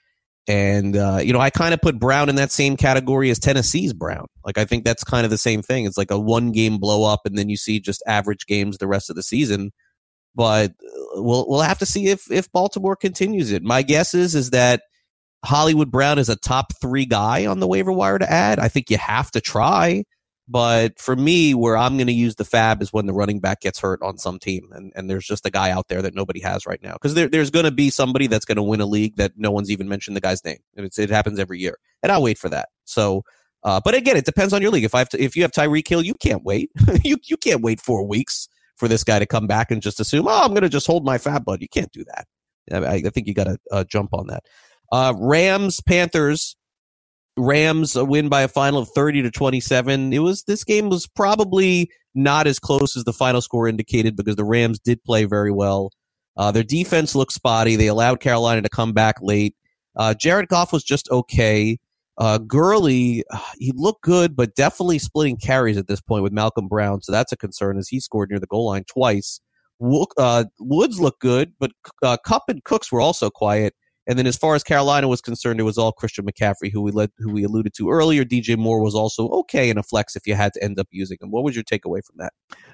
And 0.49 0.97
uh, 0.97 1.21
you 1.23 1.35
know, 1.35 1.41
I 1.41 1.51
kind 1.51 1.75
of 1.75 1.83
put 1.83 1.99
Brown 1.99 2.31
in 2.31 2.37
that 2.37 2.51
same 2.51 2.77
category 2.77 3.29
as 3.31 3.39
Tennessee's 3.39 3.93
Brown. 3.93 4.27
Like 4.45 4.57
I 4.57 4.65
think 4.65 4.85
that's 4.85 5.05
kind 5.05 5.25
of 5.25 5.31
the 5.31 5.39
same 5.39 5.61
thing. 5.61 5.85
It's 5.85 5.99
like 5.99 6.11
a 6.11 6.19
one 6.19 6.53
game 6.53 6.79
blow 6.79 7.05
up, 7.05 7.21
and 7.27 7.37
then 7.37 7.51
you 7.51 7.57
see 7.59 7.81
just 7.81 8.03
average 8.07 8.47
games 8.47 8.79
the 8.79 8.89
rest 8.89 9.11
of 9.11 9.17
the 9.17 9.23
season. 9.23 9.71
But 10.35 10.71
uh, 10.71 11.21
we'll 11.23 11.47
we'll 11.49 11.61
have 11.61 11.79
to 11.81 11.87
see 11.87 12.09
if 12.09 12.31
if 12.31 12.51
Baltimore 12.51 12.97
continues 12.97 13.53
it. 13.53 13.63
My 13.63 13.83
guess 13.83 14.15
is 14.15 14.35
is 14.35 14.51
that 14.51 14.83
Hollywood 15.45 15.91
Brown 15.91 16.19
is 16.19 16.31
a 16.31 16.37
top 16.37 16.73
three 16.81 17.07
guy 17.07 17.45
on 17.47 17.61
the 17.61 17.69
waiver 17.69 17.93
wire 17.93 18.19
to 18.19 18.31
add. 18.31 18.59
I 18.59 18.69
think 18.69 18.91
you 18.91 18.97
have 18.97 19.31
to 19.33 19.41
try. 19.41 20.05
But 20.51 20.99
for 20.99 21.15
me, 21.15 21.55
where 21.55 21.77
I'm 21.77 21.97
going 21.97 22.09
to 22.09 22.13
use 22.13 22.35
the 22.35 22.45
fab 22.45 22.83
is 22.83 22.93
when 22.93 23.07
the 23.07 23.13
running 23.13 23.39
back 23.39 23.61
gets 23.61 23.79
hurt 23.79 24.03
on 24.03 24.19
some 24.19 24.41
team, 24.41 24.69
and, 24.73 24.93
and 24.97 25.09
there's 25.09 25.25
just 25.25 25.47
a 25.47 25.51
guy 25.51 25.71
out 25.71 25.87
there 25.87 26.03
that 26.03 26.13
nobody 26.13 26.41
has 26.41 26.67
right 26.67 26.83
now. 26.83 26.95
Because 26.95 27.15
there, 27.15 27.29
there's 27.29 27.51
going 27.51 27.67
to 27.67 27.71
be 27.71 27.89
somebody 27.89 28.27
that's 28.27 28.45
going 28.45 28.57
to 28.57 28.63
win 28.63 28.81
a 28.81 28.87
league 28.87 29.15
that 29.15 29.31
no 29.37 29.53
one's 29.53 29.71
even 29.71 29.89
mentioned 29.89 30.17
the 30.17 30.21
guy's 30.21 30.45
name. 30.45 30.59
And 30.77 30.91
it 30.99 31.11
happens 31.11 31.39
every 31.39 31.61
year, 31.61 31.79
and 32.03 32.11
I'll 32.11 32.23
wait 32.23 32.37
for 32.37 32.49
that. 32.49 32.71
So, 32.85 33.23
uh, 33.63 33.81
but 33.85 33.95
again, 33.95 34.17
it 34.17 34.25
depends 34.25 34.53
on 34.53 34.61
your 34.61 34.73
league. 34.73 34.83
If 34.83 34.93
I 34.93 34.99
have 34.99 35.09
to, 35.11 35.23
if 35.23 35.37
you 35.37 35.43
have 35.43 35.53
Tyreek 35.53 35.87
Hill, 35.87 36.03
you 36.03 36.15
can't 36.15 36.43
wait. 36.43 36.73
you 37.05 37.19
you 37.23 37.37
can't 37.37 37.63
wait 37.63 37.81
four 37.81 38.05
weeks 38.05 38.49
for 38.77 38.89
this 38.89 39.05
guy 39.05 39.21
to 39.21 39.27
come 39.27 39.47
back 39.47 39.71
and 39.71 39.81
just 39.81 40.01
assume, 40.01 40.27
oh, 40.27 40.43
I'm 40.43 40.51
going 40.51 40.63
to 40.63 40.69
just 40.69 40.89
hold 40.89 41.05
my 41.05 41.19
fab 41.19 41.45
bud. 41.45 41.63
You 41.63 41.69
can't 41.69 41.93
do 41.93 42.05
that. 42.07 42.27
I, 42.73 42.95
I 42.95 43.01
think 43.11 43.29
you 43.29 43.35
got 43.35 43.45
to 43.45 43.59
uh, 43.71 43.85
jump 43.85 44.15
on 44.15 44.27
that. 44.29 44.43
Uh, 44.91 45.15
Rams 45.17 45.81
Panthers. 45.81 46.57
Rams 47.41 47.97
win 47.97 48.29
by 48.29 48.43
a 48.43 48.49
final 48.49 48.81
of 48.81 48.89
30 48.91 49.23
to 49.23 49.31
27. 49.31 50.13
It 50.13 50.19
was 50.19 50.45
this 50.45 50.65
game 50.65 50.89
was 50.89 51.07
probably 51.07 51.91
not 52.15 52.47
as 52.47 52.59
close 52.59 52.97
as 52.97 53.05
the 53.05 53.13
final 53.13 53.41
score 53.41 53.69
indicated 53.69 54.17
because 54.17 54.37
the 54.37 54.45
Rams 54.45 54.79
did 54.79 55.03
play 55.05 55.25
very 55.25 55.51
well. 55.51 55.91
Uh, 56.37 56.51
their 56.53 56.63
defense 56.63 57.15
looked 57.15 57.33
spotty. 57.33 57.77
They 57.77 57.87
allowed 57.87 58.21
Carolina 58.21 58.63
to 58.63 58.69
come 58.69 58.93
back 58.93 59.17
late. 59.21 59.55
Uh, 59.97 60.15
Jared 60.15 60.49
Goff 60.49 60.73
was 60.73 60.85
just 60.85 61.11
okay. 61.11 61.79
Uh, 62.19 62.39
Gurley, 62.39 63.25
he 63.59 63.73
looked 63.75 64.03
good, 64.03 64.37
but 64.37 64.55
definitely 64.55 64.99
splitting 64.99 65.39
carries 65.39 65.79
at 65.79 65.87
this 65.87 66.01
point 66.01 66.23
with 66.23 66.33
Malcolm 66.33 66.69
Brown. 66.69 67.01
So 67.03 67.13
that's 67.13 67.33
a 67.33 67.37
concern 67.37 67.79
as 67.79 67.89
he 67.89 67.99
scored 68.01 68.31
near 68.31 68.39
the 68.39 68.47
goal 68.47 68.67
line 68.67 68.85
twice. 68.85 69.41
Uh, 70.19 70.45
Woods 70.59 71.01
looked 71.01 71.21
good, 71.21 71.55
but 71.59 71.73
uh, 72.03 72.19
Kupp 72.25 72.45
and 72.49 72.63
Cooks 72.65 72.93
were 72.93 73.01
also 73.01 73.31
quiet. 73.31 73.75
And 74.11 74.19
then 74.19 74.27
as 74.27 74.37
far 74.37 74.57
as 74.57 74.65
Carolina 74.65 75.07
was 75.07 75.21
concerned, 75.21 75.61
it 75.61 75.63
was 75.63 75.79
all 75.79 75.93
Christian 75.93 76.27
McCaffrey, 76.27 76.73
who 76.73 76.83
we 76.83 76.91
led, 76.91 77.13
who 77.19 77.33
we 77.33 77.45
alluded 77.45 77.75
to 77.75 77.91
earlier. 77.91 78.25
DJ 78.25 78.59
Moore 78.59 78.83
was 78.83 78.93
also 78.93 79.29
okay 79.29 79.71
in 79.71 79.79
a 79.79 79.85
flex 79.85 80.17
if 80.17 80.27
you 80.27 80.35
had 80.35 80.53
to 80.55 80.65
end 80.65 80.81
up 80.81 80.89
using 80.91 81.17
him. 81.21 81.31
What 81.31 81.45
was 81.45 81.55
your 81.55 81.63
takeaway 81.63 82.05
from 82.05 82.17
that? 82.17 82.33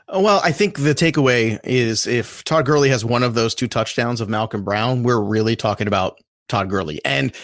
Uh, 0.08 0.20
well, 0.20 0.40
I 0.42 0.50
think 0.50 0.78
the 0.78 0.94
takeaway 0.94 1.60
is 1.62 2.06
if 2.06 2.42
Todd 2.44 2.64
Gurley 2.64 2.88
has 2.88 3.04
one 3.04 3.22
of 3.22 3.34
those 3.34 3.54
two 3.54 3.68
touchdowns 3.68 4.22
of 4.22 4.30
Malcolm 4.30 4.64
Brown, 4.64 5.02
we're 5.02 5.20
really 5.20 5.56
talking 5.56 5.86
about 5.86 6.18
Todd 6.48 6.70
Gurley. 6.70 7.02
And 7.04 7.34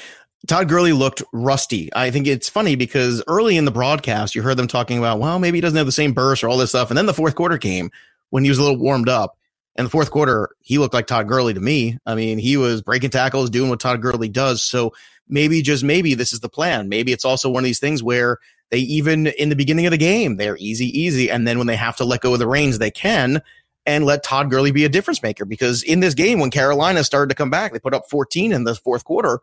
Todd 0.48 0.70
Gurley 0.70 0.94
looked 0.94 1.22
rusty. 1.34 1.90
I 1.94 2.10
think 2.10 2.26
it's 2.26 2.48
funny 2.48 2.76
because 2.76 3.22
early 3.28 3.58
in 3.58 3.66
the 3.66 3.70
broadcast, 3.70 4.34
you 4.34 4.40
heard 4.40 4.56
them 4.56 4.68
talking 4.68 4.96
about, 4.96 5.18
well, 5.18 5.38
maybe 5.38 5.58
he 5.58 5.60
doesn't 5.60 5.76
have 5.76 5.84
the 5.84 5.92
same 5.92 6.14
burst 6.14 6.42
or 6.42 6.48
all 6.48 6.56
this 6.56 6.70
stuff. 6.70 6.90
And 6.90 6.96
then 6.96 7.04
the 7.04 7.12
fourth 7.12 7.34
quarter 7.34 7.58
came 7.58 7.90
when 8.30 8.42
he 8.42 8.48
was 8.48 8.58
a 8.58 8.62
little 8.62 8.78
warmed 8.78 9.10
up 9.10 9.36
in 9.76 9.84
the 9.84 9.90
fourth 9.90 10.10
quarter, 10.10 10.50
he 10.60 10.78
looked 10.78 10.94
like 10.94 11.06
Todd 11.06 11.28
Gurley 11.28 11.54
to 11.54 11.60
me. 11.60 11.98
I 12.04 12.14
mean, 12.14 12.38
he 12.38 12.56
was 12.56 12.82
breaking 12.82 13.10
tackles, 13.10 13.50
doing 13.50 13.70
what 13.70 13.80
Todd 13.80 14.02
Gurley 14.02 14.28
does. 14.28 14.62
So 14.62 14.92
maybe, 15.28 15.62
just 15.62 15.82
maybe, 15.82 16.14
this 16.14 16.32
is 16.32 16.40
the 16.40 16.48
plan. 16.48 16.88
Maybe 16.88 17.12
it's 17.12 17.24
also 17.24 17.48
one 17.48 17.64
of 17.64 17.66
these 17.66 17.80
things 17.80 18.02
where 18.02 18.38
they 18.70 18.78
even 18.78 19.28
in 19.28 19.48
the 19.48 19.56
beginning 19.56 19.86
of 19.86 19.90
the 19.90 19.98
game, 19.98 20.36
they're 20.36 20.58
easy, 20.58 20.86
easy. 20.98 21.30
And 21.30 21.46
then 21.46 21.58
when 21.58 21.66
they 21.66 21.76
have 21.76 21.96
to 21.96 22.04
let 22.04 22.20
go 22.20 22.34
of 22.34 22.38
the 22.38 22.46
reins, 22.46 22.78
they 22.78 22.90
can 22.90 23.42
and 23.86 24.04
let 24.04 24.22
Todd 24.22 24.50
Gurley 24.50 24.72
be 24.72 24.84
a 24.84 24.90
difference 24.90 25.22
maker. 25.22 25.44
Because 25.44 25.82
in 25.82 26.00
this 26.00 26.14
game, 26.14 26.38
when 26.38 26.50
Carolina 26.50 27.02
started 27.02 27.30
to 27.30 27.34
come 27.34 27.50
back, 27.50 27.72
they 27.72 27.78
put 27.78 27.94
up 27.94 28.08
14 28.10 28.52
in 28.52 28.64
the 28.64 28.74
fourth 28.74 29.04
quarter. 29.04 29.40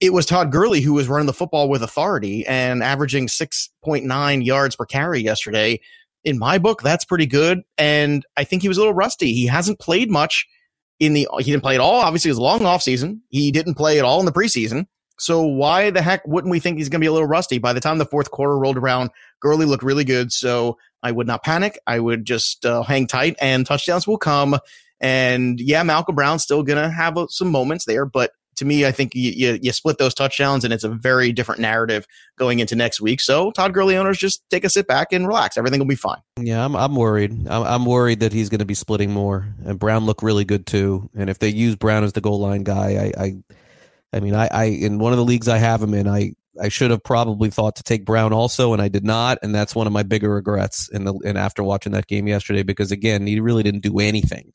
It 0.00 0.12
was 0.12 0.26
Todd 0.26 0.50
Gurley 0.50 0.80
who 0.80 0.94
was 0.94 1.06
running 1.06 1.26
the 1.26 1.32
football 1.32 1.68
with 1.68 1.82
authority 1.82 2.44
and 2.46 2.82
averaging 2.82 3.28
6.9 3.28 4.44
yards 4.44 4.74
per 4.74 4.84
carry 4.84 5.20
yesterday 5.20 5.80
in 6.24 6.38
my 6.38 6.58
book, 6.58 6.82
that's 6.82 7.04
pretty 7.04 7.26
good. 7.26 7.62
And 7.78 8.24
I 8.36 8.44
think 8.44 8.62
he 8.62 8.68
was 8.68 8.76
a 8.76 8.80
little 8.80 8.94
rusty. 8.94 9.32
He 9.32 9.46
hasn't 9.46 9.78
played 9.78 10.10
much 10.10 10.46
in 11.00 11.14
the, 11.14 11.28
he 11.38 11.50
didn't 11.50 11.62
play 11.62 11.74
at 11.74 11.80
all. 11.80 12.00
Obviously, 12.00 12.28
it 12.28 12.32
was 12.32 12.38
a 12.38 12.42
long 12.42 12.64
off 12.64 12.82
season. 12.82 13.22
He 13.28 13.50
didn't 13.50 13.74
play 13.74 13.98
at 13.98 14.04
all 14.04 14.20
in 14.20 14.26
the 14.26 14.32
preseason. 14.32 14.86
So 15.18 15.42
why 15.42 15.90
the 15.90 16.02
heck 16.02 16.26
wouldn't 16.26 16.50
we 16.50 16.58
think 16.58 16.78
he's 16.78 16.88
going 16.88 17.00
to 17.00 17.04
be 17.04 17.08
a 17.08 17.12
little 17.12 17.28
rusty? 17.28 17.58
By 17.58 17.72
the 17.72 17.80
time 17.80 17.98
the 17.98 18.06
fourth 18.06 18.30
quarter 18.30 18.58
rolled 18.58 18.76
around, 18.76 19.10
Gurley 19.40 19.66
looked 19.66 19.84
really 19.84 20.04
good. 20.04 20.32
So 20.32 20.78
I 21.02 21.12
would 21.12 21.26
not 21.26 21.44
panic. 21.44 21.78
I 21.86 22.00
would 22.00 22.24
just 22.24 22.64
uh, 22.64 22.82
hang 22.82 23.06
tight 23.06 23.36
and 23.40 23.66
touchdowns 23.66 24.06
will 24.06 24.18
come. 24.18 24.58
And 25.00 25.60
yeah, 25.60 25.82
Malcolm 25.82 26.14
Brown's 26.14 26.42
still 26.42 26.62
going 26.62 26.82
to 26.82 26.88
have 26.88 27.18
uh, 27.18 27.26
some 27.28 27.50
moments 27.50 27.84
there, 27.84 28.06
but 28.06 28.32
to 28.56 28.64
me, 28.64 28.84
I 28.84 28.92
think 28.92 29.14
you, 29.14 29.32
you, 29.32 29.58
you, 29.62 29.72
split 29.72 29.98
those 29.98 30.14
touchdowns 30.14 30.64
and 30.64 30.72
it's 30.72 30.84
a 30.84 30.88
very 30.88 31.32
different 31.32 31.60
narrative 31.60 32.06
going 32.36 32.60
into 32.60 32.76
next 32.76 33.00
week. 33.00 33.20
So 33.20 33.50
Todd 33.50 33.72
Gurley 33.72 33.96
owners 33.96 34.18
just 34.18 34.48
take 34.50 34.64
a 34.64 34.68
sit 34.68 34.86
back 34.86 35.12
and 35.12 35.26
relax. 35.26 35.56
Everything 35.56 35.80
will 35.80 35.86
be 35.86 35.94
fine. 35.94 36.20
Yeah, 36.38 36.64
I'm, 36.64 36.76
I'm 36.76 36.94
worried. 36.94 37.32
I'm, 37.48 37.62
I'm 37.62 37.84
worried 37.86 38.20
that 38.20 38.32
he's 38.32 38.48
going 38.48 38.58
to 38.60 38.64
be 38.64 38.74
splitting 38.74 39.10
more 39.10 39.54
and 39.64 39.78
Brown 39.78 40.04
looked 40.04 40.22
really 40.22 40.44
good 40.44 40.66
too. 40.66 41.08
And 41.14 41.30
if 41.30 41.38
they 41.38 41.48
use 41.48 41.76
Brown 41.76 42.04
as 42.04 42.12
the 42.12 42.20
goal 42.20 42.40
line 42.40 42.62
guy, 42.62 43.12
I, 43.16 43.24
I, 43.24 43.36
I 44.12 44.20
mean, 44.20 44.34
I, 44.34 44.48
I, 44.50 44.64
in 44.64 44.98
one 44.98 45.12
of 45.12 45.18
the 45.18 45.24
leagues 45.24 45.48
I 45.48 45.58
have 45.58 45.82
him 45.82 45.94
in, 45.94 46.06
I, 46.06 46.34
I 46.60 46.68
should 46.68 46.90
have 46.90 47.02
probably 47.02 47.48
thought 47.48 47.76
to 47.76 47.82
take 47.82 48.04
Brown 48.04 48.34
also, 48.34 48.74
and 48.74 48.82
I 48.82 48.88
did 48.88 49.04
not, 49.04 49.38
and 49.42 49.54
that's 49.54 49.74
one 49.74 49.86
of 49.86 49.92
my 49.94 50.02
bigger 50.02 50.28
regrets 50.28 50.90
in 50.92 51.04
the 51.04 51.14
and 51.24 51.38
after 51.38 51.62
watching 51.62 51.92
that 51.92 52.06
game 52.06 52.28
yesterday 52.28 52.62
because 52.62 52.92
again, 52.92 53.26
he 53.26 53.40
really 53.40 53.62
didn't 53.62 53.80
do 53.80 53.98
anything 54.00 54.52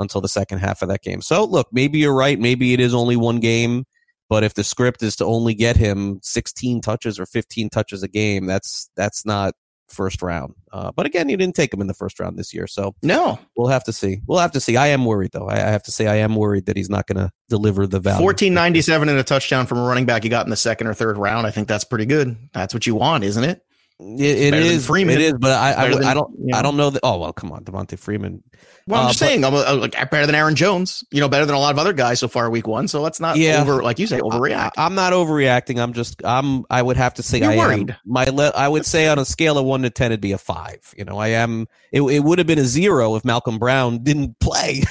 until 0.00 0.20
the 0.20 0.28
second 0.28 0.58
half 0.58 0.82
of 0.82 0.88
that 0.88 1.02
game. 1.02 1.20
So 1.20 1.44
look, 1.44 1.68
maybe 1.72 1.98
you're 1.98 2.14
right. 2.14 2.38
Maybe 2.38 2.72
it 2.72 2.80
is 2.80 2.94
only 2.94 3.16
one 3.16 3.38
game, 3.38 3.84
but 4.28 4.44
if 4.44 4.54
the 4.54 4.64
script 4.64 5.02
is 5.02 5.16
to 5.16 5.24
only 5.24 5.54
get 5.54 5.76
him 5.76 6.20
16 6.22 6.80
touches 6.80 7.18
or 7.20 7.26
15 7.26 7.68
touches 7.70 8.02
a 8.02 8.08
game, 8.08 8.46
that's 8.46 8.90
that's 8.96 9.24
not 9.24 9.54
first 9.88 10.22
round. 10.22 10.54
Uh, 10.72 10.92
but 10.92 11.04
again, 11.04 11.28
you 11.28 11.36
didn't 11.36 11.56
take 11.56 11.74
him 11.74 11.80
in 11.80 11.88
the 11.88 11.94
first 11.94 12.20
round 12.20 12.38
this 12.38 12.54
year, 12.54 12.66
so 12.66 12.94
no, 13.02 13.38
we'll 13.56 13.68
have 13.68 13.84
to 13.84 13.92
see. 13.92 14.20
We'll 14.26 14.38
have 14.38 14.52
to 14.52 14.60
see. 14.60 14.76
I 14.76 14.88
am 14.88 15.04
worried 15.04 15.32
though. 15.32 15.48
I, 15.48 15.54
I 15.54 15.70
have 15.70 15.82
to 15.84 15.90
say 15.90 16.06
I 16.06 16.16
am 16.16 16.36
worried 16.36 16.66
that 16.66 16.76
he's 16.76 16.90
not 16.90 17.06
going 17.06 17.18
to 17.18 17.30
deliver 17.48 17.86
the 17.86 18.00
value. 18.00 18.24
1497 18.24 19.08
and 19.08 19.18
a 19.18 19.24
touchdown 19.24 19.66
from 19.66 19.78
a 19.78 19.82
running 19.82 20.06
back 20.06 20.24
you 20.24 20.30
got 20.30 20.46
in 20.46 20.50
the 20.50 20.56
second 20.56 20.86
or 20.86 20.94
third 20.94 21.18
round. 21.18 21.46
I 21.46 21.50
think 21.50 21.68
that's 21.68 21.84
pretty 21.84 22.06
good. 22.06 22.36
That's 22.52 22.72
what 22.72 22.86
you 22.86 22.94
want, 22.94 23.24
isn't 23.24 23.44
it? 23.44 23.62
It, 24.00 24.54
it 24.54 24.54
is 24.54 24.86
Freeman. 24.86 25.16
It 25.16 25.20
is, 25.20 25.34
but 25.38 25.52
I, 25.52 25.74
I, 25.74 25.90
than, 25.90 26.04
I 26.04 26.14
don't. 26.14 26.32
You 26.38 26.46
know. 26.46 26.58
I 26.58 26.62
don't 26.62 26.76
know 26.78 26.88
that. 26.88 27.00
Oh 27.02 27.18
well, 27.18 27.34
come 27.34 27.52
on, 27.52 27.64
Devonta 27.64 27.98
Freeman. 27.98 28.42
Well, 28.86 29.00
I'm 29.00 29.06
uh, 29.06 29.08
just 29.10 29.20
but, 29.20 29.26
saying, 29.26 29.44
I'm 29.44 29.52
a, 29.52 29.74
like 29.74 29.92
better 30.10 30.24
than 30.24 30.34
Aaron 30.34 30.54
Jones. 30.54 31.04
You 31.10 31.20
know, 31.20 31.28
better 31.28 31.44
than 31.44 31.54
a 31.54 31.58
lot 31.58 31.74
of 31.74 31.78
other 31.78 31.92
guys 31.92 32.18
so 32.18 32.26
far 32.26 32.48
week 32.48 32.66
one. 32.66 32.88
So 32.88 33.02
let's 33.02 33.20
not 33.20 33.36
yeah, 33.36 33.60
over, 33.60 33.82
like 33.82 33.98
you 33.98 34.06
say, 34.06 34.18
overreact. 34.18 34.72
I, 34.78 34.86
am 34.86 34.94
not 34.94 35.12
overreacting. 35.12 35.78
I'm 35.78 35.92
just. 35.92 36.24
I'm. 36.24 36.64
I 36.70 36.80
would 36.80 36.96
have 36.96 37.12
to 37.14 37.22
say 37.22 37.40
You're 37.40 37.52
I 37.52 37.56
worried. 37.58 37.90
am. 37.90 37.96
My. 38.06 38.24
Le- 38.24 38.52
I 38.56 38.68
would 38.68 38.86
say 38.86 39.06
on 39.06 39.18
a 39.18 39.24
scale 39.26 39.58
of 39.58 39.66
one 39.66 39.82
to 39.82 39.90
ten, 39.90 40.12
it'd 40.12 40.22
be 40.22 40.32
a 40.32 40.38
five. 40.38 40.94
You 40.96 41.04
know, 41.04 41.18
I 41.18 41.28
am. 41.28 41.66
It, 41.92 42.00
it 42.00 42.20
would 42.20 42.38
have 42.38 42.46
been 42.46 42.58
a 42.58 42.64
zero 42.64 43.16
if 43.16 43.24
Malcolm 43.24 43.58
Brown 43.58 44.02
didn't 44.02 44.38
play, 44.40 44.82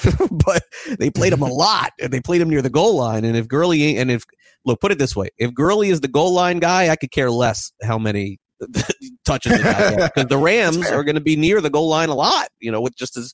but 0.45 0.63
they 0.99 1.09
played 1.09 1.33
him 1.33 1.41
a 1.41 1.47
lot 1.51 1.93
and 1.99 2.13
they 2.13 2.19
played 2.19 2.41
him 2.41 2.49
near 2.49 2.61
the 2.61 2.69
goal 2.69 2.95
line. 2.95 3.25
And 3.25 3.35
if 3.35 3.47
Gurley 3.47 3.97
and 3.97 4.11
if 4.11 4.23
look, 4.65 4.79
put 4.81 4.91
it 4.91 4.99
this 4.99 5.15
way, 5.15 5.29
if 5.39 5.51
Gurley 5.51 5.89
is 5.89 6.01
the 6.01 6.07
goal 6.07 6.31
line 6.31 6.59
guy, 6.59 6.89
I 6.89 6.95
could 6.95 7.11
care 7.11 7.31
less 7.31 7.71
how 7.81 7.97
many 7.97 8.39
touches 9.25 9.57
because 9.57 10.25
the 10.27 10.37
Rams 10.41 10.85
are 10.87 11.03
going 11.03 11.15
to 11.15 11.21
be 11.21 11.35
near 11.35 11.61
the 11.61 11.69
goal 11.69 11.89
line 11.89 12.09
a 12.09 12.15
lot. 12.15 12.49
You 12.59 12.71
know, 12.71 12.81
with 12.81 12.95
just 12.95 13.17
as 13.17 13.33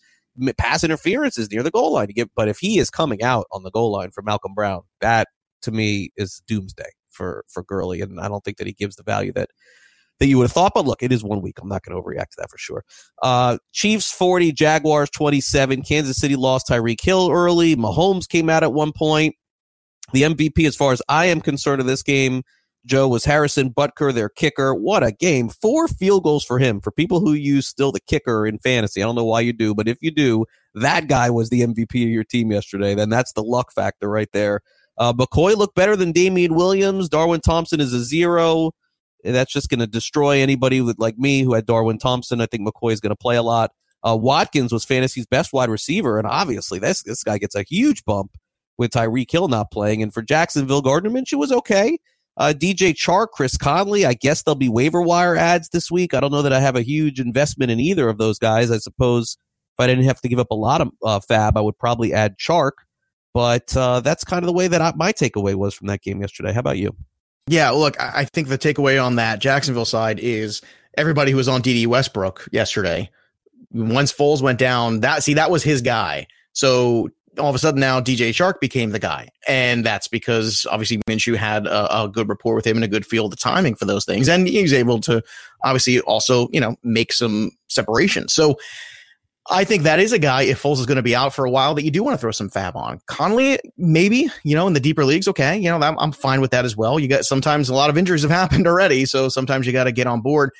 pass 0.57 0.83
interferences 0.83 1.49
near 1.51 1.63
the 1.63 1.71
goal 1.71 1.93
line. 1.93 2.07
Get, 2.07 2.29
but 2.35 2.47
if 2.47 2.59
he 2.59 2.79
is 2.79 2.89
coming 2.89 3.23
out 3.23 3.47
on 3.51 3.63
the 3.63 3.71
goal 3.71 3.91
line 3.91 4.11
for 4.11 4.21
Malcolm 4.21 4.53
Brown, 4.53 4.81
that 5.01 5.27
to 5.63 5.71
me 5.71 6.11
is 6.17 6.41
doomsday 6.47 6.91
for 7.09 7.43
for 7.47 7.63
Gurley, 7.63 8.01
and 8.01 8.19
I 8.19 8.27
don't 8.27 8.43
think 8.43 8.57
that 8.57 8.67
he 8.67 8.73
gives 8.73 8.95
the 8.95 9.03
value 9.03 9.31
that 9.33 9.49
that 10.19 10.27
you 10.27 10.37
would 10.37 10.45
have 10.45 10.51
thought. 10.51 10.73
But 10.73 10.85
look, 10.85 11.01
it 11.01 11.11
is 11.11 11.23
one 11.23 11.41
week. 11.41 11.57
I'm 11.61 11.67
not 11.69 11.83
going 11.83 11.95
to 11.95 12.01
overreact 12.01 12.29
to 12.31 12.37
that 12.37 12.49
for 12.49 12.57
sure. 12.57 12.83
Uh, 13.21 13.57
Chiefs 13.73 14.11
40, 14.11 14.51
Jaguars 14.53 15.09
27. 15.09 15.81
Kansas 15.81 16.17
City 16.17 16.35
lost 16.35 16.67
Tyreek 16.69 17.01
Hill 17.01 17.29
early. 17.31 17.75
Mahomes 17.75 18.27
came 18.27 18.49
out 18.49 18.63
at 18.63 18.73
one 18.73 18.91
point. 18.95 19.35
The 20.13 20.21
MVP, 20.21 20.67
as 20.67 20.75
far 20.75 20.93
as 20.93 21.01
I 21.09 21.25
am 21.25 21.41
concerned, 21.41 21.81
of 21.81 21.87
this 21.87 22.03
game 22.03 22.43
Joe 22.85 23.07
was 23.07 23.25
Harrison 23.25 23.71
Butker, 23.71 24.13
their 24.13 24.29
kicker. 24.29 24.73
What 24.73 25.03
a 25.03 25.11
game. 25.11 25.49
Four 25.49 25.87
field 25.87 26.23
goals 26.23 26.45
for 26.45 26.59
him. 26.59 26.81
For 26.81 26.91
people 26.91 27.19
who 27.19 27.33
use 27.33 27.67
still 27.67 27.91
the 27.91 27.99
kicker 28.01 28.45
in 28.45 28.59
fantasy, 28.59 29.01
I 29.01 29.05
don't 29.05 29.15
know 29.15 29.25
why 29.25 29.41
you 29.41 29.53
do, 29.53 29.73
but 29.73 29.87
if 29.87 29.97
you 30.01 30.11
do, 30.11 30.45
that 30.75 31.07
guy 31.07 31.29
was 31.29 31.49
the 31.49 31.61
MVP 31.61 32.03
of 32.03 32.09
your 32.09 32.23
team 32.23 32.51
yesterday. 32.51 32.93
Then 32.93 33.09
that's 33.09 33.33
the 33.33 33.43
luck 33.43 33.73
factor 33.73 34.09
right 34.09 34.29
there. 34.33 34.61
Uh, 34.97 35.13
McCoy 35.13 35.55
looked 35.55 35.75
better 35.75 35.95
than 35.95 36.11
Damien 36.11 36.53
Williams. 36.53 37.09
Darwin 37.09 37.41
Thompson 37.41 37.79
is 37.79 37.93
a 37.93 38.03
zero. 38.03 38.71
That's 39.23 39.51
just 39.51 39.69
going 39.69 39.79
to 39.79 39.87
destroy 39.87 40.39
anybody 40.39 40.81
with, 40.81 40.99
like 40.99 41.17
me 41.17 41.41
who 41.41 41.53
had 41.53 41.65
Darwin 41.65 41.97
Thompson. 41.97 42.39
I 42.39 42.45
think 42.45 42.67
McCoy 42.67 42.93
is 42.93 43.01
going 43.01 43.09
to 43.09 43.15
play 43.15 43.35
a 43.35 43.43
lot. 43.43 43.71
Uh, 44.03 44.15
Watkins 44.15 44.71
was 44.71 44.85
fantasy's 44.85 45.25
best 45.25 45.51
wide 45.51 45.69
receiver, 45.69 46.19
and 46.19 46.27
obviously 46.27 46.77
this 46.77 47.01
this 47.01 47.23
guy 47.23 47.39
gets 47.39 47.55
a 47.55 47.63
huge 47.63 48.05
bump 48.05 48.37
with 48.77 48.91
Tyreek 48.91 49.31
Hill 49.31 49.47
not 49.47 49.71
playing. 49.71 50.03
And 50.03 50.13
for 50.13 50.21
Jacksonville, 50.21 50.83
Gardner 50.83 51.09
Minshew 51.09 51.39
was 51.39 51.51
okay. 51.51 51.97
Uh, 52.37 52.53
DJ 52.55 52.95
Char, 52.95 53.27
Chris 53.27 53.57
Conley. 53.57 54.05
I 54.05 54.13
guess 54.13 54.43
there'll 54.43 54.55
be 54.55 54.69
waiver 54.69 55.01
wire 55.01 55.35
ads 55.35 55.69
this 55.69 55.89
week. 55.89 56.13
I 56.13 56.19
don't 56.19 56.31
know 56.31 56.41
that 56.41 56.53
I 56.53 56.59
have 56.59 56.75
a 56.75 56.81
huge 56.81 57.19
investment 57.19 57.71
in 57.71 57.79
either 57.79 58.09
of 58.09 58.17
those 58.17 58.39
guys. 58.39 58.71
I 58.71 58.77
suppose 58.77 59.37
if 59.73 59.83
I 59.83 59.87
didn't 59.87 60.05
have 60.05 60.21
to 60.21 60.27
give 60.27 60.39
up 60.39 60.51
a 60.51 60.55
lot 60.55 60.81
of 60.81 60.91
uh, 61.03 61.19
fab, 61.21 61.57
I 61.57 61.61
would 61.61 61.77
probably 61.77 62.13
add 62.13 62.37
Chark. 62.37 62.71
But 63.33 63.75
uh, 63.75 63.99
that's 63.99 64.23
kind 64.23 64.43
of 64.43 64.47
the 64.47 64.53
way 64.53 64.67
that 64.67 64.81
I, 64.81 64.93
my 64.95 65.11
takeaway 65.11 65.55
was 65.55 65.73
from 65.73 65.87
that 65.87 66.01
game 66.01 66.21
yesterday. 66.21 66.53
How 66.53 66.61
about 66.61 66.77
you? 66.77 66.95
Yeah, 67.47 67.69
look, 67.71 67.99
I 67.99 68.25
think 68.25 68.47
the 68.47 68.57
takeaway 68.57 69.03
on 69.03 69.17
that 69.17 69.39
Jacksonville 69.39 69.85
side 69.85 70.19
is 70.19 70.61
everybody 70.97 71.31
who 71.31 71.37
was 71.37 71.47
on 71.47 71.61
Dede 71.61 71.87
Westbrook 71.87 72.47
yesterday. 72.51 73.09
Once 73.71 74.11
Foles 74.11 74.41
went 74.41 74.57
down, 74.57 75.01
that 75.01 75.23
see 75.23 75.33
that 75.35 75.51
was 75.51 75.63
his 75.63 75.81
guy. 75.81 76.27
So 76.53 77.09
all 77.39 77.49
of 77.49 77.55
a 77.55 77.59
sudden 77.59 77.79
now 77.79 77.99
DJ 78.01 78.29
Chark 78.29 78.59
became 78.59 78.91
the 78.91 78.99
guy. 78.99 79.29
And 79.47 79.85
that's 79.85 80.07
because 80.07 80.65
obviously 80.69 80.97
Minshew 81.07 81.35
had 81.35 81.67
a, 81.67 82.03
a, 82.03 82.09
good 82.09 82.29
rapport 82.29 82.55
with 82.55 82.65
him 82.65 82.77
and 82.77 82.83
a 82.83 82.87
good 82.87 83.05
feel 83.05 83.25
of 83.25 83.31
the 83.31 83.37
timing 83.37 83.75
for 83.75 83.85
those 83.85 84.05
things. 84.05 84.27
And 84.27 84.47
he 84.47 84.61
was 84.61 84.73
able 84.73 84.99
to 85.01 85.21
obviously 85.63 85.99
also, 86.01 86.47
you 86.51 86.59
know, 86.59 86.75
make 86.83 87.13
some 87.13 87.51
separation. 87.67 88.27
So 88.27 88.57
I 89.47 89.63
think 89.63 89.83
that 89.83 89.99
is 89.99 90.11
a 90.11 90.19
guy, 90.19 90.43
if 90.43 90.61
Foles 90.61 90.79
is 90.79 90.87
going 90.87 90.95
to 90.95 91.03
be 91.03 91.15
out 91.15 91.33
for 91.33 91.45
a 91.45 91.51
while, 91.51 91.75
that 91.75 91.83
you 91.83 91.91
do 91.91 92.03
want 92.03 92.15
to 92.15 92.17
throw 92.17 92.31
some 92.31 92.49
fab 92.49 92.75
on. 92.75 92.99
Conley, 93.05 93.59
maybe, 93.77 94.27
you 94.43 94.55
know, 94.55 94.65
in 94.65 94.73
the 94.73 94.79
deeper 94.79 95.05
leagues, 95.05 95.27
okay. 95.27 95.55
You 95.57 95.69
know, 95.69 95.79
I'm, 95.79 95.99
I'm 95.99 96.11
fine 96.11 96.41
with 96.41 96.51
that 96.51 96.65
as 96.65 96.75
well. 96.75 96.99
You 96.99 97.07
got 97.07 97.25
sometimes 97.25 97.69
a 97.69 97.75
lot 97.75 97.91
of 97.91 97.97
injuries 97.97 98.23
have 98.23 98.31
happened 98.43 98.65
already. 98.65 99.05
So 99.05 99.29
sometimes 99.29 99.67
you 99.67 99.73
got 99.73 99.83
to 99.83 99.91
get 99.91 100.07
on 100.07 100.21
board. 100.21 100.51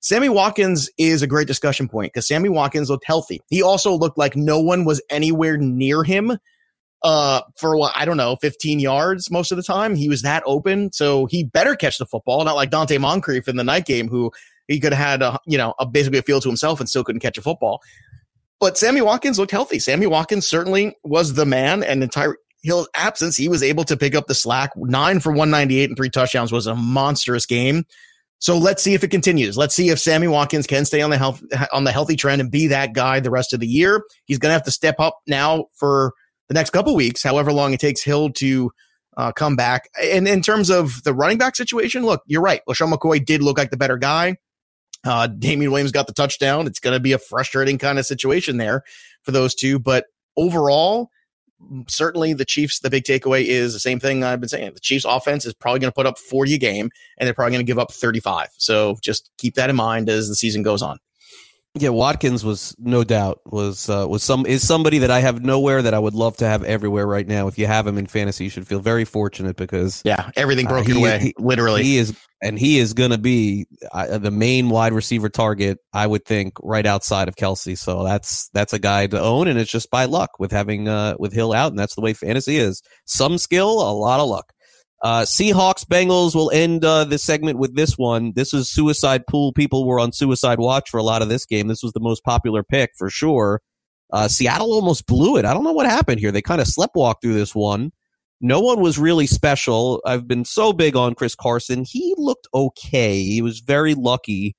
Sammy 0.00 0.28
Watkins 0.28 0.90
is 0.96 1.22
a 1.22 1.26
great 1.26 1.46
discussion 1.46 1.88
point 1.88 2.12
because 2.12 2.26
Sammy 2.26 2.48
Watkins 2.48 2.88
looked 2.88 3.04
healthy. 3.04 3.42
He 3.48 3.62
also 3.62 3.94
looked 3.94 4.16
like 4.16 4.34
no 4.34 4.58
one 4.58 4.84
was 4.84 5.02
anywhere 5.10 5.58
near 5.58 6.02
him 6.02 6.38
uh, 7.02 7.42
for 7.56 7.76
what 7.76 7.92
I 7.94 8.04
don't 8.04 8.16
know, 8.16 8.36
15 8.36 8.80
yards 8.80 9.30
most 9.30 9.52
of 9.52 9.56
the 9.56 9.62
time. 9.62 9.94
He 9.94 10.08
was 10.08 10.22
that 10.22 10.42
open, 10.46 10.92
so 10.92 11.26
he 11.26 11.44
better 11.44 11.74
catch 11.74 11.98
the 11.98 12.06
football, 12.06 12.44
not 12.44 12.56
like 12.56 12.70
Donte 12.70 12.98
Moncrief 12.98 13.48
in 13.48 13.56
the 13.56 13.64
night 13.64 13.86
game, 13.86 14.08
who 14.08 14.32
he 14.68 14.80
could 14.80 14.92
have 14.92 15.06
had 15.06 15.22
a, 15.22 15.38
you 15.46 15.58
know 15.58 15.74
a 15.78 15.86
basically 15.86 16.18
a 16.18 16.22
field 16.22 16.42
to 16.42 16.48
himself 16.48 16.80
and 16.80 16.88
still 16.88 17.04
couldn't 17.04 17.20
catch 17.20 17.38
a 17.38 17.42
football. 17.42 17.82
But 18.58 18.76
Sammy 18.76 19.00
Watkins 19.00 19.38
looked 19.38 19.52
healthy. 19.52 19.78
Sammy 19.78 20.06
Watkins 20.06 20.46
certainly 20.46 20.96
was 21.02 21.34
the 21.34 21.46
man, 21.46 21.82
and 21.82 22.02
entire 22.02 22.36
Hill's 22.62 22.88
absence, 22.94 23.36
he 23.36 23.48
was 23.48 23.62
able 23.62 23.84
to 23.84 23.96
pick 23.96 24.14
up 24.14 24.26
the 24.26 24.34
slack. 24.34 24.72
Nine 24.76 25.20
for 25.20 25.30
198 25.30 25.90
and 25.90 25.96
three 25.96 26.10
touchdowns 26.10 26.52
was 26.52 26.66
a 26.66 26.74
monstrous 26.74 27.46
game. 27.46 27.86
So 28.40 28.56
let's 28.56 28.82
see 28.82 28.94
if 28.94 29.04
it 29.04 29.10
continues. 29.10 29.56
Let's 29.56 29.74
see 29.74 29.90
if 29.90 30.00
Sammy 30.00 30.26
Watkins 30.26 30.66
can 30.66 30.86
stay 30.86 31.02
on 31.02 31.10
the 31.10 31.18
health 31.18 31.42
on 31.72 31.84
the 31.84 31.92
healthy 31.92 32.16
trend 32.16 32.40
and 32.40 32.50
be 32.50 32.66
that 32.68 32.94
guy 32.94 33.20
the 33.20 33.30
rest 33.30 33.52
of 33.52 33.60
the 33.60 33.66
year. 33.66 34.02
He's 34.24 34.38
going 34.38 34.48
to 34.48 34.54
have 34.54 34.64
to 34.64 34.70
step 34.70 34.96
up 34.98 35.18
now 35.26 35.66
for 35.74 36.14
the 36.48 36.54
next 36.54 36.70
couple 36.70 36.96
weeks, 36.96 37.22
however 37.22 37.52
long 37.52 37.74
it 37.74 37.80
takes 37.80 38.02
Hill 38.02 38.30
to 38.32 38.72
uh, 39.16 39.32
come 39.32 39.56
back. 39.56 39.88
And 40.02 40.26
in 40.26 40.40
terms 40.40 40.70
of 40.70 41.02
the 41.04 41.12
running 41.12 41.38
back 41.38 41.54
situation, 41.54 42.04
look, 42.04 42.22
you're 42.26 42.42
right. 42.42 42.62
LeSean 42.68 42.92
McCoy 42.92 43.24
did 43.24 43.42
look 43.42 43.58
like 43.58 43.70
the 43.70 43.76
better 43.76 43.98
guy. 43.98 44.36
Uh, 45.04 45.26
Damien 45.26 45.70
Williams 45.70 45.92
got 45.92 46.06
the 46.06 46.12
touchdown. 46.12 46.66
It's 46.66 46.80
going 46.80 46.94
to 46.94 47.00
be 47.00 47.12
a 47.12 47.18
frustrating 47.18 47.78
kind 47.78 47.98
of 47.98 48.06
situation 48.06 48.56
there 48.56 48.82
for 49.22 49.32
those 49.32 49.54
two. 49.54 49.78
But 49.78 50.06
overall, 50.36 51.10
certainly 51.88 52.32
the 52.32 52.44
Chiefs, 52.44 52.80
the 52.80 52.90
big 52.90 53.04
takeaway 53.04 53.44
is 53.44 53.72
the 53.72 53.80
same 53.80 54.00
thing 54.00 54.24
I've 54.24 54.40
been 54.40 54.48
saying. 54.48 54.72
The 54.74 54.80
Chiefs 54.80 55.04
offense 55.04 55.44
is 55.44 55.54
probably 55.54 55.80
going 55.80 55.90
to 55.90 55.94
put 55.94 56.06
up 56.06 56.18
40 56.18 56.54
a 56.54 56.58
game 56.58 56.90
and 57.18 57.26
they're 57.26 57.34
probably 57.34 57.52
going 57.52 57.64
to 57.64 57.70
give 57.70 57.78
up 57.78 57.92
35. 57.92 58.48
So 58.56 58.96
just 59.02 59.30
keep 59.38 59.54
that 59.54 59.70
in 59.70 59.76
mind 59.76 60.08
as 60.08 60.28
the 60.28 60.34
season 60.34 60.62
goes 60.62 60.82
on. 60.82 60.98
Yeah, 61.80 61.88
Watkins 61.90 62.44
was 62.44 62.76
no 62.78 63.04
doubt 63.04 63.40
was 63.46 63.88
uh, 63.88 64.06
was 64.08 64.22
some 64.22 64.44
is 64.44 64.66
somebody 64.66 64.98
that 64.98 65.10
I 65.10 65.20
have 65.20 65.42
nowhere 65.42 65.80
that 65.80 65.94
I 65.94 65.98
would 65.98 66.14
love 66.14 66.36
to 66.38 66.46
have 66.46 66.62
everywhere 66.62 67.06
right 67.06 67.26
now. 67.26 67.48
If 67.48 67.58
you 67.58 67.66
have 67.66 67.86
him 67.86 67.96
in 67.96 68.06
fantasy, 68.06 68.44
you 68.44 68.50
should 68.50 68.66
feel 68.66 68.80
very 68.80 69.04
fortunate 69.06 69.56
because 69.56 70.02
yeah, 70.04 70.30
everything 70.36 70.66
broke 70.66 70.86
uh, 70.86 70.92
he, 70.92 70.98
away 71.00 71.18
he, 71.18 71.34
literally. 71.38 71.82
He 71.82 71.96
is 71.96 72.14
and 72.42 72.58
he 72.58 72.78
is 72.78 72.92
going 72.92 73.10
to 73.10 73.18
be 73.18 73.66
uh, 73.92 74.18
the 74.18 74.30
main 74.30 74.68
wide 74.68 74.92
receiver 74.92 75.28
target. 75.28 75.78
I 75.92 76.06
would 76.06 76.24
think 76.24 76.54
right 76.62 76.86
outside 76.86 77.28
of 77.28 77.36
Kelce. 77.36 77.78
So 77.78 78.04
that's 78.04 78.48
that's 78.50 78.72
a 78.72 78.78
guy 78.78 79.06
to 79.06 79.20
own, 79.20 79.48
and 79.48 79.58
it's 79.58 79.70
just 79.70 79.90
by 79.90 80.04
luck 80.04 80.38
with 80.38 80.52
having 80.52 80.86
uh, 80.86 81.16
with 81.18 81.32
Hill 81.32 81.52
out, 81.52 81.72
and 81.72 81.78
that's 81.78 81.94
the 81.94 82.02
way 82.02 82.12
fantasy 82.12 82.56
is. 82.56 82.82
Some 83.06 83.38
skill, 83.38 83.80
a 83.80 83.92
lot 83.92 84.20
of 84.20 84.28
luck. 84.28 84.52
Uh, 85.02 85.22
Seahawks 85.22 85.84
Bengals 85.84 86.34
will 86.34 86.50
end 86.50 86.84
uh, 86.84 87.04
this 87.04 87.22
segment 87.22 87.58
with 87.58 87.74
this 87.74 87.96
one. 87.96 88.32
This 88.36 88.52
is 88.52 88.68
suicide 88.68 89.26
pool. 89.26 89.52
People 89.52 89.86
were 89.86 89.98
on 89.98 90.12
suicide 90.12 90.58
watch 90.58 90.90
for 90.90 90.98
a 90.98 91.02
lot 91.02 91.22
of 91.22 91.28
this 91.28 91.46
game. 91.46 91.68
This 91.68 91.82
was 91.82 91.92
the 91.92 92.00
most 92.00 92.22
popular 92.22 92.62
pick 92.62 92.90
for 92.98 93.08
sure. 93.08 93.62
Uh, 94.12 94.28
Seattle 94.28 94.72
almost 94.72 95.06
blew 95.06 95.36
it. 95.36 95.44
I 95.44 95.54
don't 95.54 95.64
know 95.64 95.72
what 95.72 95.86
happened 95.86 96.20
here. 96.20 96.32
They 96.32 96.42
kind 96.42 96.60
of 96.60 96.66
sleptwalked 96.66 97.22
through 97.22 97.34
this 97.34 97.54
one. 97.54 97.92
No 98.42 98.60
one 98.60 98.80
was 98.80 98.98
really 98.98 99.26
special. 99.26 100.02
I've 100.04 100.26
been 100.26 100.44
so 100.44 100.72
big 100.72 100.96
on 100.96 101.14
Chris 101.14 101.34
Carson. 101.34 101.84
He 101.86 102.14
looked 102.16 102.48
okay. 102.52 103.22
He 103.22 103.42
was 103.42 103.60
very 103.60 103.94
lucky 103.94 104.56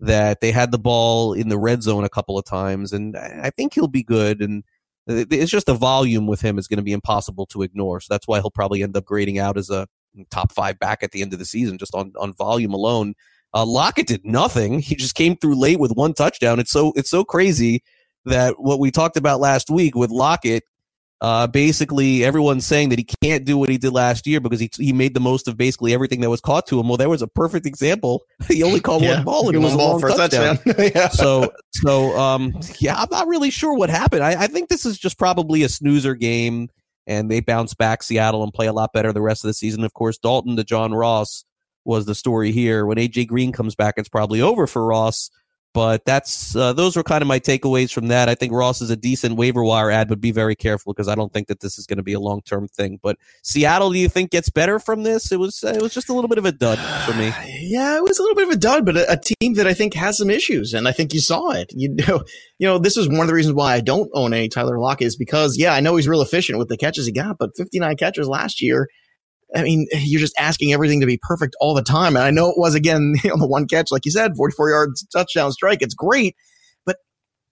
that 0.00 0.40
they 0.40 0.52
had 0.52 0.70
the 0.70 0.78
ball 0.78 1.32
in 1.32 1.48
the 1.48 1.58
red 1.58 1.82
zone 1.82 2.04
a 2.04 2.08
couple 2.08 2.38
of 2.38 2.44
times, 2.44 2.92
and 2.92 3.16
I 3.16 3.50
think 3.50 3.74
he'll 3.74 3.88
be 3.88 4.02
good. 4.02 4.40
And 4.40 4.64
it's 5.06 5.50
just 5.50 5.66
the 5.66 5.74
volume 5.74 6.26
with 6.26 6.40
him 6.40 6.58
is 6.58 6.66
going 6.66 6.78
to 6.78 6.82
be 6.84 6.92
impossible 6.92 7.46
to 7.46 7.62
ignore. 7.62 8.00
So 8.00 8.12
that's 8.12 8.26
why 8.26 8.40
he'll 8.40 8.50
probably 8.50 8.82
end 8.82 8.96
up 8.96 9.04
grading 9.04 9.38
out 9.38 9.56
as 9.56 9.70
a 9.70 9.86
top 10.30 10.52
five 10.52 10.78
back 10.78 11.02
at 11.02 11.10
the 11.12 11.22
end 11.22 11.32
of 11.32 11.38
the 11.38 11.44
season, 11.44 11.78
just 11.78 11.94
on, 11.94 12.12
on 12.18 12.32
volume 12.32 12.72
alone. 12.72 13.14
Uh, 13.52 13.64
Lockett 13.64 14.06
did 14.06 14.24
nothing. 14.24 14.80
He 14.80 14.94
just 14.96 15.14
came 15.14 15.36
through 15.36 15.60
late 15.60 15.78
with 15.78 15.92
one 15.92 16.14
touchdown. 16.14 16.58
It's 16.58 16.72
so 16.72 16.92
it's 16.96 17.10
so 17.10 17.24
crazy 17.24 17.82
that 18.24 18.54
what 18.58 18.80
we 18.80 18.90
talked 18.90 19.16
about 19.16 19.40
last 19.40 19.70
week 19.70 19.94
with 19.94 20.10
Lockett 20.10 20.64
uh, 21.24 21.46
basically, 21.46 22.22
everyone's 22.22 22.66
saying 22.66 22.90
that 22.90 22.98
he 22.98 23.06
can't 23.22 23.46
do 23.46 23.56
what 23.56 23.70
he 23.70 23.78
did 23.78 23.94
last 23.94 24.26
year 24.26 24.40
because 24.40 24.60
he 24.60 24.68
he 24.76 24.92
made 24.92 25.14
the 25.14 25.20
most 25.20 25.48
of 25.48 25.56
basically 25.56 25.94
everything 25.94 26.20
that 26.20 26.28
was 26.28 26.42
caught 26.42 26.66
to 26.66 26.78
him. 26.78 26.86
Well, 26.86 26.98
there 26.98 27.08
was 27.08 27.22
a 27.22 27.26
perfect 27.26 27.64
example. 27.64 28.26
he 28.48 28.62
only 28.62 28.78
caught 28.78 29.00
yeah, 29.00 29.14
one 29.14 29.24
ball 29.24 29.46
and 29.48 29.56
it 29.56 29.60
was 29.60 29.72
a 29.72 29.78
long 29.78 30.02
touchdown. 30.02 30.58
touchdown. 30.58 30.90
yeah. 30.94 31.08
So, 31.08 31.50
so 31.72 32.14
um, 32.18 32.60
yeah, 32.78 32.96
I'm 32.96 33.08
not 33.10 33.26
really 33.26 33.48
sure 33.48 33.74
what 33.74 33.88
happened. 33.88 34.22
I, 34.22 34.42
I 34.42 34.46
think 34.48 34.68
this 34.68 34.84
is 34.84 34.98
just 34.98 35.18
probably 35.18 35.62
a 35.62 35.70
snoozer 35.70 36.14
game, 36.14 36.68
and 37.06 37.30
they 37.30 37.40
bounce 37.40 37.72
back 37.72 38.02
Seattle 38.02 38.42
and 38.42 38.52
play 38.52 38.66
a 38.66 38.74
lot 38.74 38.92
better 38.92 39.10
the 39.10 39.22
rest 39.22 39.44
of 39.44 39.48
the 39.48 39.54
season. 39.54 39.82
Of 39.82 39.94
course, 39.94 40.18
Dalton 40.18 40.56
to 40.56 40.64
John 40.64 40.92
Ross 40.92 41.46
was 41.86 42.04
the 42.04 42.14
story 42.14 42.52
here. 42.52 42.84
When 42.84 42.98
AJ 42.98 43.28
Green 43.28 43.50
comes 43.50 43.74
back, 43.74 43.94
it's 43.96 44.10
probably 44.10 44.42
over 44.42 44.66
for 44.66 44.84
Ross. 44.84 45.30
But 45.74 46.04
that's 46.04 46.54
uh, 46.54 46.72
those 46.72 46.96
were 46.96 47.02
kind 47.02 47.20
of 47.20 47.26
my 47.26 47.40
takeaways 47.40 47.92
from 47.92 48.06
that. 48.06 48.28
I 48.28 48.36
think 48.36 48.52
Ross 48.52 48.80
is 48.80 48.90
a 48.90 48.96
decent 48.96 49.36
waiver 49.36 49.64
wire 49.64 49.90
ad, 49.90 50.08
but 50.08 50.20
be 50.20 50.30
very 50.30 50.54
careful 50.54 50.92
because 50.92 51.08
I 51.08 51.16
don't 51.16 51.32
think 51.32 51.48
that 51.48 51.58
this 51.58 51.78
is 51.78 51.86
going 51.86 51.96
to 51.96 52.04
be 52.04 52.12
a 52.12 52.20
long 52.20 52.42
term 52.42 52.68
thing. 52.68 53.00
But 53.02 53.18
Seattle, 53.42 53.90
do 53.90 53.98
you 53.98 54.08
think 54.08 54.30
gets 54.30 54.50
better 54.50 54.78
from 54.78 55.02
this? 55.02 55.32
It 55.32 55.40
was 55.40 55.64
it 55.64 55.82
was 55.82 55.92
just 55.92 56.08
a 56.08 56.14
little 56.14 56.28
bit 56.28 56.38
of 56.38 56.44
a 56.44 56.52
dud 56.52 56.78
for 57.04 57.14
me. 57.18 57.32
Yeah, 57.64 57.96
it 57.96 58.04
was 58.04 58.18
a 58.18 58.22
little 58.22 58.36
bit 58.36 58.46
of 58.46 58.54
a 58.54 58.58
dud, 58.58 58.84
but 58.84 58.96
a, 58.96 59.12
a 59.12 59.16
team 59.16 59.54
that 59.54 59.66
I 59.66 59.74
think 59.74 59.94
has 59.94 60.18
some 60.18 60.30
issues, 60.30 60.74
and 60.74 60.86
I 60.86 60.92
think 60.92 61.14
you 61.14 61.20
saw 61.20 61.50
it. 61.50 61.72
You 61.74 61.88
know, 61.94 62.22
you 62.58 62.68
know, 62.68 62.78
this 62.78 62.96
is 62.96 63.08
one 63.08 63.20
of 63.20 63.26
the 63.26 63.34
reasons 63.34 63.54
why 63.54 63.74
I 63.74 63.80
don't 63.80 64.10
own 64.12 64.32
any 64.32 64.48
Tyler 64.48 64.78
Lockett 64.78 65.08
is 65.08 65.16
because 65.16 65.56
yeah, 65.58 65.72
I 65.72 65.80
know 65.80 65.96
he's 65.96 66.06
real 66.06 66.22
efficient 66.22 66.58
with 66.58 66.68
the 66.68 66.76
catches 66.76 67.06
he 67.06 67.12
got, 67.12 67.38
but 67.38 67.56
59 67.56 67.96
catches 67.96 68.28
last 68.28 68.62
year 68.62 68.86
I 69.54 69.62
mean, 69.62 69.86
you're 69.92 70.20
just 70.20 70.34
asking 70.38 70.72
everything 70.72 71.00
to 71.00 71.06
be 71.06 71.18
perfect 71.22 71.56
all 71.60 71.74
the 71.74 71.82
time. 71.82 72.16
And 72.16 72.24
I 72.24 72.30
know 72.30 72.50
it 72.50 72.58
was 72.58 72.74
again, 72.74 73.14
know, 73.24 73.36
the 73.36 73.46
one 73.46 73.66
catch, 73.66 73.90
like 73.90 74.04
you 74.04 74.10
said, 74.10 74.36
44 74.36 74.70
yards 74.70 75.06
touchdown 75.12 75.52
strike. 75.52 75.82
It's 75.82 75.94
great. 75.94 76.36
But 76.84 76.96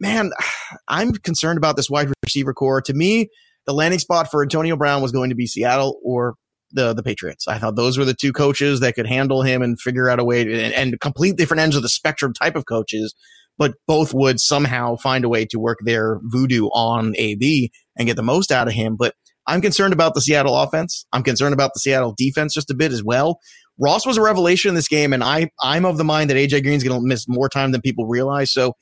man, 0.00 0.32
I'm 0.88 1.12
concerned 1.12 1.58
about 1.58 1.76
this 1.76 1.90
wide 1.90 2.12
receiver 2.24 2.54
core. 2.54 2.82
To 2.82 2.94
me, 2.94 3.28
the 3.66 3.74
landing 3.74 4.00
spot 4.00 4.30
for 4.30 4.42
Antonio 4.42 4.76
Brown 4.76 5.02
was 5.02 5.12
going 5.12 5.30
to 5.30 5.36
be 5.36 5.46
Seattle 5.46 6.00
or 6.04 6.34
the 6.72 6.92
the 6.94 7.02
Patriots. 7.02 7.46
I 7.46 7.58
thought 7.58 7.76
those 7.76 7.98
were 7.98 8.04
the 8.04 8.14
two 8.14 8.32
coaches 8.32 8.80
that 8.80 8.94
could 8.94 9.06
handle 9.06 9.42
him 9.42 9.62
and 9.62 9.80
figure 9.80 10.08
out 10.08 10.18
a 10.18 10.24
way 10.24 10.44
to, 10.44 10.52
and, 10.52 10.74
and 10.74 11.00
complete 11.00 11.36
different 11.36 11.60
ends 11.60 11.76
of 11.76 11.82
the 11.82 11.88
spectrum 11.88 12.32
type 12.32 12.56
of 12.56 12.66
coaches, 12.66 13.14
but 13.58 13.74
both 13.86 14.14
would 14.14 14.40
somehow 14.40 14.96
find 14.96 15.24
a 15.24 15.28
way 15.28 15.44
to 15.46 15.58
work 15.58 15.78
their 15.84 16.18
voodoo 16.24 16.66
on 16.68 17.14
AB 17.16 17.70
and 17.96 18.06
get 18.06 18.16
the 18.16 18.22
most 18.22 18.50
out 18.50 18.68
of 18.68 18.74
him. 18.74 18.96
But 18.98 19.14
I'm 19.46 19.60
concerned 19.60 19.92
about 19.92 20.14
the 20.14 20.20
Seattle 20.20 20.56
offense. 20.56 21.04
I'm 21.12 21.22
concerned 21.22 21.54
about 21.54 21.72
the 21.74 21.80
Seattle 21.80 22.14
defense 22.16 22.54
just 22.54 22.70
a 22.70 22.74
bit 22.74 22.92
as 22.92 23.02
well. 23.02 23.38
Ross 23.78 24.06
was 24.06 24.16
a 24.16 24.22
revelation 24.22 24.68
in 24.68 24.74
this 24.74 24.88
game, 24.88 25.12
and 25.12 25.24
I 25.24 25.50
I'm 25.62 25.84
of 25.84 25.98
the 25.98 26.04
mind 26.04 26.30
that 26.30 26.36
AJ 26.36 26.62
Green's 26.62 26.84
going 26.84 27.00
to 27.00 27.06
miss 27.06 27.26
more 27.28 27.48
time 27.48 27.72
than 27.72 27.80
people 27.80 28.06
realize. 28.06 28.52
So 28.52 28.74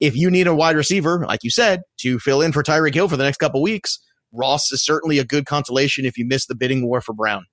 if 0.00 0.16
you 0.16 0.30
need 0.30 0.46
a 0.46 0.54
wide 0.54 0.76
receiver, 0.76 1.24
like 1.26 1.44
you 1.44 1.50
said, 1.50 1.82
to 2.00 2.18
fill 2.18 2.40
in 2.40 2.52
for 2.52 2.62
Tyreek 2.62 2.94
Hill 2.94 3.08
for 3.08 3.16
the 3.16 3.24
next 3.24 3.36
couple 3.36 3.62
weeks, 3.62 3.98
Ross 4.32 4.72
is 4.72 4.84
certainly 4.84 5.18
a 5.18 5.24
good 5.24 5.46
consolation 5.46 6.04
if 6.04 6.16
you 6.16 6.26
miss 6.26 6.46
the 6.46 6.54
bidding 6.54 6.86
war 6.86 7.00
for 7.00 7.12
Brown. 7.12 7.44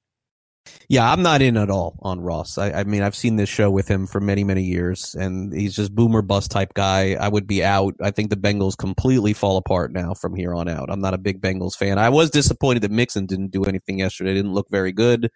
Yeah, 0.89 1.11
I'm 1.11 1.21
not 1.21 1.41
in 1.41 1.57
at 1.57 1.69
all 1.69 1.99
on 2.01 2.21
Ross. 2.21 2.57
I, 2.57 2.71
I, 2.71 2.83
mean, 2.85 3.01
I've 3.01 3.15
seen 3.15 3.35
this 3.35 3.49
show 3.49 3.69
with 3.69 3.89
him 3.89 4.07
for 4.07 4.21
many, 4.21 4.45
many 4.45 4.63
years, 4.63 5.15
and 5.15 5.53
he's 5.53 5.75
just 5.75 5.93
boomer 5.93 6.21
bust 6.21 6.49
type 6.49 6.73
guy. 6.73 7.15
I 7.15 7.27
would 7.27 7.45
be 7.45 7.63
out. 7.63 7.95
I 8.01 8.11
think 8.11 8.29
the 8.29 8.37
Bengals 8.37 8.77
completely 8.77 9.33
fall 9.33 9.57
apart 9.57 9.91
now 9.91 10.13
from 10.13 10.33
here 10.33 10.53
on 10.53 10.69
out. 10.69 10.89
I'm 10.89 11.01
not 11.01 11.13
a 11.13 11.17
big 11.17 11.41
Bengals 11.41 11.75
fan. 11.75 11.99
I 11.99 12.07
was 12.09 12.29
disappointed 12.29 12.83
that 12.83 12.91
Mixon 12.91 13.25
didn't 13.25 13.51
do 13.51 13.65
anything 13.65 13.99
yesterday. 13.99 14.33
Didn't 14.33 14.53
look 14.53 14.69
very 14.69 14.93
good. 14.93 15.29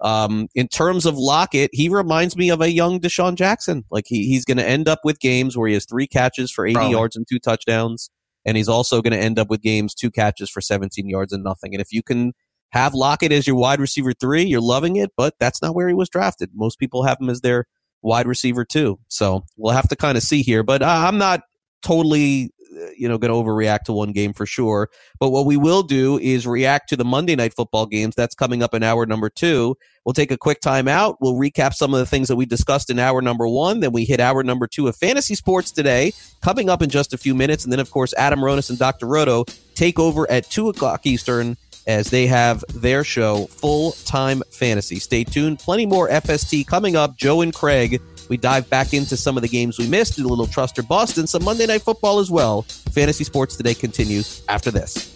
Um, 0.00 0.48
in 0.54 0.68
terms 0.68 1.06
of 1.06 1.16
Lockett, 1.16 1.70
he 1.72 1.88
reminds 1.88 2.36
me 2.36 2.50
of 2.50 2.60
a 2.60 2.70
young 2.70 3.00
DeSean 3.00 3.34
Jackson. 3.34 3.84
Like 3.90 4.04
he, 4.06 4.26
he's 4.26 4.44
going 4.44 4.58
to 4.58 4.66
end 4.66 4.88
up 4.88 5.00
with 5.04 5.20
games 5.20 5.56
where 5.56 5.68
he 5.68 5.74
has 5.74 5.86
three 5.86 6.06
catches 6.06 6.50
for 6.50 6.66
80 6.66 6.74
Probably. 6.74 6.92
yards 6.92 7.16
and 7.16 7.26
two 7.28 7.38
touchdowns, 7.38 8.10
and 8.44 8.56
he's 8.56 8.68
also 8.68 9.02
going 9.02 9.12
to 9.12 9.18
end 9.18 9.38
up 9.38 9.48
with 9.48 9.62
games 9.62 9.94
two 9.94 10.10
catches 10.10 10.50
for 10.50 10.60
17 10.60 11.08
yards 11.08 11.32
and 11.32 11.44
nothing. 11.44 11.74
And 11.74 11.80
if 11.80 11.92
you 11.92 12.02
can 12.02 12.32
have 12.76 12.94
Lockett 12.94 13.32
as 13.32 13.46
your 13.46 13.56
wide 13.56 13.80
receiver 13.80 14.12
three. 14.12 14.44
You're 14.44 14.60
loving 14.60 14.96
it, 14.96 15.12
but 15.16 15.34
that's 15.38 15.62
not 15.62 15.74
where 15.74 15.88
he 15.88 15.94
was 15.94 16.08
drafted. 16.08 16.50
Most 16.54 16.78
people 16.78 17.04
have 17.04 17.18
him 17.20 17.30
as 17.30 17.40
their 17.40 17.66
wide 18.02 18.26
receiver 18.26 18.64
too. 18.64 18.98
So 19.08 19.44
we'll 19.56 19.74
have 19.74 19.88
to 19.88 19.96
kind 19.96 20.16
of 20.16 20.22
see 20.22 20.42
here. 20.42 20.62
But 20.62 20.82
uh, 20.82 21.04
I'm 21.06 21.18
not 21.18 21.42
totally 21.82 22.50
uh, 22.76 22.86
you 22.96 23.08
know 23.08 23.16
going 23.16 23.30
to 23.30 23.36
overreact 23.36 23.84
to 23.84 23.92
one 23.92 24.10
game 24.10 24.32
for 24.32 24.44
sure 24.44 24.88
but 25.20 25.30
what 25.30 25.46
we 25.46 25.56
will 25.56 25.82
do 25.82 26.18
is 26.18 26.46
react 26.46 26.88
to 26.88 26.96
the 26.96 27.04
monday 27.04 27.36
night 27.36 27.54
football 27.54 27.86
games 27.86 28.14
that's 28.16 28.34
coming 28.34 28.62
up 28.62 28.74
in 28.74 28.82
hour 28.82 29.06
number 29.06 29.28
two 29.28 29.76
we'll 30.04 30.12
take 30.12 30.32
a 30.32 30.36
quick 30.36 30.60
time 30.60 30.88
out 30.88 31.16
we'll 31.20 31.34
recap 31.34 31.72
some 31.74 31.94
of 31.94 32.00
the 32.00 32.06
things 32.06 32.26
that 32.26 32.34
we 32.34 32.44
discussed 32.44 32.90
in 32.90 32.98
hour 32.98 33.22
number 33.22 33.46
one 33.46 33.80
then 33.80 33.92
we 33.92 34.04
hit 34.04 34.18
hour 34.18 34.42
number 34.42 34.66
two 34.66 34.88
of 34.88 34.96
fantasy 34.96 35.34
sports 35.34 35.70
today 35.70 36.12
coming 36.42 36.68
up 36.68 36.82
in 36.82 36.90
just 36.90 37.12
a 37.12 37.18
few 37.18 37.34
minutes 37.34 37.62
and 37.62 37.72
then 37.72 37.78
of 37.78 37.90
course 37.90 38.12
adam 38.18 38.40
ronis 38.40 38.68
and 38.68 38.78
dr 38.80 39.06
roto 39.06 39.44
take 39.76 39.98
over 40.00 40.28
at 40.30 40.50
two 40.50 40.68
o'clock 40.68 41.06
eastern 41.06 41.56
as 41.86 42.10
they 42.10 42.26
have 42.26 42.64
their 42.74 43.04
show 43.04 43.46
full 43.46 43.92
time 44.04 44.42
fantasy 44.50 44.98
stay 44.98 45.24
tuned 45.24 45.58
plenty 45.58 45.86
more 45.86 46.08
fst 46.08 46.66
coming 46.66 46.96
up 46.96 47.16
joe 47.16 47.40
and 47.40 47.54
craig 47.54 48.00
we 48.28 48.36
dive 48.36 48.68
back 48.68 48.92
into 48.92 49.16
some 49.16 49.36
of 49.36 49.42
the 49.42 49.48
games 49.48 49.78
we 49.78 49.88
missed, 49.88 50.16
do 50.16 50.26
a 50.26 50.28
little 50.28 50.46
trust 50.46 50.78
or 50.78 50.82
bust, 50.82 51.18
and 51.18 51.28
some 51.28 51.44
Monday 51.44 51.66
Night 51.66 51.82
Football 51.82 52.18
as 52.18 52.30
well. 52.30 52.62
Fantasy 52.62 53.24
Sports 53.24 53.56
Today 53.56 53.74
continues 53.74 54.42
after 54.48 54.70
this. 54.70 55.15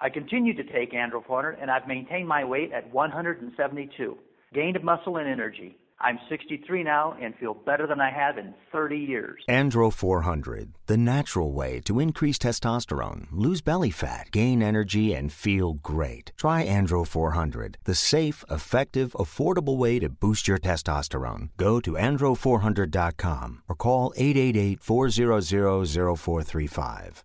I 0.00 0.08
continue 0.08 0.54
to 0.54 0.64
take 0.64 0.92
Andro 0.92 1.24
400 1.26 1.58
and 1.60 1.70
I've 1.70 1.86
maintained 1.86 2.26
my 2.26 2.44
weight 2.44 2.72
at 2.72 2.92
172. 2.92 4.16
Gained 4.54 4.82
muscle 4.82 5.18
and 5.18 5.28
energy. 5.28 5.76
I'm 6.02 6.18
63 6.30 6.82
now 6.82 7.14
and 7.20 7.34
feel 7.36 7.52
better 7.52 7.86
than 7.86 8.00
I 8.00 8.10
have 8.10 8.38
in 8.38 8.54
30 8.72 8.96
years. 8.96 9.42
Andro 9.46 9.92
400, 9.92 10.72
the 10.86 10.96
natural 10.96 11.52
way 11.52 11.80
to 11.80 12.00
increase 12.00 12.38
testosterone, 12.38 13.26
lose 13.30 13.60
belly 13.60 13.90
fat, 13.90 14.30
gain 14.30 14.62
energy, 14.62 15.12
and 15.12 15.30
feel 15.30 15.74
great. 15.74 16.32
Try 16.38 16.66
Andro 16.66 17.06
400, 17.06 17.76
the 17.84 17.94
safe, 17.94 18.42
effective, 18.50 19.12
affordable 19.12 19.76
way 19.76 19.98
to 19.98 20.08
boost 20.08 20.48
your 20.48 20.58
testosterone. 20.58 21.50
Go 21.58 21.80
to 21.80 21.92
andro400.com 21.92 23.62
or 23.68 23.74
call 23.74 24.14
888 24.16 24.82
400 24.82 26.16
0435. 26.16 27.24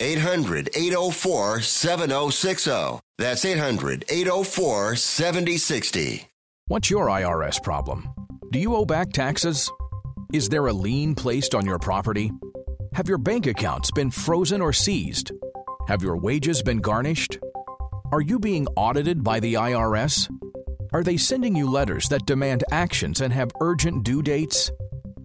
800 0.00 0.70
804 0.74 1.60
7060. 1.60 3.00
That's 3.18 3.44
800 3.44 4.04
804 4.08 4.96
7060. 4.96 6.26
What's 6.68 6.88
your 6.88 7.06
IRS 7.08 7.62
problem? 7.62 8.08
Do 8.50 8.58
you 8.58 8.74
owe 8.74 8.86
back 8.86 9.12
taxes? 9.12 9.70
Is 10.32 10.48
there 10.48 10.66
a 10.68 10.72
lien 10.72 11.14
placed 11.14 11.54
on 11.54 11.66
your 11.66 11.78
property? 11.78 12.32
Have 12.94 13.08
your 13.08 13.18
bank 13.18 13.46
accounts 13.46 13.90
been 13.90 14.10
frozen 14.10 14.60
or 14.60 14.72
seized? 14.72 15.32
Have 15.88 16.02
your 16.02 16.16
wages 16.16 16.62
been 16.62 16.78
garnished? 16.78 17.38
Are 18.10 18.20
you 18.20 18.38
being 18.38 18.66
audited 18.76 19.22
by 19.22 19.38
the 19.38 19.54
IRS? 19.54 20.28
Are 20.92 21.02
they 21.02 21.16
sending 21.16 21.54
you 21.54 21.70
letters 21.70 22.08
that 22.08 22.26
demand 22.26 22.64
actions 22.70 23.20
and 23.20 23.32
have 23.32 23.50
urgent 23.60 24.02
due 24.04 24.22
dates? 24.22 24.72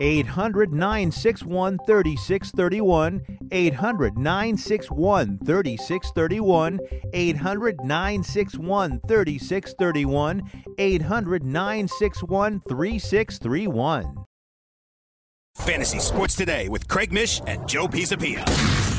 800 0.00 0.72
961 0.72 1.78
3631. 1.86 3.22
800 3.50 4.18
961 4.18 5.38
3631. 5.44 6.80
800 7.12 7.80
961 7.84 9.00
3631. 9.06 10.42
800 10.78 11.44
961 11.44 12.62
3631. 12.68 14.24
Fantasy 15.56 16.00
Sports 16.00 16.34
Today 16.34 16.68
with 16.68 16.88
Craig 16.88 17.12
Mish 17.12 17.40
and 17.46 17.66
Joe 17.68 17.86
Pisapia. 17.86 18.93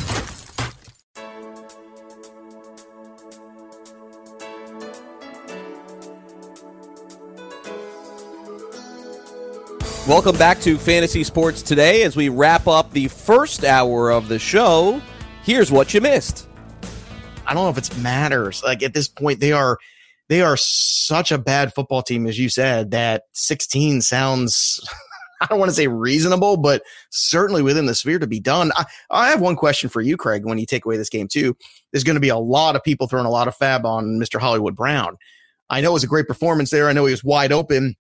Welcome 10.08 10.38
back 10.38 10.60
to 10.60 10.78
Fantasy 10.78 11.24
Sports 11.24 11.64
Today 11.64 12.04
as 12.04 12.16
we 12.16 12.30
wrap 12.30 12.68
up 12.68 12.92
the 12.92 13.08
first 13.08 13.64
hour 13.64 14.12
of 14.12 14.28
the 14.28 14.38
show. 14.38 15.02
Here's 15.42 15.72
what 15.72 15.96
you 15.96 16.00
missed. 16.00 16.48
I 17.48 17.56
don't 17.56 17.64
know 17.64 17.70
if 17.72 17.78
it 17.80 17.98
matters. 17.98 18.62
Like 18.64 18.84
at 18.84 18.94
this 18.94 19.08
point, 19.08 19.40
they 19.40 19.52
are 19.52 19.80
they 20.30 20.44
are 20.44 20.58
such 20.58 21.32
a 21.32 21.40
bad 21.40 21.74
football 21.74 22.04
team, 22.04 22.28
as 22.28 22.38
you 22.38 22.50
said, 22.50 22.92
that 22.92 23.24
16 23.34 24.04
sounds 24.04 24.80
I 25.42 25.48
don't 25.48 25.58
want 25.58 25.70
to 25.70 25.76
say 25.76 25.88
reasonable, 25.88 26.58
but 26.58 26.84
certainly 27.10 27.64
within 27.64 27.88
the 27.88 27.96
sphere 27.96 28.20
to 28.20 28.28
be 28.28 28.40
done. 28.40 28.72
I, 28.76 28.86
I 29.10 29.30
have 29.30 29.42
one 29.42 29.56
question 29.56 29.90
for 29.90 30.02
you, 30.02 30.18
Craig, 30.18 30.46
when 30.46 30.60
you 30.60 30.68
take 30.68 30.86
away 30.86 30.98
this 30.98 31.10
game 31.10 31.28
too. 31.28 31.58
There's 31.92 32.04
going 32.04 32.14
to 32.14 32.20
be 32.20 32.30
a 32.30 32.38
lot 32.38 32.76
of 32.76 32.84
people 32.84 33.08
throwing 33.08 33.26
a 33.26 33.32
lot 33.32 33.48
of 33.48 33.56
fab 33.56 33.88
on 33.88 34.20
Mr. 34.22 34.40
Hollywood 34.40 34.76
Brown. 34.76 35.18
I 35.72 35.82
know 35.82 35.90
it 35.90 35.94
was 35.94 36.04
a 36.04 36.08
great 36.08 36.28
performance 36.28 36.70
there. 36.70 36.90
I 36.90 36.94
know 36.94 37.08
he 37.08 37.12
was 37.12 37.24
wide 37.24 37.52
open 37.52 37.96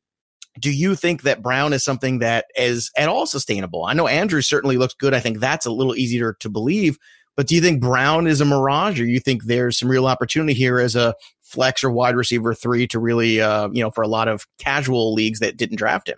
do 0.60 0.72
you 0.72 0.95
think 0.95 1.24
that 1.24 1.41
Brown 1.41 1.74
is 1.74 1.84
something 1.84 2.20
that 2.20 2.45
is 2.56 2.91
at 2.97 3.10
all 3.10 3.26
sustainable? 3.26 3.86
I 3.86 3.93
know 3.93 4.08
Andrew 4.08 4.41
certainly 4.41 4.78
looks 4.78 4.93
good. 4.93 5.14
I 5.14 5.20
think 5.20 5.39
that's 5.39 5.66
a 5.66 5.72
little 5.72 5.95
easier 5.95 6.36
to 6.39 6.49
believe. 6.49 6.97
But 7.38 7.47
do 7.47 7.56
you 7.56 7.60
think 7.62 7.82
Brown 7.82 8.28
is 8.28 8.39
a 8.39 8.45
mirage, 8.45 8.99
or 9.01 9.06
you 9.06 9.20
think 9.20 9.43
there's 9.43 9.78
some 9.78 9.89
real 9.89 10.08
opportunity 10.08 10.53
here 10.53 10.80
as 10.80 10.95
a 10.95 11.14
flex 11.41 11.84
or 11.84 11.91
wide 11.91 12.16
receiver 12.16 12.53
three 12.53 12.88
to 12.88 12.97
really, 12.99 13.41
uh, 13.41 13.68
you 13.74 13.84
know, 13.84 13.91
for 13.91 14.03
a 14.03 14.08
lot 14.08 14.30
of 14.30 14.47
casual 14.58 15.14
leagues 15.14 15.39
that 15.39 15.58
didn't 15.58 15.76
draft 15.76 16.08
him. 16.08 16.18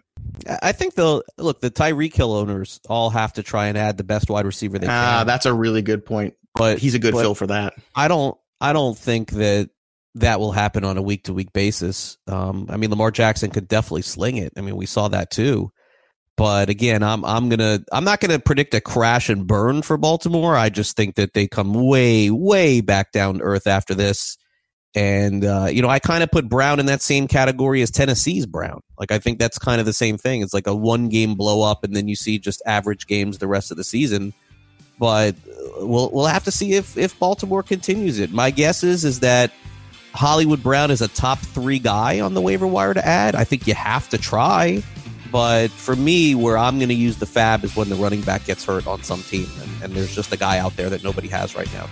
I 0.62 0.72
think 0.74 0.94
they'll 0.94 1.24
look. 1.40 1.60
The 1.62 1.72
Tyreek 1.72 2.14
Hill 2.14 2.34
owners 2.34 2.80
all 2.88 3.10
have 3.10 3.34
to 3.34 3.44
try 3.44 3.66
and 3.68 3.78
add 3.78 3.98
the 3.98 4.04
best 4.04 4.30
wide 4.30 4.46
receiver 4.46 4.78
they 4.78 4.86
Ah, 4.88 5.20
can. 5.20 5.28
that's 5.28 5.48
a 5.48 5.54
really 5.54 5.82
good 5.82 6.06
point. 6.06 6.36
But 6.54 6.78
he's 6.78 6.94
a 6.94 7.00
good 7.00 7.16
fill 7.16 7.34
for 7.34 7.48
that. 7.48 7.74
I 7.96 8.08
don't. 8.08 8.38
I 8.62 8.74
don't 8.74 8.98
think 8.98 9.32
that 9.32 9.70
that 10.20 10.40
will 10.40 10.52
happen 10.52 10.84
on 10.84 10.98
a 10.98 11.02
week 11.02 11.24
to 11.24 11.34
week 11.34 11.54
basis. 11.54 12.18
Um, 12.28 12.68
I 12.70 12.78
mean, 12.78 12.90
Lamar 12.90 13.12
Jackson 13.12 13.52
could 13.52 13.68
definitely 13.68 14.04
sling 14.04 14.38
it. 14.38 14.54
I 14.58 14.62
mean, 14.62 14.76
we 14.76 14.86
saw 14.86 15.08
that 15.10 15.32
too. 15.32 15.72
But 16.38 16.70
again, 16.70 17.02
I'm 17.02 17.26
I'm 17.26 17.50
gonna 17.50 17.80
I'm 17.92 18.04
not 18.04 18.20
gonna 18.20 18.38
predict 18.38 18.76
a 18.76 18.82
crash 18.82 19.30
and 19.30 19.48
burn 19.48 19.82
for 19.82 19.98
Baltimore. 19.98 20.56
I 20.56 20.70
just 20.70 20.96
think 20.96 21.16
that 21.16 21.34
they 21.34 21.48
come 21.48 21.74
way 21.74 22.30
way 22.30 22.82
back 22.82 23.12
down 23.12 23.40
to 23.40 23.44
earth 23.44 23.66
after 23.66 23.96
this. 23.96 24.38
And 24.94 25.44
uh, 25.44 25.68
you 25.72 25.82
know, 25.82 25.90
I 25.90 25.98
kind 25.98 26.24
of 26.24 26.30
put 26.32 26.48
Brown 26.48 26.80
in 26.80 26.86
that 26.86 27.02
same 27.02 27.28
category 27.28 27.82
as 27.82 27.90
Tennessee's 27.90 28.46
Brown. 28.46 28.82
Like 29.00 29.12
I 29.12 29.18
think 29.18 29.40
that's 29.40 29.58
kind 29.58 29.80
of 29.80 29.88
the 29.88 29.94
same 29.94 30.18
thing. 30.18 30.42
It's 30.42 30.54
like 30.54 30.68
a 30.68 30.76
one 30.76 31.10
game 31.10 31.34
blow 31.34 31.64
up, 31.64 31.84
and 31.84 31.96
then 31.96 32.08
you 32.08 32.16
see 32.16 32.38
just 32.38 32.62
average 32.68 33.08
games 33.08 33.40
the 33.40 33.48
rest 33.48 33.72
of 33.72 33.78
the 33.78 33.84
season. 33.84 34.32
But 35.00 35.36
uh, 35.36 35.88
we'll 35.88 36.12
we'll 36.12 36.26
have 36.28 36.44
to 36.44 36.52
see 36.52 36.74
if 36.74 36.98
if 36.98 37.18
Baltimore 37.18 37.64
continues 37.64 38.20
it. 38.20 38.32
My 38.32 38.52
guess 38.52 38.84
is 38.84 39.04
is 39.06 39.22
that 39.22 39.52
Hollywood 40.14 40.64
Brown 40.64 40.92
is 40.92 41.02
a 41.02 41.08
top 41.08 41.40
three 41.40 41.80
guy 41.80 42.20
on 42.20 42.34
the 42.34 42.42
waiver 42.42 42.68
wire 42.68 42.94
to 42.94 43.06
add. 43.06 43.36
I 43.36 43.44
think 43.44 43.68
you 43.68 43.74
have 43.74 44.10
to 44.10 44.18
try. 44.18 44.84
But 45.32 45.72
for 45.72 45.96
me, 45.96 46.36
where 46.36 46.58
I'm 46.58 46.78
going 46.80 46.90
to 46.90 46.96
use 46.96 47.18
the 47.18 47.26
fab 47.26 47.64
is 47.64 47.76
when 47.76 47.90
the 47.90 47.96
running 47.96 48.22
back 48.22 48.46
gets 48.46 48.64
hurt 48.64 48.88
on 48.88 49.04
some 49.04 49.22
team, 49.24 49.48
and, 49.62 49.84
and 49.84 49.94
there's 49.94 50.16
just 50.16 50.32
a 50.32 50.38
guy 50.38 50.60
out 50.60 50.76
there 50.78 50.90
that 50.90 51.04
nobody 51.04 51.28
has 51.28 51.56
right 51.56 51.72
now. 51.74 51.88